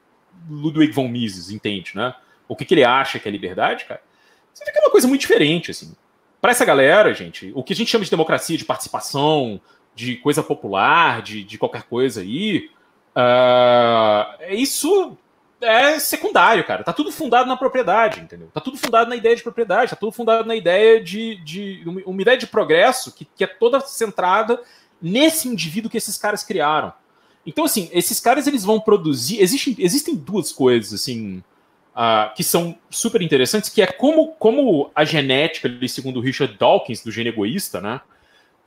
[0.49, 2.15] Ludwig von Mises entende, né?
[2.48, 4.02] O que, que ele acha que é liberdade, cara,
[4.53, 5.94] você vê que é uma coisa muito diferente, assim
[6.41, 9.59] para essa galera, gente, o que a gente chama de democracia, de participação,
[9.95, 12.69] de coisa popular, de, de qualquer coisa aí,
[13.15, 15.18] uh, isso
[15.59, 16.84] é secundário, cara.
[16.84, 18.49] Tá tudo fundado na propriedade, entendeu?
[18.53, 22.22] Tá tudo fundado na ideia de propriedade, tá tudo fundado na ideia de, de uma
[22.22, 24.61] ideia de progresso que, que é toda centrada
[25.01, 26.93] nesse indivíduo que esses caras criaram.
[27.45, 29.41] Então, assim, esses caras eles vão produzir.
[29.41, 31.43] Existem, existem duas coisas, assim,
[31.98, 37.03] uh, que são super interessantes, que é como, como a genética, segundo o Richard Dawkins,
[37.03, 37.99] do gene egoísta, né?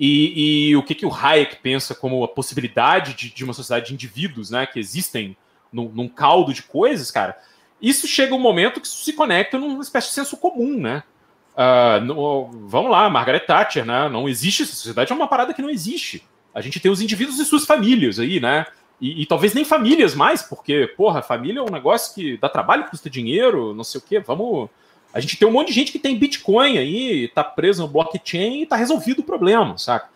[0.01, 3.89] e, e o que, que o Hayek pensa como a possibilidade de, de uma sociedade
[3.89, 5.37] de indivíduos, né, que existem
[5.71, 7.37] num, num, caldo de coisas, cara,
[7.83, 11.03] isso chega um momento que se conecta numa espécie de senso comum, né?
[11.55, 14.09] Uh, no, vamos lá, Margaret Thatcher, né?
[14.09, 16.27] Não existe, essa sociedade é uma parada que não existe.
[16.55, 18.67] A gente tem os indivíduos e suas famílias aí, né?
[19.01, 22.89] E, e, talvez nem famílias mais, porque, porra, família é um negócio que dá trabalho,
[22.89, 24.21] custa dinheiro, não sei o quê.
[24.21, 24.69] Vamos.
[25.13, 28.63] A gente tem um monte de gente que tem Bitcoin aí, tá preso no blockchain
[28.63, 30.09] e tá resolvido o problema, saca?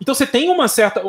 [0.00, 1.02] Então você tem uma certa.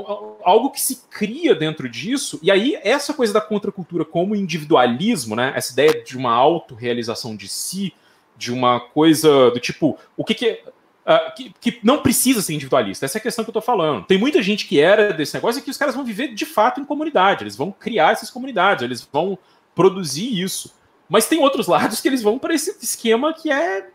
[0.43, 5.53] algo que se cria dentro disso, e aí essa coisa da contracultura como individualismo, né?
[5.55, 7.93] Essa ideia de uma autorrealização de si,
[8.35, 10.59] de uma coisa do tipo, o que, que
[11.05, 13.05] Uh, que, que, não precisa ser individualista.
[13.05, 14.05] Essa é a questão que eu estou falando.
[14.05, 16.79] Tem muita gente que era desse negócio e que os caras vão viver de fato
[16.79, 17.43] em comunidade.
[17.43, 19.37] Eles vão criar essas comunidades, eles vão
[19.73, 20.71] produzir isso.
[21.09, 23.89] Mas tem outros lados que eles vão para esse esquema que é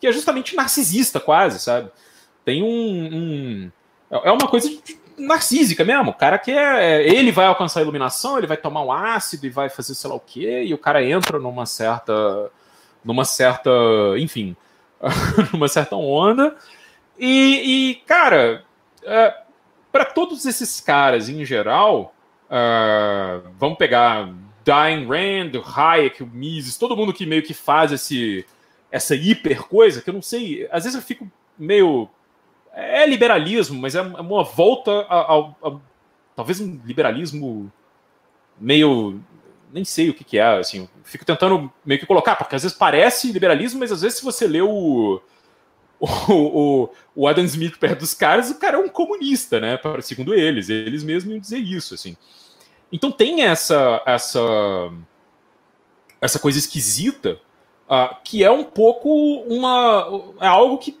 [0.00, 1.90] que é justamente narcisista, quase, sabe?
[2.44, 3.72] Tem um, um
[4.10, 4.68] é uma coisa
[5.16, 6.10] narcísica mesmo.
[6.10, 7.04] O cara quer.
[7.06, 10.16] Ele vai alcançar a iluminação, ele vai tomar um ácido e vai fazer sei lá
[10.16, 12.50] o quê, e o cara entra numa certa.
[13.04, 13.70] numa certa.
[14.16, 14.56] enfim
[15.52, 16.56] numa certa onda.
[17.18, 18.64] E, e cara,
[19.02, 19.34] é,
[19.90, 22.14] para todos esses caras em geral,
[22.48, 24.32] uh, vamos pegar
[24.64, 28.46] Diane Rand, Hayek, Mises, todo mundo que meio que faz esse,
[28.90, 32.08] essa hiper coisa, que eu não sei, às vezes eu fico meio.
[32.74, 35.82] É liberalismo, mas é uma volta ao, ao
[36.34, 37.70] talvez um liberalismo
[38.58, 39.20] meio
[39.72, 42.76] nem sei o que, que é, assim, fico tentando meio que colocar, porque às vezes
[42.76, 45.20] parece liberalismo, mas às vezes se você lê o,
[46.00, 50.68] o, o, Adam Smith perto dos caras, o cara é um comunista, né, segundo eles,
[50.68, 52.16] eles mesmos iam dizer isso, assim.
[52.92, 54.40] Então tem essa, essa,
[56.20, 57.40] essa coisa esquisita,
[57.88, 59.08] uh, que é um pouco
[59.48, 61.00] uma, é algo que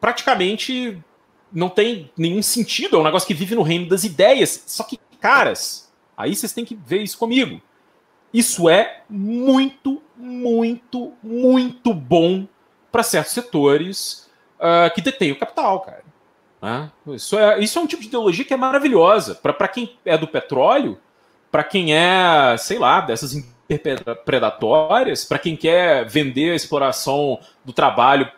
[0.00, 1.00] praticamente
[1.52, 4.98] não tem nenhum sentido, é um negócio que vive no reino das ideias, só que,
[5.20, 5.83] caras
[6.16, 7.60] Aí vocês têm que ver isso comigo.
[8.32, 12.46] Isso é muito, muito, muito bom
[12.90, 16.04] para certos setores uh, que detêm o capital, cara.
[16.60, 16.90] Né?
[17.08, 19.34] Isso, é, isso é um tipo de ideologia que é maravilhosa.
[19.34, 20.98] Para quem é do petróleo,
[21.50, 23.34] para quem é, sei lá, dessas
[24.24, 28.30] predatórias, para quem quer vender a exploração do trabalho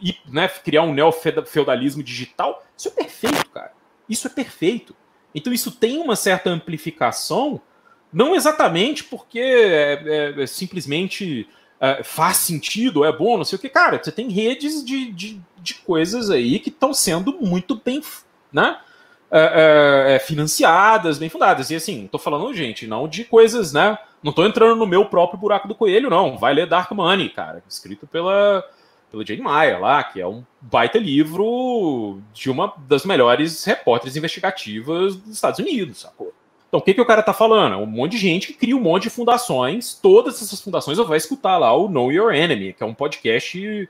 [0.00, 3.72] e né, criar um neofeudalismo digital, isso é perfeito, cara.
[4.08, 4.96] Isso é perfeito.
[5.34, 7.60] Então isso tem uma certa amplificação,
[8.12, 11.48] não exatamente porque é, é, é simplesmente
[11.80, 13.68] é, faz sentido, é bom, não sei o que.
[13.68, 18.00] Cara, você tem redes de, de, de coisas aí que estão sendo muito bem
[18.52, 18.78] né,
[19.30, 21.70] é, é, financiadas, bem fundadas.
[21.70, 23.98] E assim, tô falando, gente, não de coisas, né?
[24.22, 26.38] Não tô entrando no meu próprio buraco do coelho, não.
[26.38, 28.64] Vai ler Dark Money, cara, escrito pela
[29.12, 35.14] pelo Jane Maia lá, que é um baita livro de uma das melhores repórteres investigativas
[35.14, 36.32] dos Estados Unidos, sacou?
[36.66, 37.76] Então, o que, que o cara tá falando?
[37.76, 39.92] Um monte de gente que cria um monte de fundações.
[39.92, 43.88] Todas essas fundações eu vou escutar lá o Know Your Enemy, que é um podcast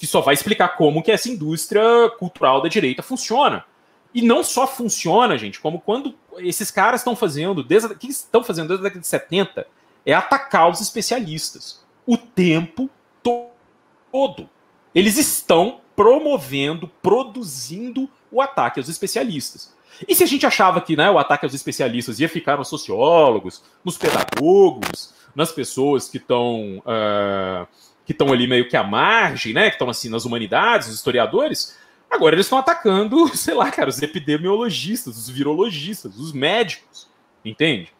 [0.00, 1.82] que só vai explicar como que essa indústria
[2.18, 3.66] cultural da direita funciona.
[4.14, 8.68] E não só funciona, gente, como quando esses caras estão fazendo, desde, que estão fazendo
[8.68, 9.66] desde a década de 70,
[10.06, 11.84] é atacar os especialistas.
[12.06, 12.88] O tempo
[13.22, 14.48] todo.
[14.94, 19.74] Eles estão promovendo, produzindo o ataque aos especialistas.
[20.08, 23.62] E se a gente achava que né, o ataque aos especialistas ia ficar nos sociólogos,
[23.84, 27.66] nos pedagogos, nas pessoas que estão uh,
[28.04, 31.78] que estão ali meio que à margem, né, que estão assim nas humanidades, os historiadores,
[32.10, 37.08] agora eles estão atacando, sei lá, cara, os epidemiologistas, os virologistas, os médicos,
[37.44, 37.92] entende?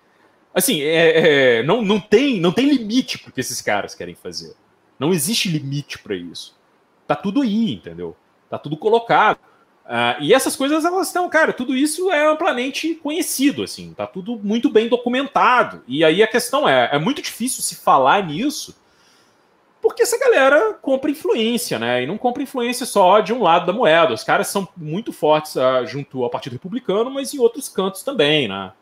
[0.55, 4.14] Assim, é, é, não, não, tem, não tem limite para o que esses caras querem
[4.14, 4.55] fazer.
[4.98, 6.55] Não existe limite para isso.
[7.06, 8.16] Tá tudo aí, entendeu?
[8.48, 9.38] Tá tudo colocado.
[9.84, 14.38] Uh, e essas coisas, elas estão, cara, tudo isso é amplamente conhecido, assim, tá tudo
[14.42, 15.82] muito bem documentado.
[15.88, 18.80] E aí a questão é, é muito difícil se falar nisso,
[19.80, 22.04] porque essa galera compra influência, né?
[22.04, 24.14] E não compra influência só de um lado da moeda.
[24.14, 28.46] Os caras são muito fortes uh, junto ao Partido Republicano, mas em outros cantos também,
[28.46, 28.72] né?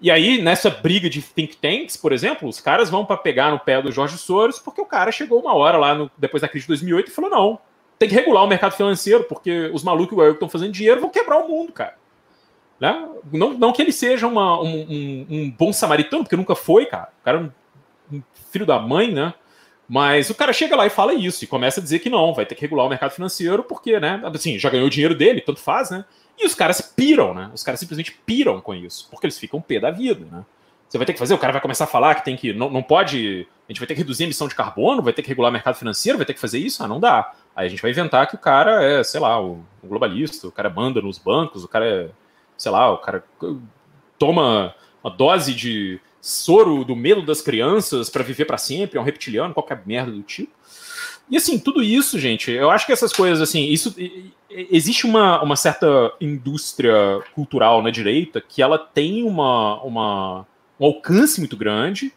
[0.00, 3.58] E aí, nessa briga de think tanks, por exemplo, os caras vão para pegar no
[3.58, 6.64] pé do Jorge Soros, porque o cara chegou uma hora lá, no, depois da crise
[6.64, 7.58] de 2008, e falou: não,
[7.98, 11.38] tem que regular o mercado financeiro, porque os malucos que estão fazendo dinheiro vão quebrar
[11.38, 11.94] o mundo, cara.
[12.78, 13.08] Né?
[13.32, 17.08] Não, não que ele seja uma, um, um, um, bom samaritano, porque nunca foi, cara.
[17.20, 19.32] O cara é um, um filho da mãe, né?
[19.88, 22.44] Mas o cara chega lá e fala isso, e começa a dizer que não, vai
[22.44, 24.20] ter que regular o mercado financeiro, porque, né?
[24.34, 26.04] Assim, já ganhou o dinheiro dele, tanto faz, né?
[26.38, 27.50] E os caras piram, né?
[27.54, 30.44] Os caras simplesmente piram com isso, porque eles ficam pé da vida, né?
[30.88, 32.52] Você vai ter que fazer, o cara vai começar a falar que tem que.
[32.52, 33.46] Não, não pode.
[33.68, 35.52] A gente vai ter que reduzir a emissão de carbono, vai ter que regular o
[35.52, 36.82] mercado financeiro, vai ter que fazer isso?
[36.84, 37.34] Ah, não dá.
[37.56, 40.70] Aí a gente vai inventar que o cara é, sei lá, um globalista, o cara
[40.70, 42.10] manda nos bancos, o cara é,
[42.56, 43.24] sei lá, o cara
[44.18, 49.04] toma uma dose de soro do medo das crianças para viver para sempre, é um
[49.04, 50.52] reptiliano, qualquer merda do tipo.
[51.28, 53.94] E assim, tudo isso, gente, eu acho que essas coisas, assim, isso
[54.48, 60.46] existe uma, uma certa indústria cultural na direita que ela tem uma, uma
[60.78, 62.12] um alcance muito grande.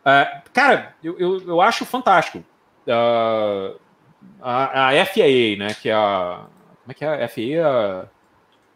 [0.00, 2.38] Uh, cara, eu, eu, eu, acho fantástico.
[2.86, 3.78] Uh,
[4.42, 6.46] a, a FAA, né, que é a.
[6.82, 7.24] Como é que é?
[7.24, 8.08] A FAA, a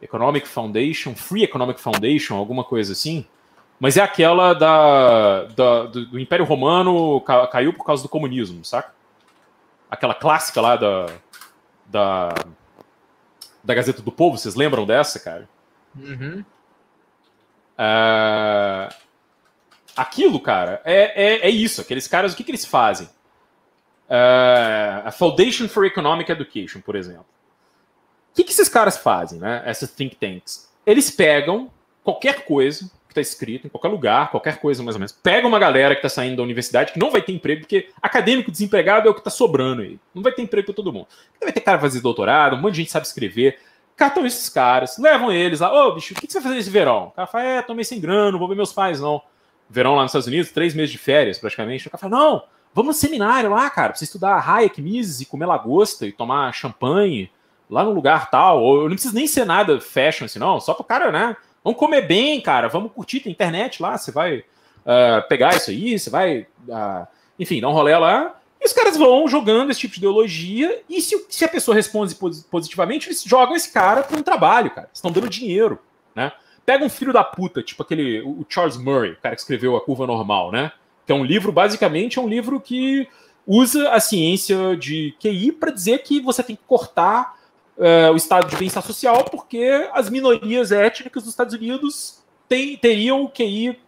[0.02, 3.26] Economic Foundation, Free Economic Foundation, alguma coisa assim.
[3.80, 8.64] Mas é aquela da, da do, do, Império Romano ca, caiu por causa do comunismo,
[8.64, 8.94] saca?
[9.94, 11.06] Aquela clássica lá da,
[11.86, 12.28] da,
[13.62, 15.48] da Gazeta do Povo, vocês lembram dessa, cara?
[15.96, 16.44] Uhum.
[17.78, 18.88] É,
[19.96, 21.80] aquilo, cara, é, é, é, isso.
[21.80, 23.08] Aqueles caras, o que, que eles fazem?
[24.08, 27.26] É, a Foundation for Economic Education, por exemplo.
[28.32, 29.62] O que, que esses caras fazem, né?
[29.64, 30.68] Essas think tanks?
[30.84, 31.70] Eles pegam
[32.02, 35.12] qualquer coisa está escrito em qualquer lugar, qualquer coisa mais ou menos.
[35.12, 38.50] Pega uma galera que está saindo da universidade que não vai ter emprego, porque acadêmico
[38.50, 39.98] desempregado é o que está sobrando aí.
[40.14, 41.06] Não vai ter emprego para todo mundo.
[41.40, 43.58] Vai ter cara fazer doutorado, um monte de gente sabe escrever.
[43.96, 45.72] Catam esses caras, levam eles lá.
[45.72, 47.06] Ô, bicho, o que você vai fazer esse verão?
[47.06, 49.22] O cara fala, é, tomei sem grana, não vou ver meus pais, não.
[49.70, 51.86] Verão lá nos Estados Unidos, três meses de férias, praticamente.
[51.86, 52.42] O cara fala, não,
[52.74, 56.52] vamos no seminário lá, cara, pra você estudar Hayek, Mises e comer lagosta e tomar
[56.52, 57.30] champanhe
[57.70, 58.62] lá no lugar tal.
[58.62, 60.60] Ou eu não preciso nem ser nada fashion assim, não.
[60.60, 61.36] Só pro cara, né?
[61.64, 62.68] Vamos comer bem, cara.
[62.68, 63.20] Vamos curtir.
[63.20, 63.96] Tem internet lá.
[63.96, 67.06] Você vai uh, pegar isso aí, você vai, uh,
[67.38, 68.38] enfim, dar um rolê lá.
[68.60, 70.82] E os caras vão jogando esse tipo de ideologia.
[70.88, 72.14] E se, se a pessoa responde
[72.50, 74.90] positivamente, eles jogam esse cara para um trabalho, cara.
[74.92, 75.78] Estão dando dinheiro,
[76.14, 76.32] né?
[76.66, 79.82] Pega um filho da puta, tipo aquele o Charles Murray, o cara que escreveu A
[79.82, 80.72] Curva Normal, né?
[81.06, 83.06] Que é um livro, basicamente, é um livro que
[83.46, 87.38] usa a ciência de QI para dizer que você tem que cortar
[87.78, 93.22] é, o estado de bem-estar social, porque as minorias étnicas dos Estados Unidos tem, teriam
[93.22, 93.78] o QI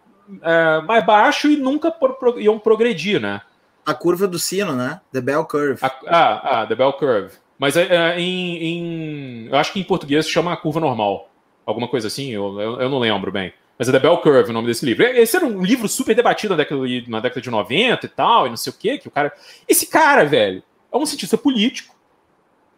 [0.41, 3.41] é, mais baixo e nunca por, pro, iam progredir, né?
[3.85, 4.99] A curva do sino, né?
[5.13, 5.79] The Bell Curve.
[5.81, 7.31] A, ah, ah, The Bell Curve.
[7.57, 11.29] Mas é, é, em, em, Eu acho que em português se chama a curva normal.
[11.65, 13.53] Alguma coisa assim, eu, eu, eu, não lembro bem.
[13.79, 15.03] Mas é The Bell Curve o nome desse livro.
[15.03, 18.49] Esse era um livro super debatido na década, na década de 90 e tal, e
[18.49, 19.31] não sei o quê, que o cara.
[19.67, 20.61] Esse cara, velho,
[20.91, 21.96] é um cientista político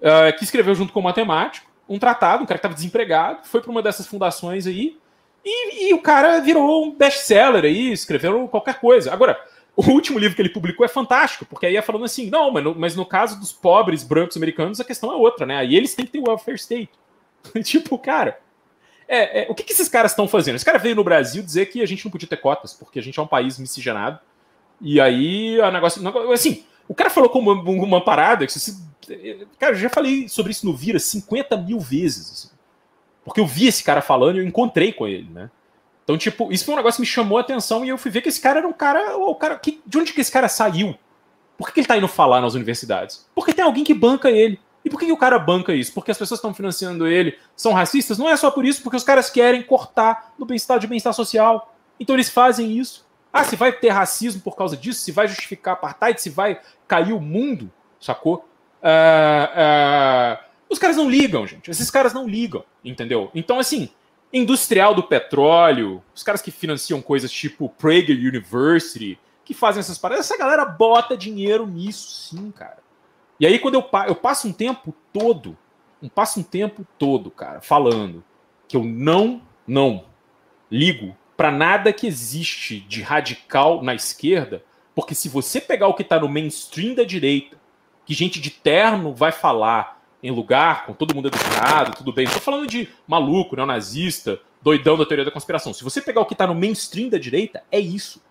[0.01, 3.61] uh, que escreveu junto com o matemático um tratado, um cara que estava desempregado, foi
[3.61, 4.95] para uma dessas fundações aí,
[5.43, 9.11] e, e o cara virou um best-seller aí, escreveu qualquer coisa.
[9.11, 9.39] Agora,
[9.75, 12.63] o último livro que ele publicou é fantástico, porque aí é falando assim, não, mas
[12.63, 15.57] no, mas no caso dos pobres brancos americanos, a questão é outra, né?
[15.57, 16.91] Aí eles têm que ter o welfare state.
[17.63, 18.39] tipo, cara,
[19.07, 20.55] é, é, o que, que esses caras estão fazendo?
[20.55, 23.01] Esse cara veio no Brasil dizer que a gente não podia ter cotas, porque a
[23.01, 24.19] gente é um país miscigenado.
[24.81, 26.01] E aí, a negócio.
[26.31, 28.83] Assim, o cara falou como uma, parada que se,
[29.59, 32.31] Cara, eu já falei sobre isso no Vira 50 mil vezes.
[32.31, 32.49] Assim,
[33.23, 35.49] porque eu vi esse cara falando e eu encontrei com ele, né?
[36.03, 38.21] Então, tipo, isso foi um negócio que me chamou a atenção e eu fui ver
[38.21, 39.15] que esse cara era um cara.
[39.17, 40.95] O cara que, de onde que esse cara saiu?
[41.55, 43.27] Por que, que ele tá indo falar nas universidades?
[43.35, 44.59] Porque tem alguém que banca ele.
[44.83, 45.93] E por que, que o cara banca isso?
[45.93, 48.17] Porque as pessoas estão financiando ele são racistas?
[48.17, 51.75] Não é só por isso, porque os caras querem cortar no bem-estar de bem-estar social.
[51.99, 53.05] Então eles fazem isso.
[53.31, 57.13] Ah, se vai ter racismo por causa disso, se vai justificar apartheid, se vai cair
[57.13, 58.45] o mundo, sacou?
[58.81, 61.69] Uh, uh, os caras não ligam, gente.
[61.69, 63.29] Esses caras não ligam, entendeu?
[63.35, 63.89] Então, assim,
[64.33, 70.25] industrial do petróleo, os caras que financiam coisas tipo Prager University, que fazem essas paradas,
[70.25, 72.77] essa galera bota dinheiro nisso, sim, cara.
[73.39, 75.57] E aí, quando eu, eu passo um tempo todo,
[76.01, 78.23] um passo um tempo todo, cara, falando
[78.67, 80.05] que eu não, não
[80.69, 84.61] ligo para nada que existe de radical na esquerda,
[84.93, 87.57] porque se você pegar o que está no mainstream da direita
[88.05, 92.25] que gente de terno vai falar em lugar com todo mundo educado, tudo bem.
[92.25, 95.73] Não tô falando de maluco, neonazista, doidão da teoria da conspiração.
[95.73, 98.21] Se você pegar o que está no mainstream da direita, é isso.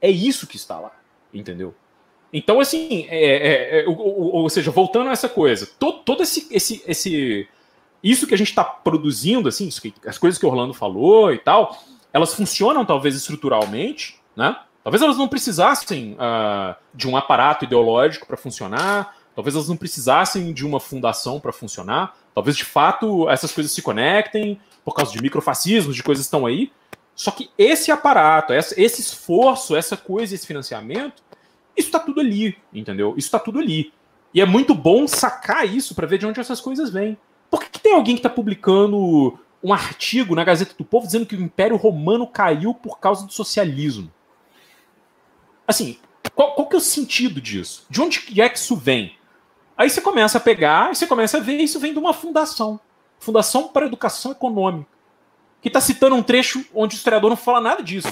[0.00, 0.92] É isso que está lá.
[1.34, 1.74] Entendeu?
[2.32, 6.22] Então, assim, é, é, é, ou, ou, ou, seja, voltando a essa coisa, todo, todo
[6.22, 7.48] esse, esse, esse.
[8.04, 11.38] Isso que a gente está produzindo, assim, que, as coisas que o Orlando falou e
[11.38, 11.76] tal,
[12.12, 14.56] elas funcionam talvez estruturalmente, né?
[14.84, 20.52] Talvez elas não precisassem uh, de um aparato ideológico para funcionar, Talvez elas não precisassem
[20.52, 22.16] de uma fundação para funcionar.
[22.34, 26.46] Talvez de fato essas coisas se conectem por causa de microfascismos, de coisas que estão
[26.46, 26.70] aí.
[27.14, 31.22] Só que esse aparato, esse esforço, essa coisa, esse financiamento,
[31.76, 33.14] isso está tudo ali, entendeu?
[33.16, 33.92] Isso está tudo ali.
[34.34, 37.16] E é muito bom sacar isso para ver de onde essas coisas vêm.
[37.50, 41.26] Por que, que tem alguém que está publicando um artigo na Gazeta do Povo dizendo
[41.26, 44.12] que o Império Romano caiu por causa do socialismo?
[45.66, 45.98] Assim,
[46.34, 47.86] qual, qual que é o sentido disso?
[47.88, 49.16] De onde é que isso vem?
[49.76, 52.80] Aí você começa a pegar você começa a ver isso vem de uma fundação.
[53.18, 54.90] Fundação para Educação Econômica.
[55.60, 58.08] Que está citando um trecho onde o historiador não fala nada disso.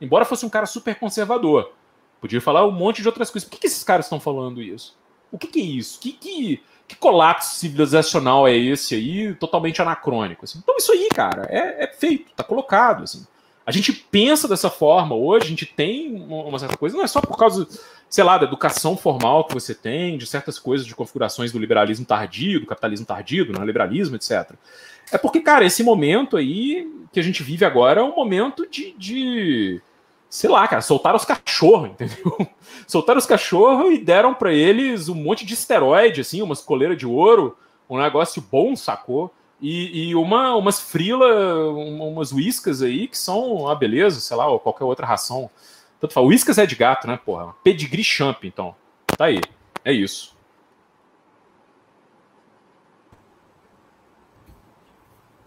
[0.00, 1.72] Embora fosse um cara super conservador.
[2.20, 3.48] Podia falar um monte de outras coisas.
[3.48, 4.98] Por que, que esses caras estão falando isso?
[5.32, 5.98] O que, que é isso?
[5.98, 10.44] Que, que, que colapso civilizacional é esse aí, totalmente anacrônico?
[10.44, 10.58] Assim?
[10.60, 13.04] Então, isso aí, cara, é, é feito, está colocado.
[13.04, 13.24] Assim.
[13.64, 17.20] A gente pensa dessa forma hoje, a gente tem uma certa coisa, não é só
[17.20, 17.68] por causa,
[18.08, 22.04] sei lá, da educação formal que você tem, de certas coisas de configurações do liberalismo
[22.04, 24.50] tardio, do capitalismo tardio, do neoliberalismo, etc.
[25.12, 28.92] É porque, cara, esse momento aí que a gente vive agora é um momento de,
[28.98, 29.80] de
[30.30, 32.46] sei lá, cara, soltaram os cachorros, entendeu?
[32.86, 37.06] soltaram os cachorros e deram para eles um monte de esteroide, assim, umas coleiras de
[37.06, 37.58] ouro,
[37.88, 39.34] um negócio bom, sacou?
[39.60, 44.58] E, e uma, umas frila, umas whiskas aí que são a beleza, sei lá, ou
[44.58, 45.50] qualquer outra ração.
[46.00, 47.54] Tanto fala, whiskas é de gato, né, porra?
[47.62, 48.74] Pedigree champ, então.
[49.06, 49.40] Tá aí.
[49.84, 50.34] É isso.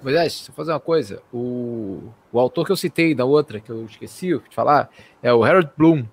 [0.04, 1.22] Moisés, deixa eu fazer uma coisa.
[1.34, 4.90] O, o autor que eu citei da outra, que eu esqueci de falar,
[5.22, 6.06] é o Harold Bloom,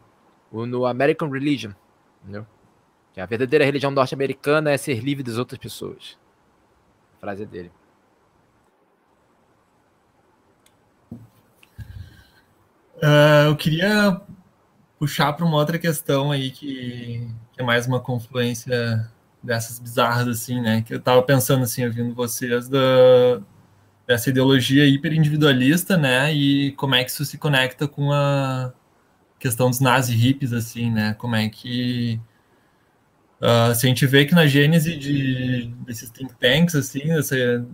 [0.52, 1.72] no American Religion.
[2.22, 2.46] Entendeu?
[3.12, 6.18] Que a verdadeira religião norte-americana é ser livre das outras pessoas.
[7.16, 7.72] A frase é dele.
[13.02, 14.20] Uh, eu queria
[14.98, 19.10] puxar para uma outra questão aí que, que, é mais uma confluência
[19.42, 20.82] dessas bizarras assim, né?
[20.82, 23.40] Que eu estava pensando assim, ouvindo vocês da
[24.10, 26.34] dessa ideologia hiperindividualista, né?
[26.34, 28.72] E como é que isso se conecta com a
[29.38, 31.14] questão dos nazi hippies, assim, né?
[31.14, 32.20] Como é que
[33.40, 37.64] uh, se a gente vê que na gênese de, desses think tanks, assim, dessa,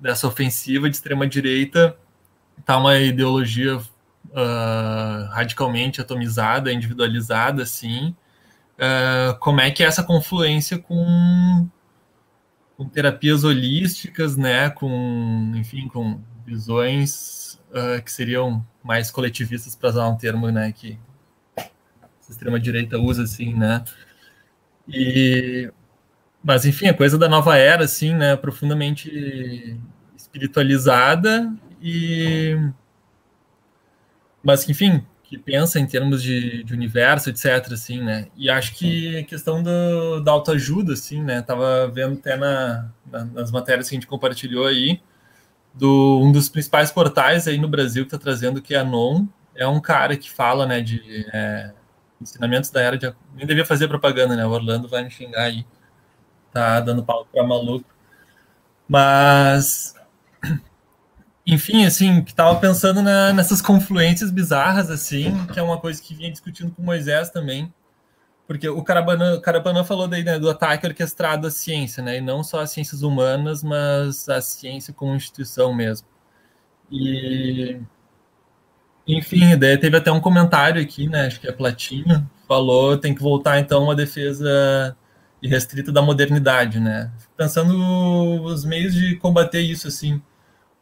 [0.00, 1.96] dessa ofensiva de extrema direita,
[2.64, 8.16] tá uma ideologia uh, radicalmente atomizada, individualizada, assim,
[8.80, 11.68] uh, como é que é essa confluência com,
[12.76, 20.08] com terapias holísticas, né, com, enfim, com visões uh, que seriam mais coletivistas, para usar
[20.08, 20.98] um termo, né, que
[21.56, 21.62] a
[22.28, 23.84] extrema-direita usa, assim, né,
[24.88, 25.70] e...
[26.46, 29.80] Mas, enfim, a coisa da nova era, assim, né, profundamente
[30.14, 32.54] espiritualizada e
[34.44, 35.02] mas enfim,
[35.34, 38.28] que pensa em termos de, de, universo, etc, assim, né?
[38.36, 41.42] E acho que a questão do, da autoajuda, assim, né?
[41.42, 45.00] Tava vendo até na, na, nas matérias que a gente compartilhou aí,
[45.74, 49.26] do um dos principais portais aí no Brasil que está trazendo que é a Non,
[49.56, 51.72] é um cara que fala, né, de é,
[52.20, 53.12] ensinamentos da era de...
[53.34, 54.46] Nem devia fazer propaganda, né?
[54.46, 55.66] O Orlando vai me xingar aí.
[56.52, 57.88] Tá dando pau para maluco.
[58.88, 59.93] Mas
[61.46, 66.14] enfim, assim, que tava pensando na, nessas confluências bizarras, assim, que é uma coisa que
[66.14, 67.72] vinha discutindo com Moisés também,
[68.46, 72.60] porque o Carabanã falou daí, né, do ataque orquestrado à ciência, né, e não só
[72.60, 76.08] às ciências humanas, mas à ciência como instituição mesmo.
[76.90, 77.78] E,
[79.06, 83.22] enfim, daí teve até um comentário aqui, né, acho que é Platinho, falou tem que
[83.22, 84.96] voltar, então, uma defesa
[85.42, 87.74] irrestrita da modernidade, né, pensando
[88.44, 90.22] os meios de combater isso, assim,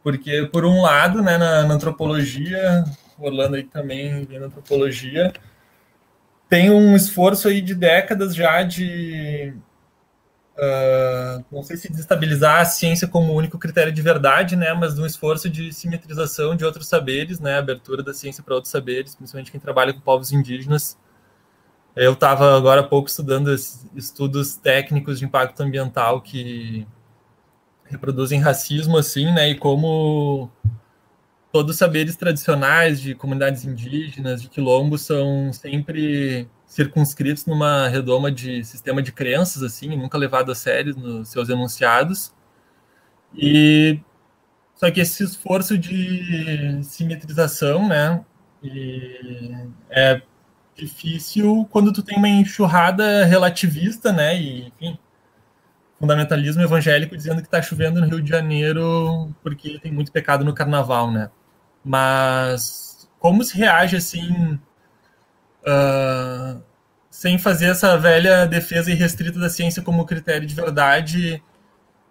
[0.03, 2.83] porque, por um lado, né, na, na antropologia,
[3.17, 5.33] Orlando aí também vem na antropologia,
[6.49, 9.53] tem um esforço aí de décadas já de
[10.55, 15.01] Uh, não sei se desestabilizar a ciência como único critério de verdade, né, mas de
[15.01, 19.51] um esforço de simetrização de outros saberes, né, abertura da ciência para outros saberes, principalmente
[19.51, 20.95] quem trabalha com povos indígenas.
[21.95, 23.53] Eu estava agora há pouco estudando
[23.95, 26.87] estudos técnicos de impacto ambiental que
[27.93, 29.49] reproduzem racismo, assim, né?
[29.49, 30.51] E como
[31.51, 38.63] todos os saberes tradicionais de comunidades indígenas, de quilombo, são sempre circunscritos numa redoma de
[38.63, 42.33] sistema de crenças, assim, nunca levado a sério nos seus enunciados.
[43.35, 43.99] E
[44.75, 48.25] só que esse esforço de simetrização, né,
[49.91, 50.21] é
[50.75, 54.97] difícil quando tu tem uma enxurrada relativista, né, e enfim,
[56.03, 60.53] fundamentalismo evangélico dizendo que está chovendo no Rio de Janeiro porque tem muito pecado no
[60.53, 61.29] carnaval, né?
[61.81, 64.59] Mas como se reage assim,
[65.65, 66.61] uh,
[67.09, 71.41] sem fazer essa velha defesa irrestrita da ciência como critério de verdade,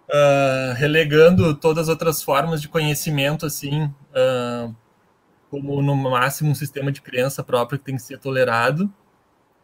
[0.09, 4.75] uh, relegando todas as outras formas de conhecimento, assim, uh,
[5.51, 8.91] como no máximo um sistema de crença próprio que tem que ser tolerado,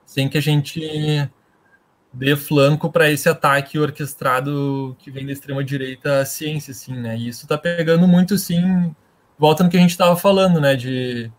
[0.06, 1.32] sem que a gente
[2.12, 7.18] dê flanco para esse ataque orquestrado que vem da extrema direita à ciência, assim, né?
[7.18, 8.96] E isso está pegando muito, sim,
[9.38, 10.76] volta no que a gente estava falando, né?
[10.76, 11.32] De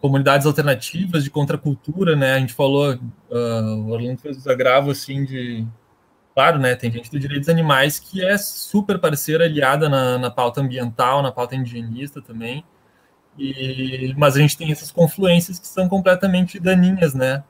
[0.00, 2.34] comunidades alternativas, de contracultura, né?
[2.34, 5.66] A gente falou, uh, o Orlando fez os agravos, assim, de
[6.36, 10.60] claro, né, tem gente do direitos animais que é super parceira, aliada na, na pauta
[10.60, 12.62] ambiental, na pauta indigenista também,
[13.38, 17.42] e, mas a gente tem essas confluências que são completamente daninhas, né,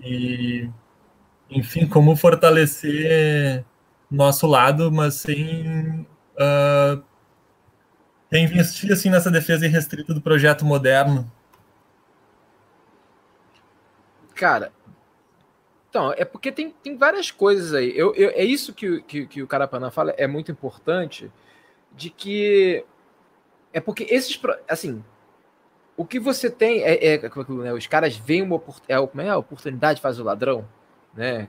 [0.00, 0.68] e,
[1.50, 3.64] enfim, como fortalecer
[4.10, 6.06] nosso lado, mas sem
[6.36, 7.02] uh,
[8.32, 11.30] investir assim nessa defesa irrestrita do projeto moderno.
[14.34, 14.72] Cara,
[15.90, 17.96] então, é porque tem, tem várias coisas aí.
[17.96, 21.30] Eu, eu é isso que, que, que o Carapanã fala, é muito importante,
[21.96, 22.84] de que
[23.72, 24.38] é porque esses,
[24.68, 25.02] assim,
[25.96, 29.28] o que você tem é, é, é né, os caras veem uma é, como é,
[29.28, 30.66] a oportunidade faz o ladrão,
[31.18, 31.48] né?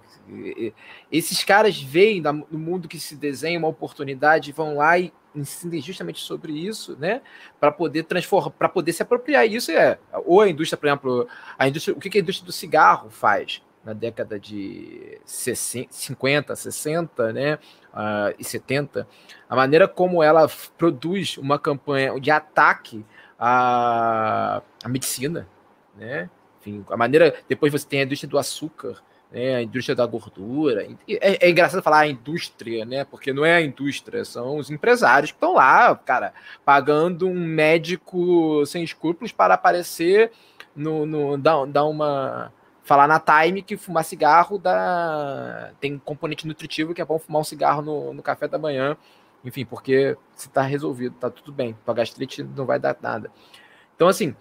[1.11, 6.19] Esses caras veem no mundo que se desenha uma oportunidade, vão lá e ensinam justamente
[6.21, 7.21] sobre isso, né?
[7.59, 9.45] Para poder transformar, para poder se apropriar.
[9.45, 11.27] Isso é ou a indústria, por exemplo,
[11.57, 13.61] a indústria, o que a indústria do cigarro faz?
[13.81, 17.55] na década de 50, 60 né,
[17.93, 19.07] uh, e 70,
[19.49, 23.05] a maneira como ela produz uma campanha de ataque
[23.39, 25.47] à, à medicina,
[25.95, 26.29] né?
[26.59, 27.33] Enfim, a maneira.
[27.47, 30.87] Depois você tem a indústria do açúcar, né, a indústria da gordura.
[31.07, 33.03] É, é, engraçado falar a indústria, né?
[33.03, 36.33] Porque não é a indústria, são os empresários que estão lá, cara,
[36.65, 40.31] pagando um médico sem escrúpulos para aparecer
[40.75, 42.51] no, no dar, dar uma
[42.83, 45.71] falar na Time que fumar cigarro dá...
[45.79, 48.97] tem componente nutritivo que é bom fumar um cigarro no, no café da manhã.
[49.45, 51.77] Enfim, porque se está resolvido, tá tudo bem.
[51.85, 53.31] Tua gastrite não vai dar nada.
[53.95, 54.35] Então, assim,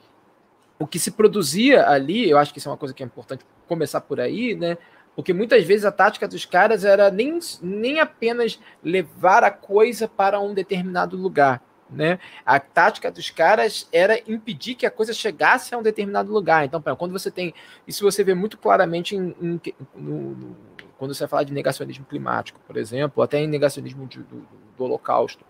[0.78, 3.44] o que se produzia ali, eu acho que isso é uma coisa que é importante
[3.68, 4.76] começar por aí, né?
[5.14, 10.38] Porque muitas vezes a tática dos caras era nem, nem apenas levar a coisa para
[10.38, 12.20] um determinado lugar, né?
[12.46, 16.64] A tática dos caras era impedir que a coisa chegasse a um determinado lugar.
[16.64, 17.52] Então, quando você tem.
[17.86, 19.60] Isso você vê muito claramente em, em,
[19.96, 20.56] no,
[20.98, 24.46] quando você vai falar de negacionismo climático, por exemplo, até em negacionismo de, do,
[24.76, 25.44] do, Holocausto,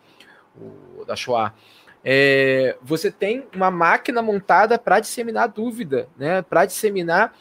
[0.56, 1.54] o, da Shoah.
[2.10, 6.40] É, você tem uma máquina montada para disseminar dúvida, né?
[6.40, 7.34] para disseminar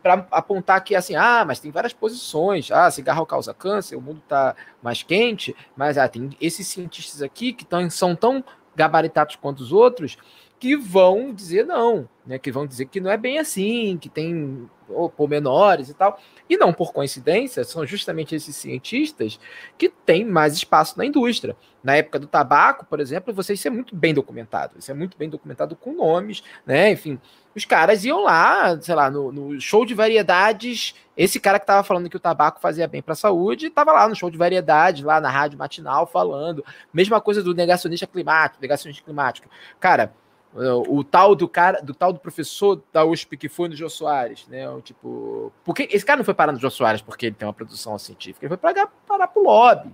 [0.00, 4.20] para apontar que assim, ah, mas tem várias posições, ah, cigarro causa câncer, o mundo
[4.22, 8.44] está mais quente, mas ah, tem esses cientistas aqui que tão, são tão
[8.76, 10.16] gabaritados quanto os outros
[10.62, 12.38] que vão dizer não, né?
[12.38, 16.20] Que vão dizer que não é bem assim, que tem oh, pormenores e tal.
[16.48, 19.40] E não por coincidência, são justamente esses cientistas
[19.76, 21.56] que têm mais espaço na indústria.
[21.82, 24.74] Na época do tabaco, por exemplo, você isso é muito bem documentado.
[24.78, 26.92] Isso é muito bem documentado com nomes, né?
[26.92, 27.18] Enfim,
[27.56, 30.94] os caras iam lá, sei lá, no, no show de variedades.
[31.16, 34.08] Esse cara que estava falando que o tabaco fazia bem para a saúde, estava lá
[34.08, 36.64] no show de variedades, lá na rádio matinal, falando.
[36.94, 39.48] Mesma coisa do negacionista climático, negacionista climático.
[39.80, 40.14] Cara,
[40.54, 44.46] o tal do cara, do tal do professor da USP que foi no Jô Soares,
[44.48, 44.68] né?
[44.68, 47.54] O, tipo, porque esse cara não foi parar no Jô Soares porque ele tem uma
[47.54, 49.90] produção científica, ele foi parar, parar pro lobby,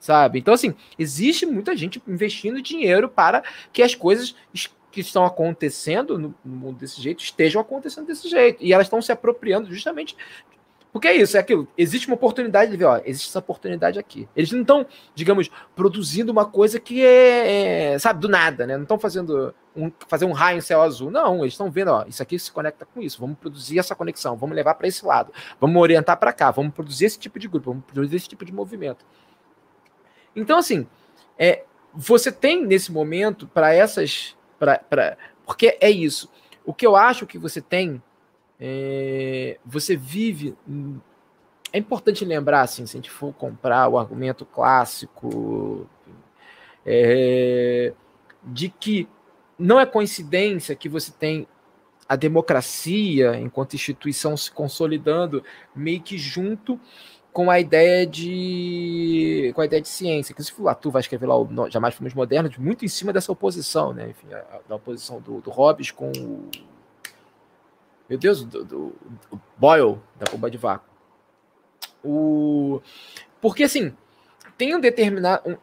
[0.00, 0.40] sabe?
[0.40, 4.34] Então, assim, existe muita gente investindo dinheiro para que as coisas
[4.90, 8.62] que estão acontecendo no, mundo desse jeito estejam acontecendo desse jeito.
[8.62, 10.16] E elas estão se apropriando justamente.
[10.92, 11.68] Porque é isso, é aquilo.
[11.78, 14.28] Existe uma oportunidade de ver, ó, existe essa oportunidade aqui.
[14.34, 14.84] Eles não estão,
[15.14, 18.76] digamos, produzindo uma coisa que é, é sabe, do nada, né?
[18.76, 21.10] Não estão fazendo um, fazer um raio em céu azul.
[21.10, 23.20] Não, eles estão vendo, ó, isso aqui se conecta com isso.
[23.20, 27.04] Vamos produzir essa conexão, vamos levar para esse lado, vamos orientar para cá, vamos produzir
[27.04, 29.06] esse tipo de grupo, vamos produzir esse tipo de movimento.
[30.34, 30.86] Então, assim,
[31.38, 31.64] é,
[31.94, 36.30] você tem nesse momento para essas Pra, pra, porque é isso.
[36.66, 38.00] O que eu acho que você tem,
[38.60, 40.54] é, você vive.
[41.72, 45.88] É importante lembrar, assim, se a gente for comprar o argumento clássico,
[46.84, 47.94] é,
[48.44, 49.08] de que
[49.58, 51.46] não é coincidência que você tem
[52.08, 56.80] a democracia enquanto instituição se consolidando meio que junto
[57.32, 60.34] com a ideia de com a ideia de ciência.
[60.34, 63.92] Que se tu vai escrever lá o Jamais Fomos Modernos, muito em cima dessa oposição,
[63.92, 64.10] né?
[64.10, 64.26] Enfim,
[64.68, 66.50] da oposição do, do Hobbes com o.
[68.10, 68.94] Meu Deus, do, do,
[69.30, 70.90] do Boyle, da bomba de vácuo.
[72.04, 72.82] O...
[73.40, 73.94] Porque assim,
[74.58, 75.58] tem um determinado.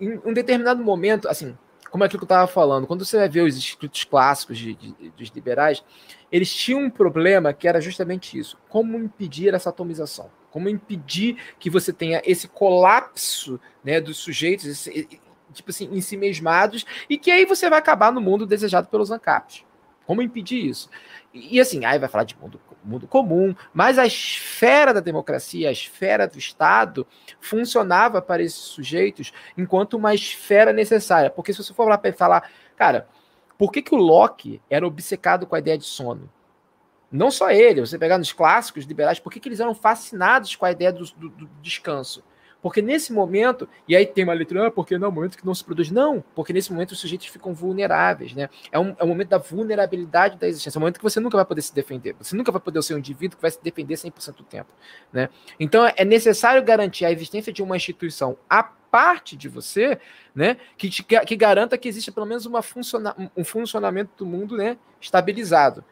[0.00, 1.58] Um, um determinado momento, assim,
[1.90, 4.74] como é aquilo que eu estava falando, quando você vai ver os escritos clássicos de,
[4.74, 5.82] de, dos liberais,
[6.30, 11.70] eles tinham um problema que era justamente isso: como impedir essa atomização como impedir que
[11.70, 15.08] você tenha esse colapso né, dos sujeitos, esse,
[15.52, 19.10] tipo assim, em si mesmados, e que aí você vai acabar no mundo desejado pelos
[19.10, 19.64] ANCAPs.
[20.12, 20.90] Como impedir isso?
[21.32, 25.70] E, e assim, aí vai falar de mundo, mundo comum, mas a esfera da democracia,
[25.70, 27.06] a esfera do Estado,
[27.40, 31.30] funcionava para esses sujeitos enquanto uma esfera necessária.
[31.30, 33.08] Porque se você for lá para falar, cara,
[33.56, 36.30] por que, que o Locke era obcecado com a ideia de sono?
[37.10, 40.66] Não só ele, você pegar nos clássicos liberais, por que, que eles eram fascinados com
[40.66, 42.22] a ideia do, do, do descanso?
[42.62, 45.44] Porque nesse momento, e aí tem uma letra, ah, porque não, é um momento que
[45.44, 45.90] não se produz.
[45.90, 48.48] Não, porque nesse momento os sujeitos ficam vulneráveis, né?
[48.70, 51.36] É um, é um momento da vulnerabilidade da existência, é um momento que você nunca
[51.36, 53.94] vai poder se defender, você nunca vai poder ser um indivíduo que vai se defender
[53.94, 54.70] 100% do tempo,
[55.12, 55.28] né?
[55.58, 59.98] Então é necessário garantir a existência de uma instituição a parte de você,
[60.34, 64.54] né, que, te, que garanta que exista pelo menos uma funciona, um funcionamento do mundo
[64.54, 65.82] né, estabilizado.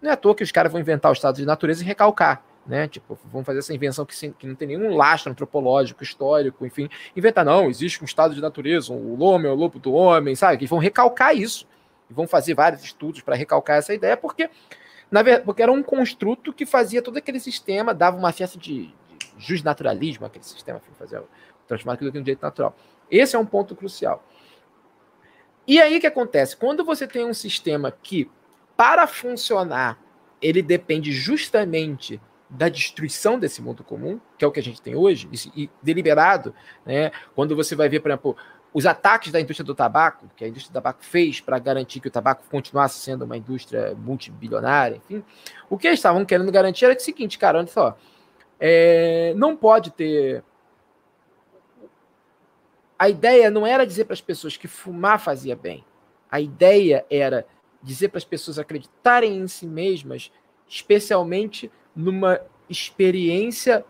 [0.00, 2.44] Não é à toa que os caras vão inventar o estado de natureza e recalcar
[2.66, 2.88] né?
[2.88, 6.88] Tipo, vamos fazer essa invenção que, que, não tem nenhum lastro antropológico, histórico, enfim.
[7.16, 10.58] Inventar, não, existe um estado de natureza, o homem é o lobo do homem, sabe?
[10.58, 11.66] Que vão recalcar isso.
[12.10, 14.50] E vão fazer vários estudos para recalcar essa ideia, porque,
[15.10, 18.92] na verdade, porque era um construto que fazia todo aquele sistema, dava uma espécie de,
[19.36, 21.22] de naturalismo aquele sistema, que fazia
[21.66, 22.76] transformar aquilo em um direito natural.
[23.10, 24.24] Esse é um ponto crucial.
[25.66, 26.56] E aí o que acontece?
[26.56, 28.30] Quando você tem um sistema que,
[28.76, 29.98] para funcionar,
[30.40, 34.94] ele depende justamente da destruição desse mundo comum, que é o que a gente tem
[34.94, 36.54] hoje, e, deliberado,
[36.84, 37.10] né?
[37.34, 38.36] quando você vai ver, por exemplo,
[38.72, 42.08] os ataques da indústria do tabaco, que a indústria do tabaco fez para garantir que
[42.08, 45.24] o tabaco continuasse sendo uma indústria multibilionária, enfim,
[45.68, 47.96] o que eles estavam querendo garantir era o seguinte, cara, olha só,
[48.60, 50.44] é, não pode ter.
[52.98, 55.84] A ideia não era dizer para as pessoas que fumar fazia bem.
[56.30, 57.46] A ideia era
[57.82, 60.32] dizer para as pessoas acreditarem em si mesmas,
[60.66, 63.84] especialmente numa experiência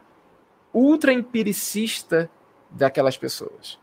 [0.73, 2.31] ultra empiricista
[2.71, 3.79] daquelas pessoas.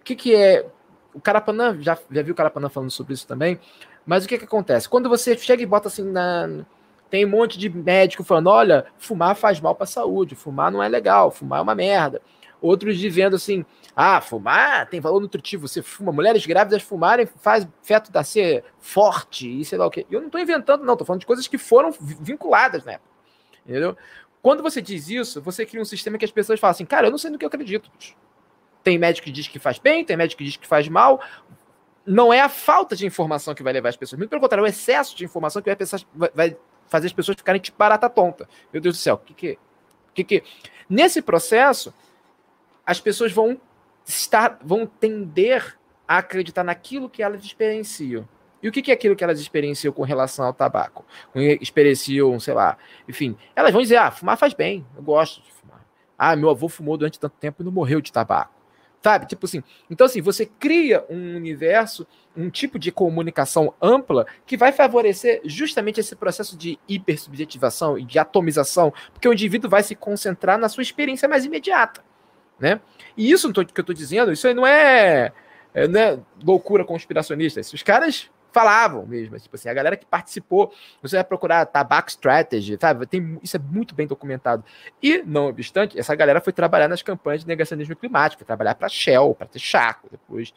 [0.00, 0.66] O que, que é.
[1.14, 3.58] O Carapanã, já, já viu o Carapanã falando sobre isso também,
[4.06, 4.88] mas o que, que acontece?
[4.88, 6.64] Quando você chega e bota assim na.
[7.10, 10.82] Tem um monte de médico falando: olha, fumar faz mal para a saúde, fumar não
[10.82, 12.20] é legal, fumar é uma merda.
[12.60, 13.64] Outros dizendo assim:
[13.96, 19.64] ah, fumar tem valor nutritivo, você fuma, mulheres grávidas fumarem faz feto ser forte e
[19.64, 20.06] sei lá o quê.
[20.10, 23.17] Eu não estou inventando, não, estou falando de coisas que foram vinculadas na época.
[23.68, 23.96] Entendeu?
[24.40, 27.10] Quando você diz isso, você cria um sistema que as pessoas falam assim, cara, eu
[27.10, 27.90] não sei no que eu acredito.
[28.82, 31.20] Tem médico que diz que faz bem, tem médico que diz que faz mal.
[32.06, 34.18] Não é a falta de informação que vai levar as pessoas.
[34.18, 36.00] Muito pelo contrário, é o excesso de informação que vai, pensar,
[36.34, 38.48] vai fazer as pessoas ficarem tipo barata tonta.
[38.72, 39.58] Meu Deus do céu, o que que,
[40.14, 40.44] que que...
[40.88, 41.92] Nesse processo,
[42.86, 43.60] as pessoas vão
[44.06, 45.76] estar, vão tender
[46.06, 48.26] a acreditar naquilo que elas experienciam.
[48.62, 51.04] E o que é aquilo que elas experienciam com relação ao tabaco?
[51.34, 52.76] Experienciam, sei lá,
[53.08, 55.84] enfim, elas vão dizer: ah, fumar faz bem, eu gosto de fumar.
[56.18, 58.58] Ah, meu avô fumou durante tanto tempo e não morreu de tabaco.
[59.02, 59.26] Sabe?
[59.26, 59.62] Tipo assim.
[59.88, 62.06] Então, assim, você cria um universo,
[62.36, 68.18] um tipo de comunicação ampla que vai favorecer justamente esse processo de hipersubjetivação e de
[68.18, 72.02] atomização, porque o indivíduo vai se concentrar na sua experiência mais imediata.
[72.58, 72.80] Né?
[73.16, 75.32] E isso que eu estou dizendo, isso aí não é,
[75.72, 77.60] é, é loucura conspiracionista.
[77.60, 79.38] Os caras falavam mesmo.
[79.38, 80.72] Tipo assim, a galera que participou,
[81.02, 83.06] você vai procurar Tabaco Strategy, sabe?
[83.06, 84.64] Tem, isso é muito bem documentado.
[85.02, 88.88] E, não obstante, essa galera foi trabalhar nas campanhas de negacionismo climático, foi trabalhar para
[88.88, 90.52] Shell, para ter Chaco depois.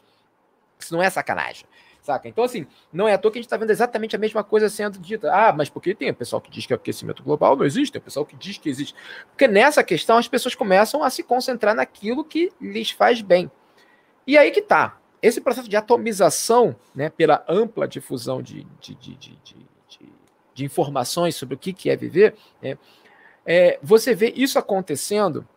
[0.79, 1.65] Isso não é sacanagem.
[2.01, 2.27] Saca?
[2.27, 4.67] Então, assim, não é à toa que a gente está vendo exatamente a mesma coisa
[4.69, 5.31] sendo dita.
[5.31, 8.01] Ah, mas porque tem o pessoal que diz que o aquecimento global não existe, tem
[8.01, 8.95] o pessoal que diz que existe.
[9.29, 13.51] Porque nessa questão as pessoas começam a se concentrar naquilo que lhes faz bem.
[14.25, 19.15] E aí que tá esse processo de atomização, né, pela ampla difusão de, de, de,
[19.15, 19.39] de,
[20.53, 22.77] de informações sobre o que, é viver, né,
[23.45, 25.47] é, você vê isso acontecendo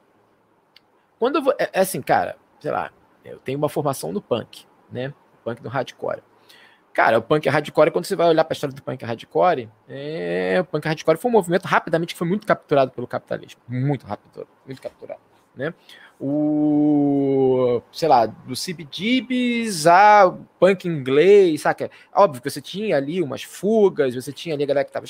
[1.18, 1.50] quando.
[1.58, 2.90] É, é, assim, cara, sei lá,
[3.24, 5.12] eu tenho uma formação no punk, né?
[5.44, 6.22] Punk no hardcore.
[6.92, 10.58] Cara, o punk hardcore, quando você vai olhar para a história do punk hardcore, é,
[10.60, 13.60] o punk hardcore foi um movimento rapidamente que foi muito capturado pelo capitalismo.
[13.66, 15.20] Muito rápido, muito capturado.
[15.54, 15.72] Né?
[16.26, 21.90] o, sei lá, do CBGBs a punk inglês, saca?
[22.14, 25.06] Óbvio que você tinha ali umas fugas, você tinha ali a galera que tava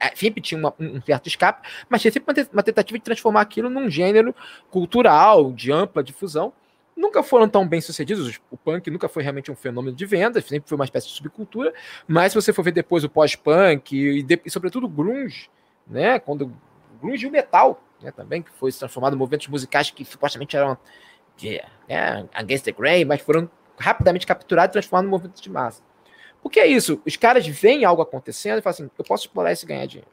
[0.00, 3.68] é, sempre tinha uma, um certo escape, mas tinha sempre uma tentativa de transformar aquilo
[3.68, 4.34] num gênero
[4.70, 6.52] cultural, de ampla difusão.
[6.96, 8.40] Nunca foram tão bem sucedidos.
[8.50, 11.74] O punk nunca foi realmente um fenômeno de vendas, sempre foi uma espécie de subcultura.
[12.06, 15.50] Mas se você for ver depois o pós-punk e, e, sobretudo grunge,
[15.86, 16.18] né?
[16.18, 16.52] Quando
[17.00, 20.76] grunge e o metal né, também, que foi transformado em movimentos musicais que supostamente eram
[21.36, 25.82] de, né, against the grain, mas foram rapidamente capturados e transformados em movimentos de massa.
[26.42, 29.64] Porque é isso, os caras veem algo acontecendo e falam assim, eu posso explorar isso
[29.64, 30.10] e ganhar dinheiro.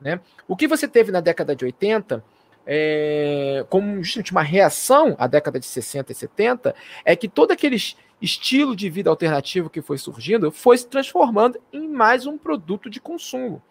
[0.00, 0.20] Né?
[0.46, 2.24] O que você teve na década de 80,
[2.66, 6.74] é, como justamente uma reação à década de 60 e 70,
[7.04, 7.76] é que todo aquele
[8.20, 13.00] estilo de vida alternativo que foi surgindo foi se transformando em mais um produto de
[13.00, 13.62] consumo.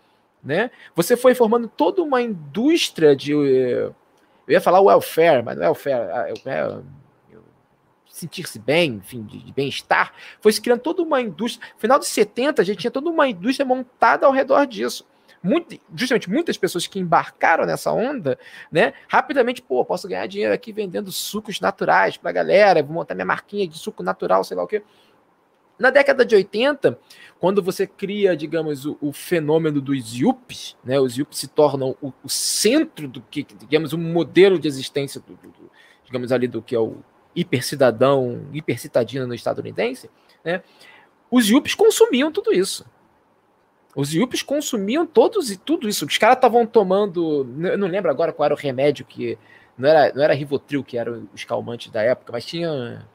[0.43, 0.71] Né?
[0.95, 3.31] Você foi formando toda uma indústria de.
[3.31, 3.95] Eu
[4.47, 6.81] ia falar welfare, mas não é welfare, é, é,
[8.13, 10.13] sentir-se bem, enfim, de, de bem-estar.
[10.39, 11.67] Foi se criando toda uma indústria.
[11.73, 15.05] No final de 70, a gente tinha toda uma indústria montada ao redor disso.
[15.41, 18.37] muito, justamente muitas pessoas que embarcaram nessa onda,
[18.71, 23.15] né, rapidamente, pô, posso ganhar dinheiro aqui vendendo sucos naturais para a galera, vou montar
[23.15, 24.83] minha marquinha de suco natural, sei lá o quê.
[25.77, 26.99] Na década de 80,
[27.39, 32.13] quando você cria, digamos, o, o fenômeno dos yuppies, né, os yuppies se tornam o,
[32.23, 35.71] o, centro do que, digamos, um modelo de existência, do, do, do,
[36.05, 36.97] digamos ali, do que é o
[37.35, 40.09] hipercidadão, hipercitadino no estadunidense,
[40.45, 40.61] né,
[41.29, 42.85] os yuppies consumiam tudo isso.
[43.95, 46.05] Os yuppies consumiam todos e tudo isso.
[46.05, 49.37] Os caras estavam tomando, eu não lembro agora qual era o remédio que
[49.77, 53.07] não era, não era Rivotril que era os calmantes da época, mas tinha,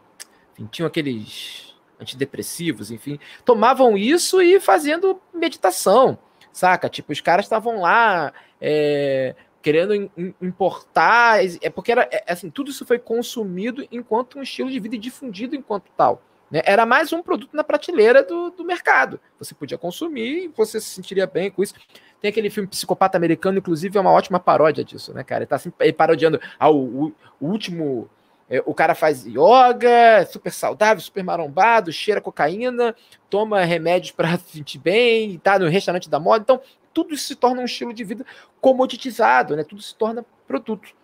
[0.52, 1.67] enfim, tinham aqueles
[2.00, 6.18] antidepressivos, enfim, tomavam isso e fazendo meditação,
[6.52, 6.88] saca?
[6.88, 10.10] Tipo, os caras estavam lá é, querendo
[10.40, 14.94] importar, é porque era é, assim, tudo isso foi consumido enquanto um estilo de vida
[14.94, 16.22] e difundido enquanto tal.
[16.50, 16.62] Né?
[16.64, 19.20] Era mais um produto na prateleira do, do mercado.
[19.38, 21.74] Você podia consumir e você se sentiria bem com isso.
[22.20, 25.42] Tem aquele filme Psicopata Americano, inclusive, é uma ótima paródia disso, né, cara?
[25.42, 28.08] Ele tá assim, parodiando ah, o, o, o último
[28.50, 32.94] é, o cara faz yoga, super saudável, super marombado, cheira cocaína,
[33.28, 36.42] toma remédios para se sentir bem, tá no restaurante da moda.
[36.42, 36.60] Então,
[36.92, 38.24] tudo isso se torna um estilo de vida
[38.60, 39.62] comoditizado, né?
[39.64, 40.94] Tudo se torna produto.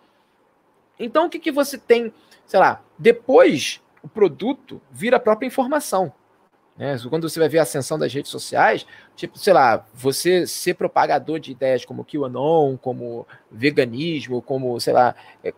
[0.99, 2.11] Então, o que, que você tem,
[2.45, 6.13] sei lá, depois o produto vira a própria informação.
[6.77, 6.97] Né?
[7.09, 8.85] Quando você vai ver a ascensão das redes sociais,
[9.15, 15.15] tipo, sei lá, você ser propagador de ideias como QAnon, como veganismo, como, sei lá,
[15.43, 15.53] é,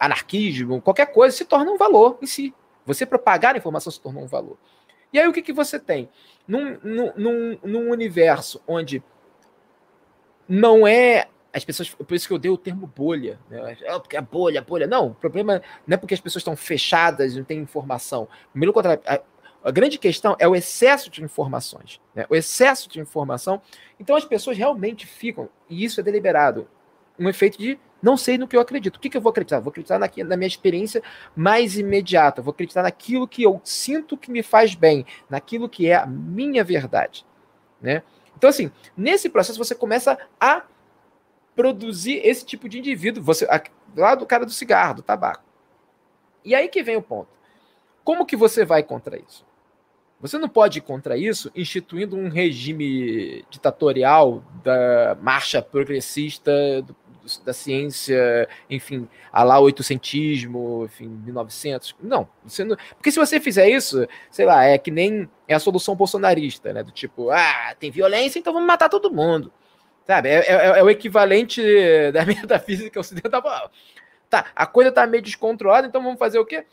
[0.00, 2.54] anarquismo, qualquer coisa, se torna um valor em si.
[2.86, 4.56] Você propagar a informação se tornou um valor.
[5.12, 6.08] E aí o que, que você tem?
[6.48, 9.02] Num, num, num universo onde
[10.48, 11.28] não é.
[11.52, 11.90] As pessoas.
[11.90, 13.38] Por isso que eu dei o termo bolha.
[13.50, 13.76] Né?
[13.94, 14.86] Oh, porque é bolha, bolha.
[14.86, 18.28] Não, o problema não é porque as pessoas estão fechadas, não têm informação.
[18.54, 19.20] Pelo contrário, a,
[19.64, 22.00] a grande questão é o excesso de informações.
[22.14, 22.24] Né?
[22.30, 23.60] O excesso de informação.
[23.98, 26.68] Então as pessoas realmente ficam, e isso é deliberado,
[27.18, 28.96] um efeito de não sei no que eu acredito.
[28.96, 29.60] O que, que eu vou acreditar?
[29.60, 31.02] Vou acreditar na, na minha experiência
[31.36, 32.42] mais imediata.
[32.42, 36.64] Vou acreditar naquilo que eu sinto que me faz bem, naquilo que é a minha
[36.64, 37.26] verdade.
[37.80, 38.02] Né?
[38.36, 40.64] Então, assim, nesse processo você começa a
[41.54, 43.22] produzir esse tipo de indivíduo.
[43.22, 43.46] Você,
[43.96, 45.44] lá do cara do cigarro, do tabaco.
[46.44, 47.28] E aí que vem o ponto.
[48.02, 49.44] Como que você vai contra isso?
[50.20, 56.52] Você não pode ir contra isso instituindo um regime ditatorial da marcha progressista
[57.38, 61.96] da ciência, enfim, a lá oitocentismo, enfim, 1900.
[62.00, 65.58] Não, você não, porque se você fizer isso, sei lá, é que nem é a
[65.58, 66.82] solução bolsonarista, né?
[66.82, 69.52] Do tipo, ah, tem violência, então vamos matar todo mundo.
[70.06, 70.28] Sabe?
[70.28, 71.62] É, é, é o equivalente
[72.12, 73.42] da metafísica ocidental.
[74.28, 76.64] Tá, a coisa tá meio descontrolada, então vamos fazer o quê?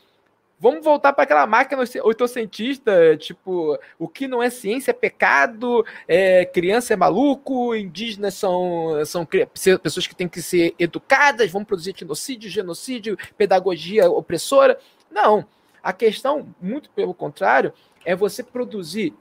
[0.60, 6.44] Vamos voltar para aquela máquina oitocentista, tipo, o que não é ciência é pecado, é,
[6.46, 12.50] criança é maluco, indígenas são, são pessoas que têm que ser educadas, vão produzir genocídio,
[12.50, 14.76] genocídio, pedagogia opressora.
[15.08, 15.46] Não.
[15.80, 17.72] A questão, muito pelo contrário,
[18.04, 19.14] é você produzir,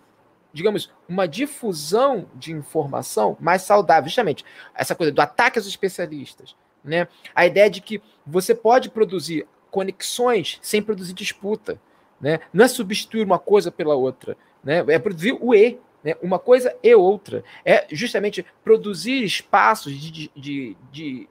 [0.52, 4.10] digamos, uma difusão de informação mais saudável.
[4.10, 4.44] Justamente,
[4.74, 6.56] essa coisa do ataque aos especialistas.
[6.84, 7.08] Né?
[7.36, 11.80] A ideia de que você pode produzir conexões sem produzir disputa.
[12.20, 12.40] Né?
[12.52, 14.84] Não é substituir uma coisa pela outra, né?
[14.88, 16.16] é produzir o E, né?
[16.22, 17.44] uma coisa e outra.
[17.64, 21.30] É justamente produzir espaços de, de, de, de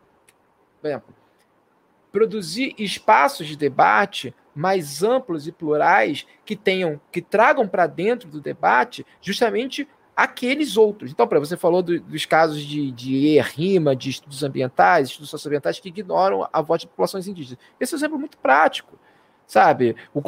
[0.80, 1.14] por exemplo,
[2.12, 8.40] produzir espaços de debate mais amplos e plurais que tenham, que tragam para dentro do
[8.40, 9.86] debate justamente
[10.16, 11.10] aqueles outros.
[11.10, 15.78] Então, para você falou do, dos casos de, de rima, de estudos ambientais, estudos socioambientais
[15.78, 17.58] que ignoram a voz de populações indígenas.
[17.78, 18.98] Esse é um exemplo muito prático,
[19.46, 19.94] sabe?
[20.14, 20.22] O,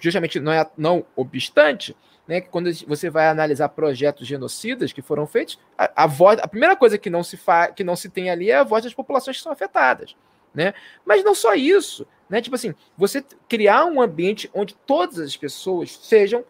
[0.00, 1.94] justamente não é não obstante,
[2.26, 6.48] né, que quando você vai analisar projetos genocidas que foram feitos, a, a voz, a
[6.48, 8.94] primeira coisa que não se fa, que não se tem ali é a voz das
[8.94, 10.16] populações que são afetadas,
[10.54, 10.72] né?
[11.04, 12.40] Mas não só isso, né?
[12.40, 16.42] Tipo assim, você criar um ambiente onde todas as pessoas sejam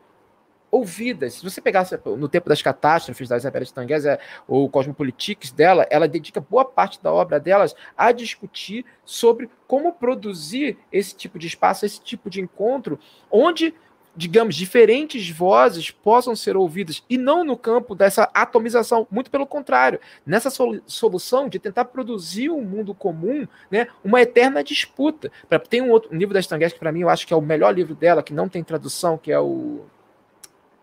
[0.70, 1.34] ouvidas.
[1.34, 6.08] Se você pegasse no tempo das catástrofes da Isabela Stangues, é, ou Cosmopolitics dela, ela
[6.08, 11.86] dedica boa parte da obra delas a discutir sobre como produzir esse tipo de espaço,
[11.86, 12.98] esse tipo de encontro,
[13.30, 13.74] onde
[14.16, 20.00] digamos, diferentes vozes possam ser ouvidas, e não no campo dessa atomização, muito pelo contrário,
[20.24, 20.48] nessa
[20.86, 25.30] solução de tentar produzir um mundo comum, né, uma eterna disputa.
[25.68, 27.42] Tem um outro um livro da Stangues que para mim eu acho que é o
[27.42, 29.84] melhor livro dela, que não tem tradução, que é o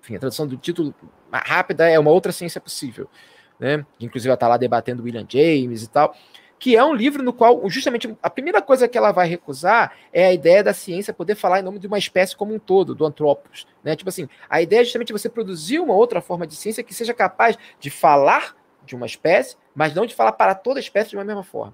[0.03, 0.93] enfim, a tradução do título
[1.31, 3.09] rápida é uma outra ciência possível,
[3.57, 3.85] né?
[3.99, 6.13] Inclusive ela está lá debatendo William James e tal,
[6.59, 10.25] que é um livro no qual justamente a primeira coisa que ela vai recusar é
[10.25, 13.05] a ideia da ciência poder falar em nome de uma espécie como um todo, do
[13.05, 13.95] antropos, né?
[13.95, 17.13] Tipo assim, a ideia é justamente você produzir uma outra forma de ciência que seja
[17.13, 21.23] capaz de falar de uma espécie, mas não de falar para toda espécie de uma
[21.23, 21.73] mesma forma.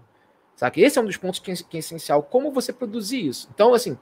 [0.56, 0.82] Sabe?
[0.82, 2.22] Esse é um dos pontos que, que é essencial.
[2.22, 3.50] Como você produzir isso?
[3.52, 3.98] Então, assim,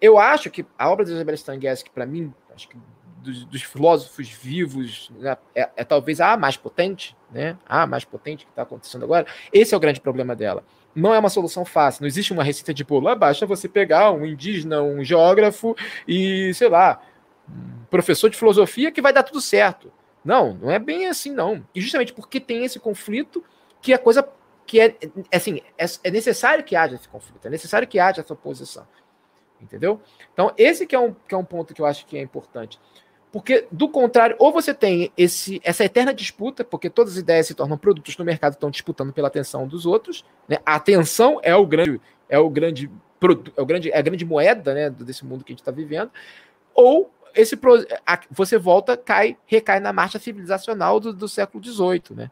[0.00, 2.76] eu acho que a obra de Isabel Stangues, para mim, acho que
[3.26, 7.58] dos, dos filósofos vivos, né, é, é, talvez a mais potente, né?
[7.66, 9.26] A mais potente que está acontecendo agora.
[9.52, 10.64] Esse é o grande problema dela.
[10.94, 12.02] Não é uma solução fácil.
[12.02, 13.08] Não existe uma receita de bolo.
[13.08, 15.76] Ah, basta você pegar um indígena, um geógrafo
[16.06, 17.02] e, sei lá,
[17.90, 19.92] professor de filosofia que vai dar tudo certo.
[20.24, 21.66] Não, não é bem assim, não.
[21.74, 23.44] E justamente porque tem esse conflito
[23.82, 24.26] que a coisa
[24.66, 24.96] que é,
[25.32, 28.86] assim, é, é necessário que haja esse conflito, é necessário que haja essa oposição.
[29.60, 30.00] Entendeu?
[30.32, 32.78] Então, esse que é um, que é um ponto que eu acho que é importante.
[33.36, 37.54] Porque, do contrário, ou você tem esse, essa eterna disputa, porque todas as ideias se
[37.54, 40.24] tornam produtos no mercado, estão disputando pela atenção dos outros.
[40.48, 40.56] Né?
[40.64, 42.00] A atenção é o grande,
[42.30, 42.90] é o grande,
[43.54, 46.10] é o grande, é a grande moeda né, desse mundo que a gente está vivendo.
[46.74, 47.58] Ou esse
[48.30, 52.30] você volta, cai, recai na marcha civilizacional do, do século XVIII, né?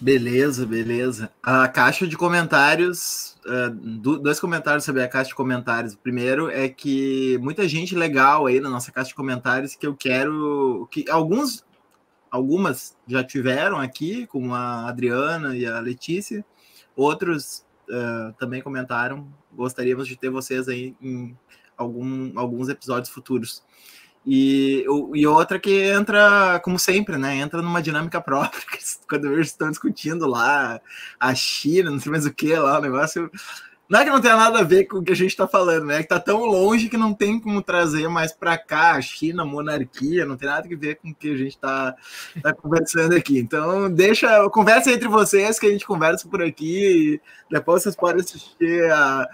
[0.00, 1.30] Beleza, beleza.
[1.42, 3.70] A caixa de comentários, uh,
[4.18, 5.94] dois comentários sobre a caixa de comentários.
[5.94, 9.94] O primeiro é que muita gente legal aí na nossa caixa de comentários que eu
[9.94, 11.64] quero que alguns
[12.30, 16.44] algumas já tiveram aqui, como a Adriana e a Letícia.
[16.94, 19.26] Outros uh, também comentaram.
[19.52, 21.36] Gostaríamos de ter vocês aí em
[21.76, 23.64] algum, alguns episódios futuros.
[24.26, 24.84] E,
[25.14, 27.36] e outra que entra, como sempre, né?
[27.36, 28.62] Entra numa dinâmica própria.
[29.08, 30.80] Quando eles estão discutindo lá
[31.18, 33.30] a China, não sei mais o que lá, o negócio.
[33.88, 35.86] Não é que não tenha nada a ver com o que a gente está falando,
[35.86, 35.98] né?
[35.98, 39.42] É que tá tão longe que não tem como trazer mais para cá a China,
[39.42, 41.96] a monarquia, não tem nada a ver com o que a gente está
[42.40, 43.36] tá conversando aqui.
[43.36, 47.20] Então, deixa, conversa entre vocês que a gente conversa por aqui.
[47.50, 49.26] depois vocês podem assistir a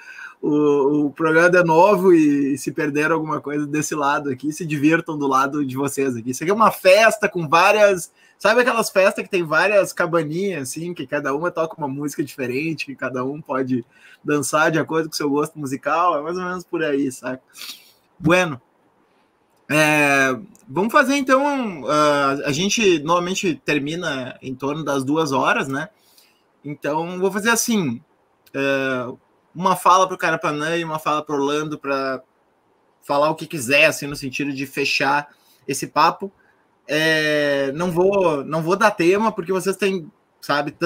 [0.47, 5.18] o, o programa é novo e se perderam alguma coisa desse lado aqui, se divirtam
[5.18, 6.31] do lado de vocês aqui.
[6.31, 8.12] Isso aqui é uma festa com várias.
[8.39, 12.86] Sabe aquelas festas que tem várias cabaninhas, assim, que cada uma toca uma música diferente,
[12.86, 13.85] que cada um pode
[14.23, 16.16] dançar de acordo com o seu gosto musical?
[16.16, 17.43] É mais ou menos por aí, saca?
[18.18, 18.60] Bueno.
[19.68, 21.82] É, vamos fazer então.
[21.82, 25.89] Uh, a gente normalmente termina em torno das duas horas, né?
[26.64, 28.01] Então, vou fazer assim.
[28.55, 29.18] Uh,
[29.56, 32.22] uma fala para o Carapanã e uma fala para Orlando para
[33.02, 35.28] falar o que quiser, assim, no sentido de fechar
[35.66, 36.30] esse papo.
[36.86, 40.10] É, não vou não vou dar tema, porque vocês têm,
[40.40, 40.76] sabe,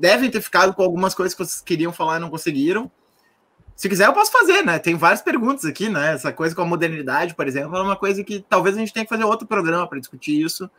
[0.00, 2.90] devem ter ficado com algumas coisas que vocês queriam falar e não conseguiram.
[3.76, 4.78] Se quiser, eu posso fazer, né?
[4.78, 6.14] Tem várias perguntas aqui, né?
[6.14, 9.04] Essa coisa com a modernidade, por exemplo, é uma coisa que talvez a gente tenha
[9.04, 10.70] que fazer outro programa para discutir isso.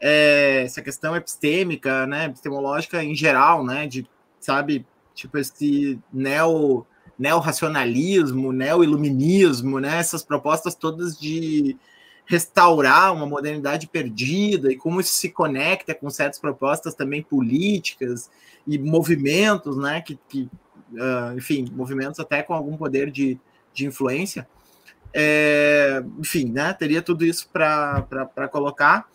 [0.00, 2.24] É, essa questão epistêmica, né?
[2.24, 3.86] Epistemológica em geral, né?
[3.86, 4.08] De,
[4.40, 4.86] sabe,
[5.20, 6.86] tipo esse neo
[7.18, 9.98] neo-racionalismo, neo-iluminismo, né?
[9.98, 11.76] Essas propostas todas de
[12.24, 18.30] restaurar uma modernidade perdida e como isso se conecta com certas propostas também políticas
[18.66, 20.00] e movimentos, né?
[20.00, 20.48] Que, que
[20.92, 23.38] uh, enfim, movimentos até com algum poder de,
[23.74, 24.48] de influência.
[25.12, 26.72] É, enfim, né?
[26.72, 29.06] Teria tudo isso para colocar.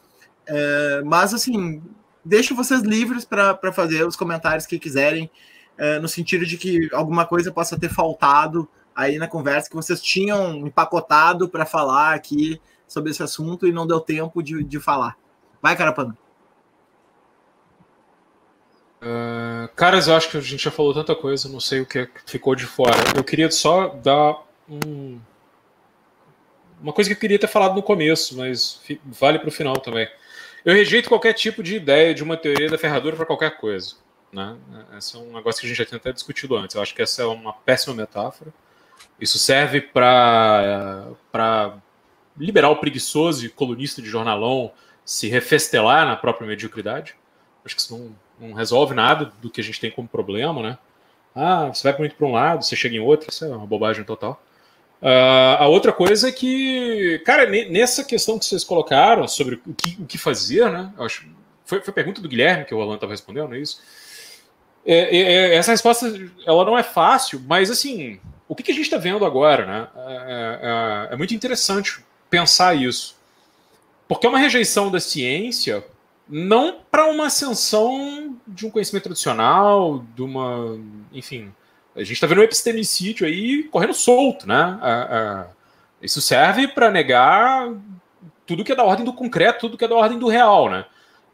[0.46, 1.82] É, mas assim,
[2.24, 5.32] deixo vocês livres para fazer os comentários que quiserem
[5.78, 10.02] é, no sentido de que alguma coisa possa ter faltado aí na conversa que vocês
[10.02, 15.18] tinham empacotado para falar aqui sobre esse assunto e não deu tempo de, de falar.
[15.62, 16.16] Vai, Carapana.
[19.02, 22.10] Uh, caras, eu acho que a gente já falou tanta coisa, não sei o que
[22.26, 22.96] ficou de fora.
[23.16, 25.20] Eu queria só dar um...
[26.82, 30.08] uma coisa que eu queria ter falado no começo, mas vale para o final também.
[30.64, 33.96] Eu rejeito qualquer tipo de ideia de uma teoria da ferradura para qualquer coisa.
[34.36, 34.58] Né?
[34.98, 36.76] Esse é um negócio que a gente já tinha até discutido antes.
[36.76, 38.54] Eu acho que essa é uma péssima metáfora.
[39.20, 41.78] Isso serve para
[42.38, 44.72] liberar o preguiçoso e colunista de jornalão
[45.06, 47.16] se refestelar na própria mediocridade.
[47.64, 50.78] Acho que isso não, não resolve nada do que a gente tem como problema, né?
[51.34, 54.04] Ah, você vai muito para um lado, você chega em outro, isso é uma bobagem
[54.04, 54.42] total.
[55.02, 60.02] Uh, a outra coisa é que, cara, nessa questão que vocês colocaram sobre o que,
[60.02, 60.92] o que fazer, né?
[60.98, 61.28] Acho,
[61.66, 63.82] foi, foi a pergunta do Guilherme que o Rolando estava respondendo, não é isso?
[64.86, 66.14] É, é, é, essa resposta
[66.46, 69.88] ela não é fácil, mas assim, o que, que a gente está vendo agora, né?
[70.08, 73.16] É, é, é, muito interessante pensar isso,
[74.08, 75.84] porque é uma rejeição da ciência
[76.30, 80.80] não para uma ascensão de um conhecimento tradicional, de uma,
[81.12, 81.52] enfim,
[81.96, 84.80] a gente está vendo um epistemicídio aí correndo solto, né?
[86.02, 87.72] isso serve para negar
[88.46, 90.86] tudo que é da ordem do concreto, tudo que é da ordem do real, né?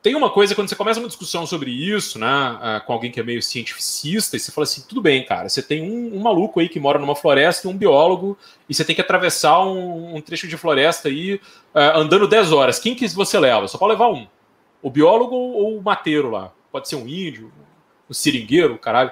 [0.01, 3.19] Tem uma coisa, quando você começa uma discussão sobre isso, né, uh, com alguém que
[3.19, 6.59] é meio cientificista, e você fala assim: tudo bem, cara, você tem um, um maluco
[6.59, 8.37] aí que mora numa floresta, um biólogo,
[8.67, 12.79] e você tem que atravessar um, um trecho de floresta aí uh, andando 10 horas.
[12.79, 13.67] Quem que você leva?
[13.67, 14.25] Só pode levar um:
[14.81, 16.51] o biólogo ou o mateiro lá.
[16.71, 17.51] Pode ser um índio,
[18.09, 19.11] um seringueiro, caralho.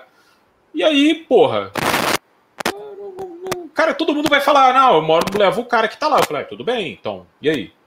[0.73, 1.71] E aí, porra.
[3.75, 6.17] Cara, todo mundo vai falar: não, eu moro, levo o cara que tá lá.
[6.17, 7.78] Eu falei: ah, tudo bem, então, e aí?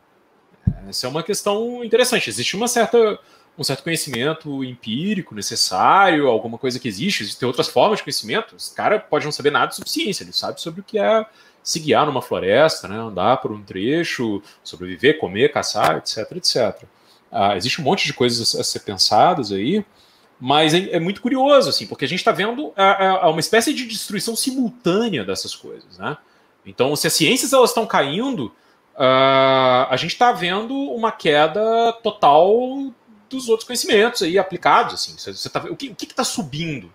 [0.89, 2.29] Essa é uma questão interessante.
[2.29, 3.19] Existe uma certa,
[3.59, 8.57] um certo conhecimento empírico necessário, alguma coisa que existe, existem outras formas de conhecimento.
[8.57, 11.27] Esse cara pode não saber nada sobre ciência, ele sabe sobre o que é
[11.63, 16.83] se guiar numa floresta, né, andar por um trecho, sobreviver, comer, caçar, etc, etc.
[17.31, 19.85] Ah, existe um monte de coisas a ser pensadas aí,
[20.41, 23.41] mas é, é muito curioso, assim, porque a gente está vendo a, a, a uma
[23.41, 26.17] espécie de destruição simultânea dessas coisas, né?
[26.67, 28.53] Então, se as ciências elas estão caindo,
[29.03, 32.93] uh, a gente está vendo uma queda total
[33.29, 34.95] dos outros conhecimentos aí aplicados.
[34.95, 35.19] Assim.
[35.19, 36.93] Você, você tá, o que está subindo?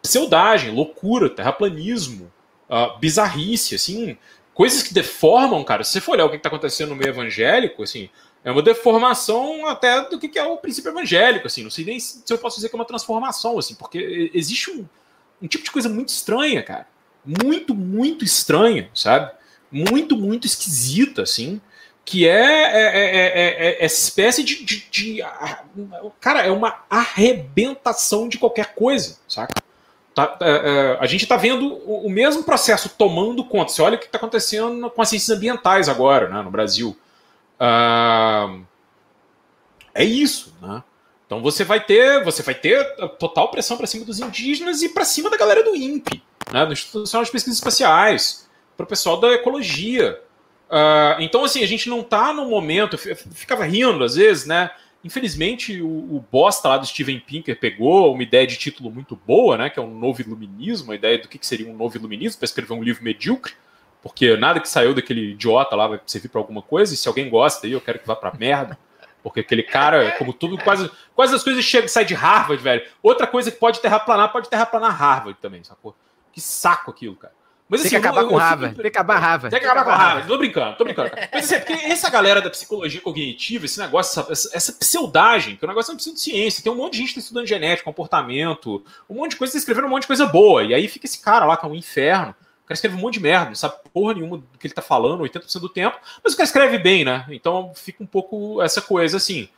[0.00, 2.30] Pseudagem, loucura, terraplanismo,
[2.70, 4.16] uh, bizarrice, assim,
[4.52, 5.82] coisas que deformam, cara.
[5.82, 8.08] Se você for olhar o que está acontecendo no meio evangélico, assim,
[8.44, 11.62] é uma deformação até do que é o princípio evangélico, assim.
[11.62, 14.86] Não sei nem se eu posso dizer que é uma transformação, assim, porque existe um,
[15.42, 16.86] um tipo de coisa muito estranha, cara.
[17.24, 19.32] Muito, muito estranha, sabe?
[19.74, 21.60] Muito, muito esquisita, assim,
[22.04, 25.24] que é, é, é, é, essa espécie de, de, de,
[26.20, 29.62] Cara, é uma arrebentação de qualquer coisa, saca?
[30.14, 30.38] Tá,
[31.00, 33.72] a gente está vendo o, o, mesmo processo tomando conta.
[33.72, 36.96] Você olha o que está acontecendo com as ciências ambientais agora, né, no Brasil.
[37.58, 38.64] Uh,
[39.92, 40.84] é isso, né?
[41.26, 42.84] Então você vai ter, você vai ter
[43.18, 46.22] total pressão para cima dos indígenas e para cima da galera do INPE,
[46.52, 48.43] né, do Instituto Nacional de Pesquisas Espaciais
[48.76, 50.20] para o pessoal da ecologia.
[50.68, 52.98] Uh, então, assim, a gente não está no momento.
[52.98, 54.70] Ficava rindo às vezes, né?
[55.04, 59.58] Infelizmente, o, o bosta lá do Steven Pinker pegou uma ideia de título muito boa,
[59.58, 59.68] né?
[59.68, 62.46] Que é um novo iluminismo, a ideia do que, que seria um novo iluminismo para
[62.46, 63.52] escrever um livro medíocre,
[64.02, 67.28] porque nada que saiu daquele idiota lá vai servir para alguma coisa, e se alguém
[67.28, 68.78] gosta aí, eu quero que vá para merda.
[69.22, 72.82] Porque aquele cara, como tudo, quase, quase as coisas chegam sai de Harvard, velho.
[73.02, 75.96] Outra coisa que pode terraplanar, pode terraplanar Harvard também, sacou?
[76.32, 77.32] Que saco aquilo, cara.
[77.74, 78.68] Mas, tem assim, que acabar eu, com rava.
[78.68, 79.50] Tem que acabar rava.
[79.50, 80.26] Tem que acabar com rava.
[80.26, 81.10] Tô brincando, tô brincando.
[81.32, 85.64] Mas assim, é porque essa galera da psicologia cognitiva, esse negócio, essa, essa pseudagem, que
[85.64, 86.62] o negócio não precisa de ciência.
[86.62, 89.58] Tem um monte de gente que tá estudando genética, comportamento, um monte de coisa, tá
[89.58, 90.62] escrevendo um monte de coisa boa.
[90.62, 92.34] E aí fica esse cara lá, que é um inferno.
[92.64, 94.80] O cara escreve um monte de merda, não sabe porra nenhuma do que ele tá
[94.80, 97.26] falando, 80% do tempo, mas o cara escreve bem, né?
[97.28, 99.48] Então fica um pouco essa coisa assim.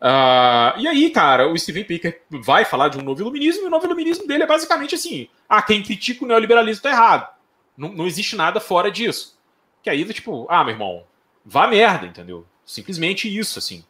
[0.00, 3.70] Uh, e aí, cara, o Steven Pinker vai falar de um novo iluminismo, e o
[3.70, 7.33] novo iluminismo dele é basicamente assim: ah, quem critica o neoliberalismo tá errado.
[7.76, 9.38] Não, não existe nada fora disso.
[9.82, 11.04] Que aí, tipo, ah, meu irmão,
[11.44, 12.46] vá merda, entendeu?
[12.64, 13.84] Simplesmente isso, assim.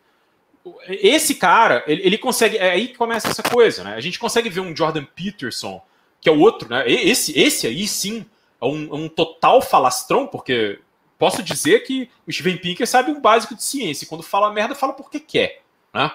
[0.88, 2.56] Esse cara, ele, ele consegue.
[2.56, 3.94] É aí que começa essa coisa, né?
[3.94, 5.82] A gente consegue ver um Jordan Peterson,
[6.20, 6.84] que é o outro, né?
[6.90, 8.26] Esse, esse aí sim
[8.60, 10.80] é um, é um total falastrão, porque
[11.18, 14.04] posso dizer que o Steven Pinker sabe um básico de ciência.
[14.04, 15.62] E quando fala merda, fala porque quer,
[15.92, 16.10] né?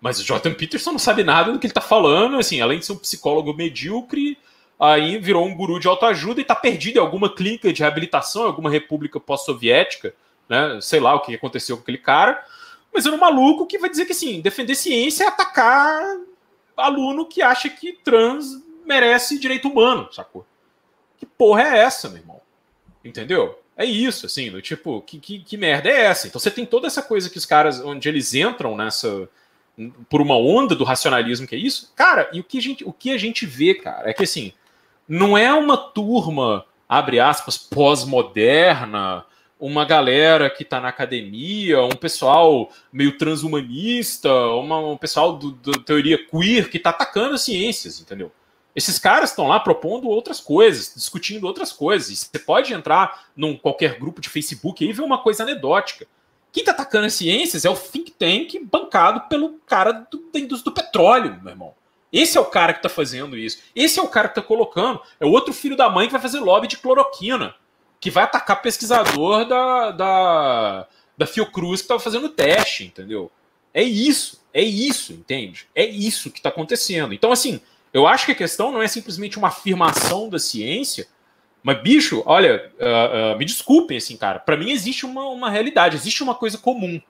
[0.00, 2.84] Mas o Jordan Peterson não sabe nada do que ele tá falando, assim, além de
[2.84, 4.36] ser um psicólogo medíocre,
[4.84, 8.70] aí virou um guru de autoajuda e está perdido em alguma clínica de reabilitação, alguma
[8.70, 10.14] república pós-soviética,
[10.48, 10.78] né?
[10.80, 12.44] Sei lá o que aconteceu com aquele cara.
[12.92, 16.16] Mas era um maluco que vai dizer que sim, defender ciência é atacar
[16.76, 20.46] aluno que acha que trans merece direito humano, sacou?
[21.16, 22.40] Que porra é essa, meu irmão?
[23.04, 23.58] Entendeu?
[23.76, 26.26] É isso, assim, do tipo, que, que, que merda é essa?
[26.26, 29.28] Então você tem toda essa coisa que os caras, onde eles entram nessa.
[30.08, 31.92] por uma onda do racionalismo que é isso.
[31.96, 34.52] Cara, e o que a gente, o que a gente vê, cara, é que assim
[35.08, 39.24] não é uma turma, abre aspas, pós-moderna,
[39.58, 46.18] uma galera que está na academia, um pessoal meio transhumanista, uma, um pessoal da teoria
[46.26, 48.30] queer que está atacando as ciências, entendeu?
[48.74, 52.10] Esses caras estão lá propondo outras coisas, discutindo outras coisas.
[52.10, 56.06] E você pode entrar num qualquer grupo de Facebook e ver uma coisa anedótica.
[56.52, 60.72] Quem está atacando as ciências é o think tank bancado pelo cara do, da indústria
[60.72, 61.74] do petróleo, meu irmão.
[62.14, 63.58] Esse é o cara que está fazendo isso.
[63.74, 65.02] Esse é o cara que está colocando.
[65.18, 67.56] É o outro filho da mãe que vai fazer lobby de cloroquina.
[68.00, 70.86] Que vai atacar pesquisador da, da,
[71.18, 73.32] da Fiocruz que estava fazendo teste, entendeu?
[73.72, 74.40] É isso.
[74.52, 75.66] É isso, entende?
[75.74, 77.12] É isso que está acontecendo.
[77.12, 77.60] Então, assim,
[77.92, 81.08] eu acho que a questão não é simplesmente uma afirmação da ciência,
[81.64, 84.38] mas, bicho, olha, uh, uh, me desculpem, assim, cara.
[84.38, 87.00] Para mim existe uma, uma realidade, existe uma coisa comum.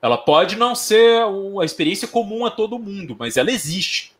[0.00, 1.22] Ela pode não ser
[1.60, 4.12] a experiência comum a todo mundo, mas ela existe.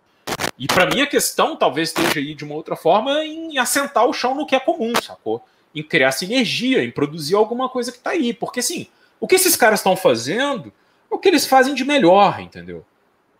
[0.62, 4.12] E para mim a questão talvez esteja aí de uma outra forma em assentar o
[4.12, 5.44] chão no que é comum, sacou?
[5.74, 8.32] Em criar sinergia, em produzir alguma coisa que está aí.
[8.32, 8.86] Porque assim,
[9.18, 10.72] o que esses caras estão fazendo
[11.10, 12.84] é o que eles fazem de melhor, entendeu?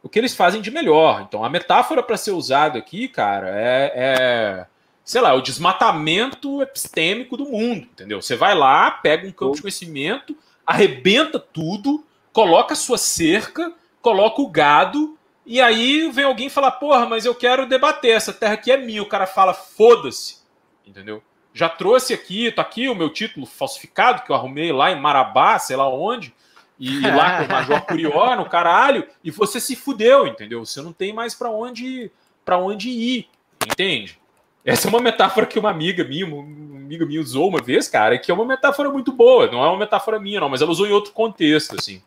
[0.03, 1.23] O que eles fazem de melhor.
[1.23, 4.67] Então, a metáfora para ser usada aqui, cara, é, é,
[5.05, 8.21] sei lá, o desmatamento epistêmico do mundo, entendeu?
[8.21, 10.37] Você vai lá, pega um campo de conhecimento,
[10.67, 17.25] arrebenta tudo, coloca sua cerca, coloca o gado, e aí vem alguém falar, porra, mas
[17.25, 19.03] eu quero debater, essa terra aqui é minha.
[19.03, 20.39] O cara fala, foda-se,
[20.87, 21.23] entendeu?
[21.53, 25.59] Já trouxe aqui, tá aqui o meu título falsificado que eu arrumei lá em Marabá,
[25.59, 26.33] sei lá onde,
[26.79, 30.65] e, e lá com o Major Curió no caralho, e você se fudeu, entendeu?
[30.65, 32.11] Você não tem mais para onde
[32.45, 33.29] para onde ir,
[33.65, 34.19] entende?
[34.65, 36.43] Essa é uma metáfora que uma amiga minha, uma
[36.77, 39.79] amiga minha usou uma vez, cara, que é uma metáfora muito boa, não é uma
[39.79, 42.03] metáfora minha, não, mas ela usou em outro contexto, assim.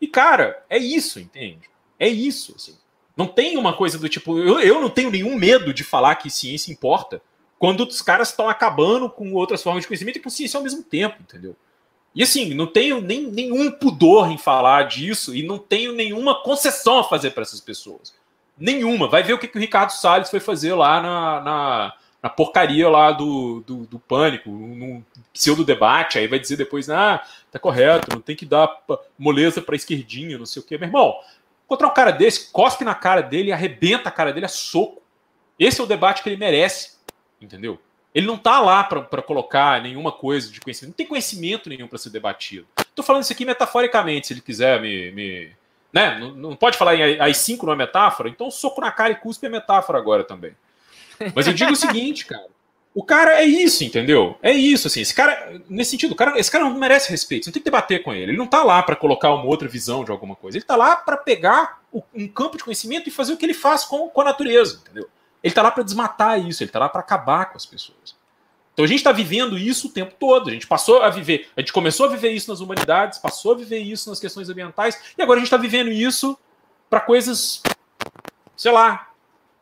[0.00, 1.68] E, cara, é isso, entende?
[1.98, 2.76] É isso, assim.
[3.16, 4.38] Não tem uma coisa do tipo.
[4.38, 7.20] Eu, eu não tenho nenhum medo de falar que ciência importa
[7.58, 10.82] quando os caras estão acabando com outras formas de conhecimento e com ciência ao mesmo
[10.82, 11.56] tempo, entendeu?
[12.14, 16.98] E assim, não tenho nem, nenhum pudor em falar disso e não tenho nenhuma concessão
[16.98, 18.14] a fazer para essas pessoas.
[18.56, 19.08] Nenhuma.
[19.08, 22.88] Vai ver o que, que o Ricardo Salles foi fazer lá na, na, na porcaria
[22.88, 27.22] lá do, do, do pânico, no pseudo debate, aí vai dizer depois, ah,
[27.52, 28.68] tá correto, não tem que dar
[29.16, 30.76] moleza pra esquerdinha, não sei o quê.
[30.76, 31.14] Meu irmão,
[31.68, 35.02] encontrar um cara desse, cospe na cara dele, arrebenta a cara dele a soco.
[35.58, 36.96] Esse é o debate que ele merece,
[37.40, 37.78] entendeu?
[38.14, 41.98] Ele não tá lá para colocar nenhuma coisa de conhecimento, não tem conhecimento nenhum para
[41.98, 42.66] ser debatido.
[42.94, 45.12] Tô falando isso aqui metaforicamente, se ele quiser me.
[45.12, 45.52] me
[45.92, 46.18] né?
[46.18, 49.46] não, não, pode falar em AI5 não é metáfora, então soco na cara e cuspe
[49.46, 50.56] é metáfora agora também.
[51.34, 52.46] Mas eu digo o seguinte, cara.
[52.94, 54.36] O cara é isso, entendeu?
[54.42, 55.00] É isso, assim.
[55.00, 57.44] Esse cara, nesse sentido, cara, esse cara não merece respeito.
[57.44, 58.32] Você não tem que debater com ele.
[58.32, 60.58] Ele não tá lá para colocar uma outra visão de alguma coisa.
[60.58, 61.80] Ele tá lá para pegar
[62.12, 65.08] um campo de conhecimento e fazer o que ele faz com, com a natureza, entendeu?
[65.42, 68.16] Ele tá lá para desmatar isso, ele tá lá para acabar com as pessoas.
[68.72, 70.50] Então a gente está vivendo isso o tempo todo.
[70.50, 73.56] A gente passou a viver, a gente começou a viver isso nas humanidades, passou a
[73.56, 76.38] viver isso nas questões ambientais, e agora a gente está vivendo isso
[76.88, 77.62] para coisas,
[78.56, 79.10] sei lá,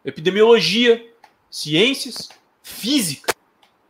[0.04, 1.10] epidemiologia,
[1.50, 2.28] ciências,
[2.66, 3.32] física.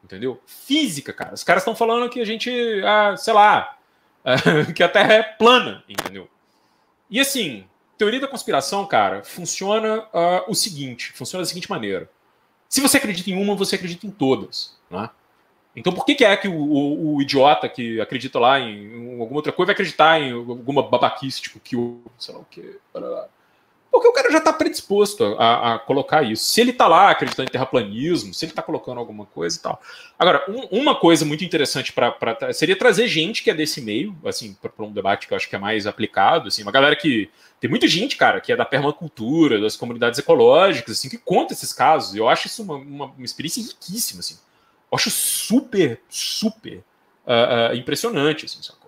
[0.05, 0.41] Entendeu?
[0.47, 1.35] Física, cara.
[1.35, 2.51] Os caras estão falando que a gente,
[2.85, 3.77] ah, sei lá,
[4.77, 6.29] que a Terra é plana, entendeu?
[7.11, 7.65] E assim,
[7.97, 12.09] teoria da conspiração, cara, funciona uh, o seguinte: funciona da seguinte maneira.
[12.69, 14.77] Se você acredita em uma, você acredita em todas.
[14.91, 15.09] Né?
[15.75, 19.39] Então, por que, que é que o, o, o, idiota que acredita lá em, alguma
[19.39, 22.03] outra coisa vai acreditar em alguma babaquice, tipo que o.
[22.19, 22.79] sei lá o quê?
[23.91, 26.45] Porque o cara já está predisposto a, a, colocar isso.
[26.45, 29.81] Se ele está lá acreditando em terraplanismo, se ele está colocando alguma coisa e tal.
[30.19, 34.55] Agora, um, uma coisa muito interessante para seria trazer gente que é desse meio, assim,
[34.55, 37.71] para um debate que eu acho que é mais aplicado, assim, uma galera que tem
[37.71, 42.15] muita gente, cara, que é da permacultura, das comunidades ecológicas, assim, que conta esses casos.
[42.15, 44.39] Eu acho isso uma, uma, uma experiência riquíssima, assim.
[44.91, 46.85] Eu acho super, super
[47.27, 48.86] uh, uh, impressionante, assim, sabe?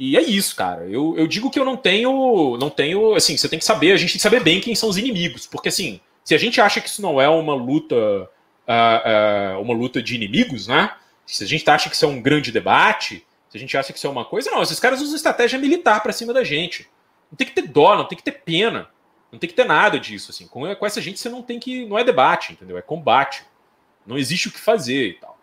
[0.00, 0.84] E é isso, cara.
[0.84, 2.56] Eu, eu digo que eu não tenho.
[2.56, 3.16] Não tenho.
[3.16, 5.44] Assim, você tem que saber, a gente tem que saber bem quem são os inimigos.
[5.44, 7.96] Porque assim, se a gente acha que isso não é uma luta.
[7.96, 10.94] Uh, uh, uma luta de inimigos, né?
[11.26, 13.98] Se a gente acha que isso é um grande debate, se a gente acha que
[13.98, 16.86] isso é uma coisa, não, esses caras usam estratégia militar para cima da gente.
[17.30, 18.88] Não tem que ter dó, não tem que ter pena.
[19.32, 20.46] Não tem que ter nada disso, assim.
[20.46, 21.86] Com, com essa gente você não tem que.
[21.86, 22.78] Não é debate, entendeu?
[22.78, 23.42] É combate.
[24.06, 25.37] Não existe o que fazer e tal.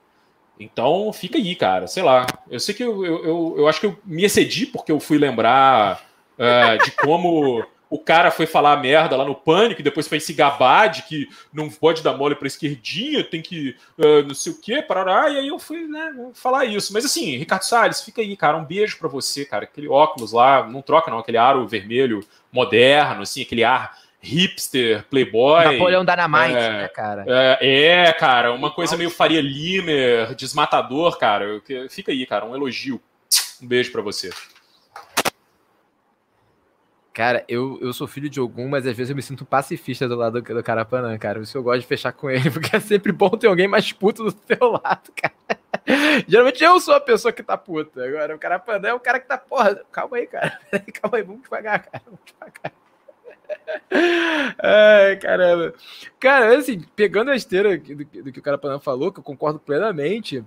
[0.60, 1.88] Então fica aí, cara.
[1.88, 2.26] Sei lá.
[2.50, 6.02] Eu sei que eu, eu, eu acho que eu me excedi porque eu fui lembrar
[6.38, 10.34] uh, de como o cara foi falar merda lá no pânico e depois foi se
[10.34, 14.60] gabar de que não pode dar mole pra esquerdinha, tem que uh, não sei o
[14.60, 16.92] que, parará, e aí eu fui né, falar isso.
[16.92, 18.58] Mas assim, Ricardo Salles, fica aí, cara.
[18.58, 19.66] Um beijo para você, cara.
[19.66, 25.64] Aquele óculos lá, não troca não, aquele aro vermelho moderno, assim, aquele ar hipster, playboy.
[25.64, 27.24] Napoleão Dynamite, é, né, cara?
[27.28, 31.62] É, é, cara, uma coisa meio Faria Limer, desmatador, cara.
[31.90, 33.00] Fica aí, cara, um elogio.
[33.62, 34.32] Um beijo para você.
[37.14, 40.18] Cara, eu, eu sou filho de algum, mas às vezes eu me sinto pacifista do
[40.18, 41.36] lado do, do Carapanã, cara.
[41.36, 43.90] Por isso eu gosto de fechar com ele, porque é sempre bom ter alguém mais
[43.94, 45.34] puto do teu lado, cara.
[46.28, 48.04] Geralmente eu sou a pessoa que tá puta.
[48.04, 50.60] Agora, o Carapanã é o cara que tá, porra, calma aí, cara.
[51.02, 52.04] Calma aí, vamos devagar, cara.
[52.06, 52.74] Vamos devagar.
[54.62, 55.74] Ai, caramba.
[56.20, 60.44] Cara, assim, pegando a esteira do, do que o cara falou, que eu concordo plenamente.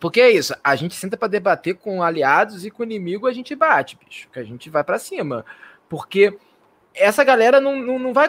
[0.00, 3.54] Porque é isso, a gente senta para debater com aliados e com inimigo a gente
[3.54, 4.28] bate, bicho.
[4.32, 5.44] Que a gente vai para cima.
[5.88, 6.36] Porque
[6.96, 8.28] essa galera não, não, não vai.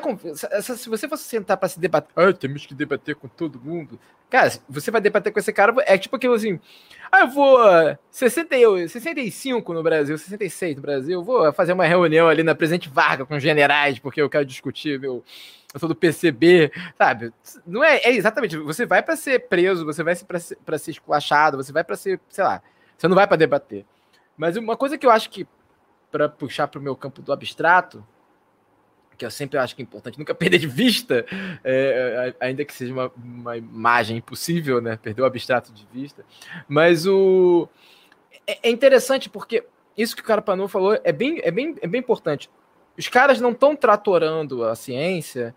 [0.62, 4.00] Se você fosse sentar para se debater, ah, temos que debater com todo mundo.
[4.30, 6.60] Cara, você vai debater com esse cara, é tipo aquilo assim.
[7.12, 7.58] Ah, eu vou
[8.12, 8.56] 60,
[8.90, 13.36] 65 no Brasil, 66 no Brasil, vou fazer uma reunião ali na Presidente Vargas com
[13.36, 15.24] os generais, porque eu quero discutir meu.
[15.74, 17.34] Eu sou do PCB, sabe?
[17.66, 18.58] Não é, é exatamente.
[18.58, 21.96] Você vai para ser preso, você vai para ser, pra ser esculachado, você vai para
[21.96, 22.62] ser, sei lá.
[22.98, 23.86] Você não vai para debater.
[24.36, 25.48] Mas uma coisa que eu acho que
[26.12, 28.04] para puxar para o meu campo do abstrato,
[29.18, 31.26] que eu sempre acho que é importante nunca perder de vista,
[31.64, 34.98] é, é, ainda que seja uma, uma, imagem impossível, né?
[34.98, 36.24] Perder o abstrato de vista.
[36.68, 37.68] Mas o
[38.46, 39.66] é, é interessante porque
[39.98, 42.50] isso que o cara Panu falou é bem, é bem, é bem importante.
[42.98, 45.54] Os caras não estão tratorando a ciência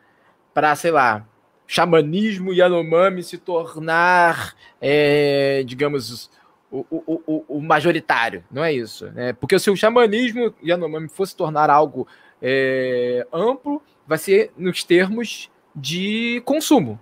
[0.52, 1.26] para, sei lá,
[1.66, 6.30] xamanismo Yanomami se tornar, é, digamos,
[6.70, 8.44] o, o, o, o, majoritário.
[8.50, 9.06] Não é isso.
[9.12, 9.32] Né?
[9.32, 12.06] Porque se o xamanismo Yanomami fosse tornar algo
[12.42, 16.98] é, amplo, vai ser nos termos de consumo.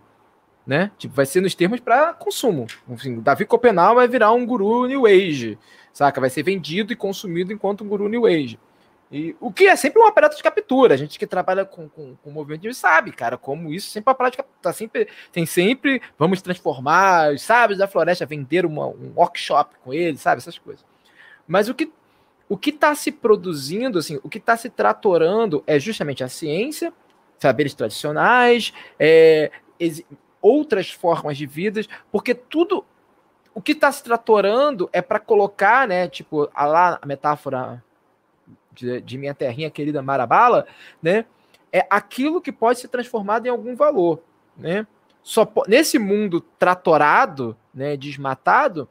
[0.67, 0.91] Né?
[0.99, 2.67] Tipo, vai ser nos termos para consumo.
[2.89, 5.59] Enfim, Davi Copenal vai virar um guru New Age,
[5.95, 6.21] saca?
[6.21, 8.59] Vai ser vendido e consumido enquanto um guru New Age.
[9.11, 10.95] E, o que é sempre um aparato de captura.
[10.95, 14.13] A gente que trabalha com, com, com movimento sabe, cara, como isso sempre é um
[14.13, 14.59] aparato de captura.
[14.61, 19.95] Tá sempre, tem sempre, vamos transformar os sábios da floresta, vender uma, um workshop com
[19.95, 20.41] eles, sabe?
[20.41, 20.85] Essas coisas.
[21.47, 21.91] Mas o que
[22.49, 26.93] o que está se produzindo, assim, o que está se tratorando é justamente a ciência,
[27.39, 29.51] saberes tradicionais, é,
[30.41, 32.85] outras formas de vidas, porque tudo
[33.55, 37.83] o que está se tratorando é para colocar, né, tipo, a lá a metáfora
[38.73, 40.67] de, de, minha terrinha querida Marabala,
[41.03, 41.25] né,
[41.73, 44.23] é aquilo que pode ser transformado em algum valor,
[44.57, 44.87] né?
[45.23, 48.89] Só nesse mundo tratorado, né, desmatado,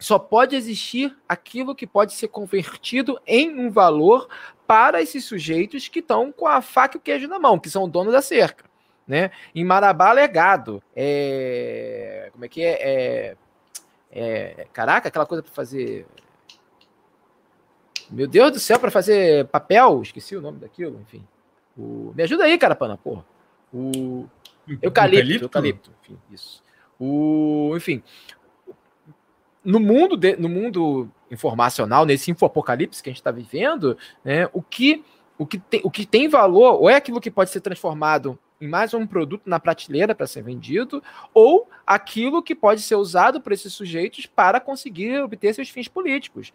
[0.00, 4.28] só pode existir aquilo que pode ser convertido em um valor
[4.66, 7.84] para esses sujeitos que estão com a faca e o queijo na mão, que são
[7.84, 8.64] o dono da cerca.
[9.06, 9.30] Né?
[9.54, 10.82] Em Marabá é gado.
[10.96, 12.30] É...
[12.32, 12.78] Como é que é?
[12.80, 13.36] é...
[14.10, 14.66] é...
[14.72, 16.06] Caraca, aquela coisa para fazer.
[18.10, 21.26] Meu Deus do céu, para fazer papel, esqueci o nome daquilo, enfim.
[21.76, 22.12] O...
[22.14, 23.24] Me ajuda aí, cara, pana, porra.
[23.72, 24.26] O
[24.82, 26.62] eucalipto, eucalipto, enfim, isso.
[26.98, 28.02] O, enfim,
[29.64, 34.62] no mundo, de, no mundo informacional, nesse infopocalipse que a gente está vivendo, né, o,
[34.62, 35.04] que,
[35.38, 38.68] o, que tem, o que tem valor ou é aquilo que pode ser transformado em
[38.68, 43.52] mais um produto na prateleira para ser vendido, ou aquilo que pode ser usado por
[43.52, 46.52] esses sujeitos para conseguir obter seus fins políticos.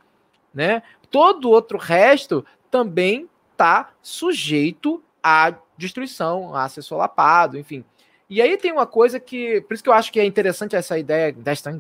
[0.54, 0.84] Né?
[1.10, 7.84] Todo outro resto também está sujeito à destruição, a ser solapado, enfim.
[8.30, 9.62] E aí tem uma coisa que.
[9.62, 11.78] Por isso que eu acho que é interessante essa ideia da Stan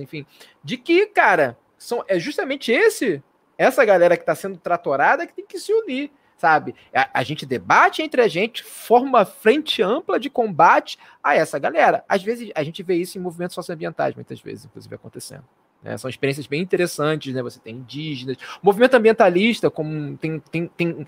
[0.00, 0.26] enfim,
[0.62, 3.22] de que, cara, são, é justamente esse,
[3.58, 6.74] essa galera que está sendo tratorada que tem que se unir, sabe?
[6.94, 12.04] A, a, gente debate entre a gente, forma frente ampla de combate a essa galera.
[12.08, 15.44] Às vezes a gente vê isso em movimentos socioambientais, muitas vezes, inclusive, acontecendo.
[15.82, 15.98] Né?
[15.98, 17.42] São experiências bem interessantes, né?
[17.42, 18.36] Você tem indígenas.
[18.62, 21.06] O movimento ambientalista, como tem, tem, tem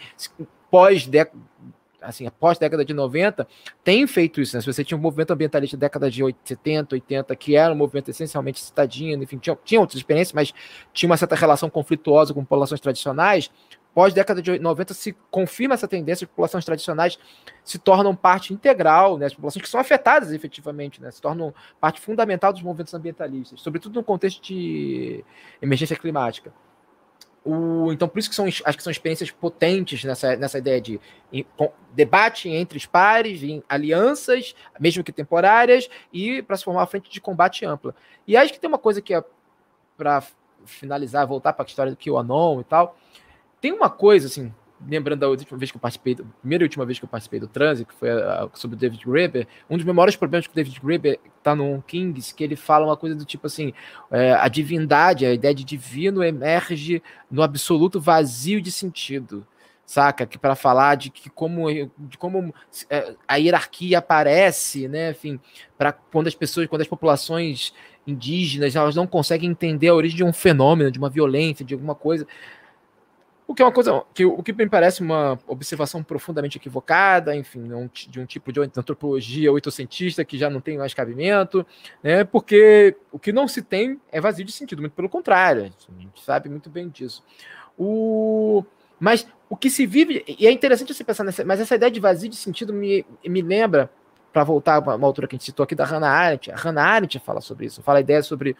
[0.70, 1.06] pós
[2.05, 3.47] assim, após década de 90,
[3.82, 4.56] tem feito isso.
[4.56, 4.60] Né?
[4.60, 8.10] Se você tinha um movimento ambientalista da década de 70, 80, que era um movimento
[8.10, 10.52] essencialmente citadino, enfim, tinha, tinha outras experiências, mas
[10.93, 13.51] tinha uma certa relação conflituosa com populações tradicionais,
[13.94, 17.18] pós década de 90 se confirma essa tendência, as populações tradicionais
[17.62, 22.01] se tornam parte integral, né, as populações que são afetadas efetivamente, né, se tornam parte
[22.01, 25.24] fundamental dos movimentos ambientalistas, sobretudo no contexto de
[25.62, 26.52] emergência climática.
[27.44, 30.98] O, então, por isso que são, acho que são experiências potentes nessa, nessa ideia de
[31.30, 36.80] em, com, debate entre os pares, em alianças, mesmo que temporárias, e para se formar
[36.80, 37.94] uma frente de combate ampla.
[38.26, 39.22] E acho que tem uma coisa que é
[39.96, 40.22] para
[40.64, 42.96] finalizar, voltar para a história do QAnon e tal.
[43.60, 44.52] Tem uma coisa, assim,
[44.89, 47.47] lembrando da última vez que eu participei, primeira e última vez que eu participei do
[47.47, 50.81] transe, que foi a, sobre o David Graeber, um dos maiores problemas que o David
[50.81, 53.73] Graeber está no Kings, que ele fala uma coisa do tipo assim,
[54.11, 59.47] é, a divindade, a ideia de divino emerge no absoluto vazio de sentido,
[59.86, 60.27] saca?
[60.27, 61.66] Que para falar de que como,
[61.98, 62.55] de como
[62.90, 65.11] é, a hierarquia aparece, né?
[65.11, 65.39] Enfim,
[65.77, 67.73] para quando as pessoas, quando as populações
[68.06, 71.94] indígenas, elas não conseguem entender a origem de um fenômeno, de uma violência, de alguma
[71.94, 72.27] coisa
[73.46, 77.72] o que é uma coisa que o que me parece uma observação profundamente equivocada, enfim,
[77.72, 81.64] um, de um tipo de antropologia oitocentista que já não tem mais cabimento,
[82.02, 82.24] né?
[82.24, 86.24] Porque o que não se tem é vazio de sentido, muito pelo contrário, a gente
[86.24, 87.22] sabe muito bem disso.
[87.78, 88.64] O
[88.98, 92.00] mas o que se vive e é interessante você pensar nessa, mas essa ideia de
[92.00, 93.90] vazio de sentido me, me lembra
[94.32, 96.50] para voltar a uma altura que a gente citou aqui da Hannah Arendt.
[96.50, 98.56] A Hannah Arendt fala sobre isso, fala a ideia sobre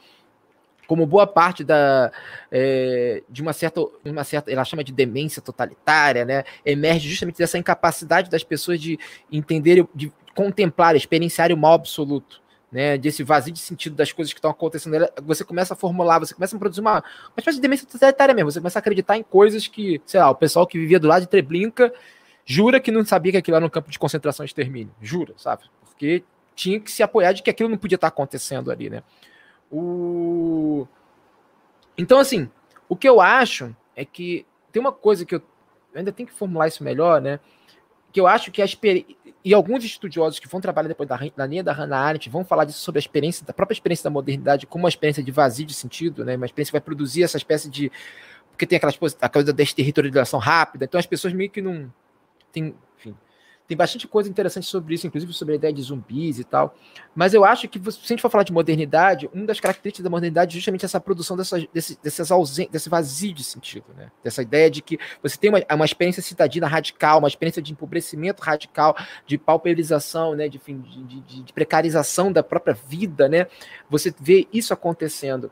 [0.87, 2.13] como boa parte da,
[2.51, 7.59] é, de uma certa, uma certa, ela chama de demência totalitária, né, emerge justamente dessa
[7.59, 8.99] incapacidade das pessoas de
[9.31, 14.39] entender, de contemplar, experienciar o mal absoluto, né, desse vazio de sentido das coisas que
[14.39, 14.97] estão acontecendo.
[15.23, 18.51] Você começa a formular, você começa a produzir uma, uma espécie de demência totalitária mesmo.
[18.51, 21.23] Você começa a acreditar em coisas que, sei lá, o pessoal que vivia do lado
[21.23, 21.93] de Treblinka
[22.45, 24.93] jura que não sabia que aquilo era um campo de concentração e extermínio.
[25.01, 25.63] Jura, sabe?
[25.85, 26.25] Porque
[26.55, 29.03] tinha que se apoiar de que aquilo não podia estar acontecendo ali, né?
[29.71, 30.87] O...
[31.97, 32.51] Então, assim,
[32.89, 35.43] o que eu acho é que tem uma coisa que eu,
[35.93, 37.39] eu ainda tenho que formular isso melhor, né?
[38.13, 39.17] Que eu acho que a experiência.
[39.45, 42.79] E alguns estudiosos que vão trabalhar depois da, linha da Hannah Arendt vão falar disso
[42.79, 46.25] sobre a experiência, da própria experiência da modernidade, como uma experiência de vazio de sentido,
[46.25, 46.35] né?
[46.35, 47.93] Uma experiência que vai produzir essa espécie de.
[48.51, 51.93] Porque tem aquela a coisa da exterritorialização rápida, então as pessoas meio que não.
[52.53, 52.75] Tem,
[53.67, 56.75] tem bastante coisa interessante sobre isso, inclusive sobre a ideia de zumbis e tal.
[57.15, 60.11] Mas eu acho que, se a gente for falar de modernidade, uma das características da
[60.11, 64.11] modernidade é justamente essa produção dessas, desse, dessas ausências, desse vazio de sentido, né?
[64.23, 68.43] Dessa ideia de que você tem uma, uma experiência citadina radical, uma experiência de empobrecimento
[68.43, 68.95] radical,
[69.27, 70.47] de pauperização, né?
[70.47, 73.47] De, de, de, de precarização da própria vida, né?
[73.89, 75.51] Você vê isso acontecendo.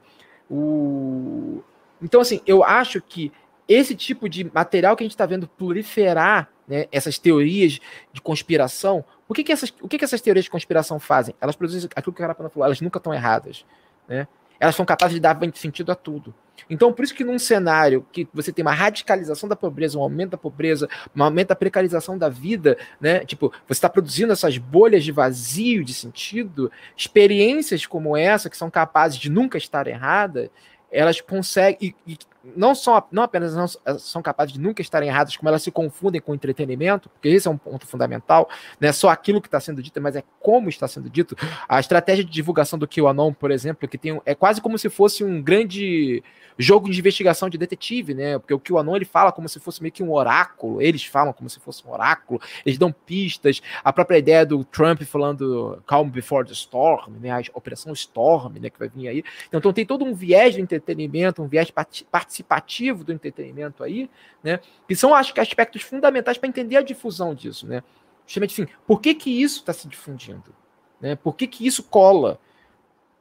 [0.51, 1.63] O...
[2.03, 3.33] Então, assim, eu acho que
[3.69, 7.81] esse tipo de material que a gente está vendo proliferar né, essas teorias
[8.13, 11.35] de conspiração, o que, que, essas, o que, que essas teorias de conspiração fazem?
[11.41, 13.65] Elas produzem aquilo que o Carapana falou, elas nunca estão erradas.
[14.09, 14.27] Né?
[14.61, 16.35] Elas são capazes de dar sentido a tudo.
[16.71, 20.31] Então, por isso que num cenário que você tem uma radicalização da pobreza, um aumento
[20.31, 23.25] da pobreza, um aumento da precarização da vida, né?
[23.25, 28.71] Tipo, você está produzindo essas bolhas de vazio de sentido, experiências como essa, que são
[28.71, 30.49] capazes de nunca estar erradas,
[30.91, 31.95] elas conseguem.
[32.07, 32.19] E, e
[32.57, 33.67] não, são, não apenas não
[33.99, 37.51] são capazes de nunca estarem erradas, como elas se confundem com entretenimento, porque esse é
[37.51, 38.49] um ponto fundamental,
[38.81, 41.37] não é só aquilo que está sendo dito, mas é como está sendo dito.
[41.69, 45.23] A estratégia de divulgação do QAnon, por exemplo, que tem é quase como se fosse
[45.23, 46.23] um grande
[46.59, 48.39] jogo de investigação de detetive, né?
[48.39, 51.49] Porque o QAnon ele fala como se fosse meio que um oráculo, eles falam como
[51.49, 56.47] se fosse um oráculo, eles dão pistas, a própria ideia do Trump falando Calm Before
[56.47, 57.31] the Storm, né?
[57.31, 58.69] A Operação Storm, né?
[58.69, 59.25] Que vai vir aí.
[59.49, 64.11] Então tem todo um viés do entretenimento, um viés participativo participativo do entretenimento aí,
[64.43, 64.61] né?
[64.89, 67.83] Que são, acho que, aspectos fundamentais para entender a difusão disso, né?
[68.27, 70.55] Justamente assim, por que, que isso está se difundindo?
[71.01, 71.15] Né?
[71.17, 72.41] Por que, que isso cola?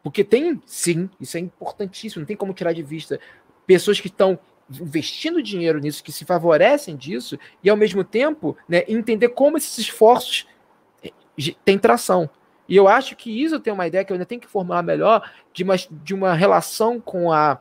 [0.01, 3.19] Porque tem, sim, isso é importantíssimo, não tem como tirar de vista
[3.67, 4.39] pessoas que estão
[4.69, 9.77] investindo dinheiro nisso, que se favorecem disso, e ao mesmo tempo né, entender como esses
[9.77, 10.47] esforços
[11.03, 11.11] eh,
[11.65, 12.29] têm tração.
[12.69, 15.29] E eu acho que isso tem uma ideia que eu ainda tenho que formular melhor
[15.51, 17.59] de uma, de uma relação com a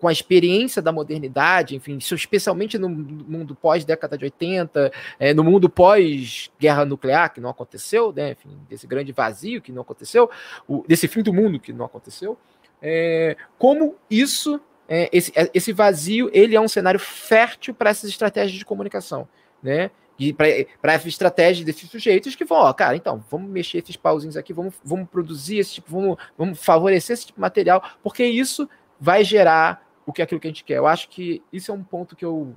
[0.00, 5.68] com a experiência da modernidade, enfim, especialmente no mundo pós-década de 80, é, no mundo
[5.68, 10.30] pós-guerra nuclear, que não aconteceu, né, enfim, desse grande vazio que não aconteceu,
[10.66, 12.38] o, desse fim do mundo que não aconteceu,
[12.80, 14.58] é, como isso,
[14.88, 19.28] é, esse, é, esse vazio, ele é um cenário fértil para essas estratégias de comunicação,
[19.62, 23.96] né, e para essa estratégia desses sujeitos que vão, ó, cara, então, vamos mexer esses
[23.96, 28.24] pauzinhos aqui, vamos, vamos produzir esse tipo, vamos, vamos favorecer esse tipo de material, porque
[28.24, 28.68] isso
[29.00, 30.76] vai gerar o que é aquilo que a gente quer.
[30.76, 32.54] Eu acho que isso é um ponto que eu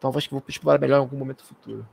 [0.00, 1.86] talvez que vou explorar melhor em algum momento futuro.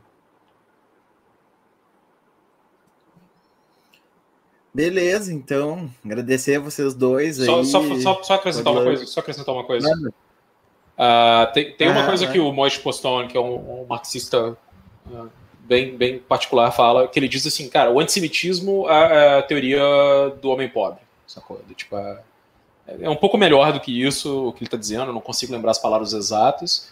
[4.74, 7.38] Beleza, então, agradecer a vocês dois.
[7.38, 7.66] Só, aí.
[7.66, 9.90] só, só, só acrescentar uma coisa, só acrescentar uma coisa.
[9.90, 14.58] Uh, tem tem uma ah, coisa que o Mois Poston, que é um, um marxista
[15.08, 19.44] uh, bem, bem particular, fala, que ele diz assim, cara, o antissemitismo é, é a
[19.44, 19.82] teoria
[20.42, 21.62] do homem pobre, sacou?
[21.76, 22.22] Tipo, é,
[22.88, 25.52] é um pouco melhor do que isso, o que ele está dizendo, eu não consigo
[25.52, 26.92] lembrar as palavras exatas,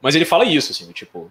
[0.00, 1.30] mas ele fala isso, assim, tipo,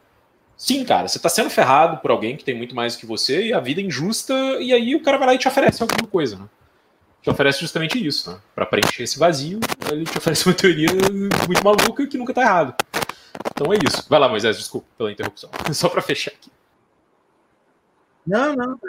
[0.57, 3.48] sim, cara, você está sendo ferrado por alguém que tem muito mais do que você
[3.48, 6.07] e a vida é injusta, e aí o cara vai lá e te oferece alguma
[6.07, 6.45] coisa, né?
[7.22, 8.40] Te oferece justamente isso, né?
[8.56, 9.60] Para preencher esse vazio,
[9.91, 10.90] ele te oferece uma teoria
[11.48, 12.76] muito maluca que nunca tá errado.
[13.52, 14.06] Então é isso.
[14.10, 15.49] Vai lá, Moisés, desculpa pela interrupção.
[15.73, 16.49] Só para fechar aqui.
[18.26, 18.80] Não, não.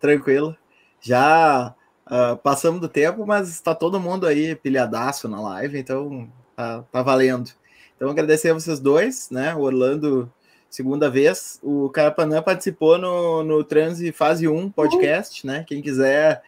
[0.00, 0.56] Tranquilo.
[1.02, 1.74] Já
[2.10, 7.02] Uh, passamos do tempo, mas está todo mundo aí pilhadaço na live, então tá, tá
[7.02, 7.50] valendo.
[7.94, 9.54] Então agradecer a vocês dois, né?
[9.54, 10.30] O Orlando,
[10.68, 11.60] segunda vez.
[11.62, 15.52] O Carapanã participou no, no Transi Fase 1 podcast, uhum.
[15.52, 15.64] né?
[15.68, 16.42] Quem quiser.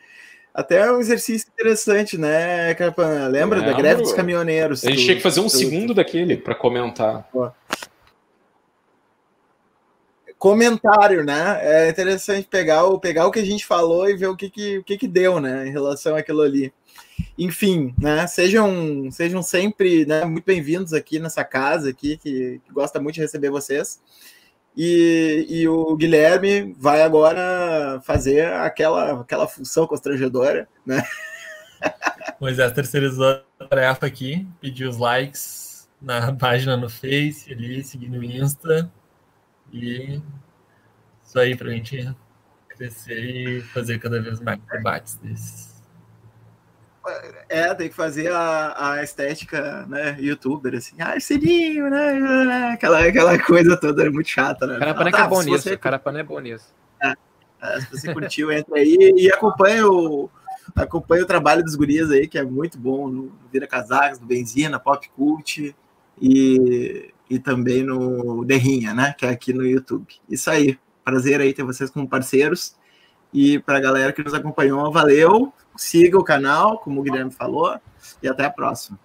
[0.52, 3.28] Até é um exercício interessante, né, Carapanã?
[3.28, 4.84] Lembra da greve dos caminhoneiros?
[4.84, 7.26] A gente tinha que fazer um segundo daquele para comentar.
[7.32, 7.50] Pô
[10.42, 11.60] comentário, né?
[11.62, 14.78] É interessante pegar o, pegar o que a gente falou e ver o que, que,
[14.78, 16.74] o que, que deu, né, em relação àquilo ali.
[17.38, 18.26] Enfim, né?
[18.26, 23.20] Sejam, sejam sempre né, muito bem-vindos aqui nessa casa aqui, que, que, gosta muito de
[23.20, 24.02] receber vocês.
[24.76, 31.04] E, e o Guilherme vai agora fazer aquela, aquela função constrangedora, né?
[32.40, 38.24] Moisés terceirizou a tarefa aqui, pediu os likes na página no Face, ali, seguir no
[38.24, 38.90] Insta,
[39.72, 40.20] e
[41.24, 42.14] isso aí para a gente
[42.68, 45.72] crescer e fazer cada vez mais debates desses.
[47.48, 53.38] É, tem que fazer a, a estética, né, youtuber, assim, ah, sininho, né, aquela, aquela
[53.42, 54.78] coisa toda muito chata, né?
[54.78, 55.76] Carapanã ah, tá, é bom nisso, você...
[55.76, 56.72] Carapanã é bom nisso.
[57.02, 57.14] É,
[57.60, 60.30] é, se você curtiu, entra aí e acompanha o,
[60.76, 64.78] acompanha o trabalho dos gurias aí, que é muito bom, no Vira Casacas, no Benzina,
[64.78, 65.74] Pop Cult,
[66.20, 69.14] e e também no Derrinha, né?
[69.16, 70.06] Que é aqui no YouTube.
[70.28, 70.78] Isso aí.
[71.04, 72.76] Prazer aí ter vocês como parceiros.
[73.32, 75.52] E para a galera que nos acompanhou, valeu.
[75.76, 77.78] Siga o canal, como o Guilherme falou.
[78.22, 78.98] E até a próxima.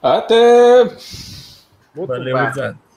[0.00, 0.84] Até!
[1.94, 2.91] Valeu, Exato.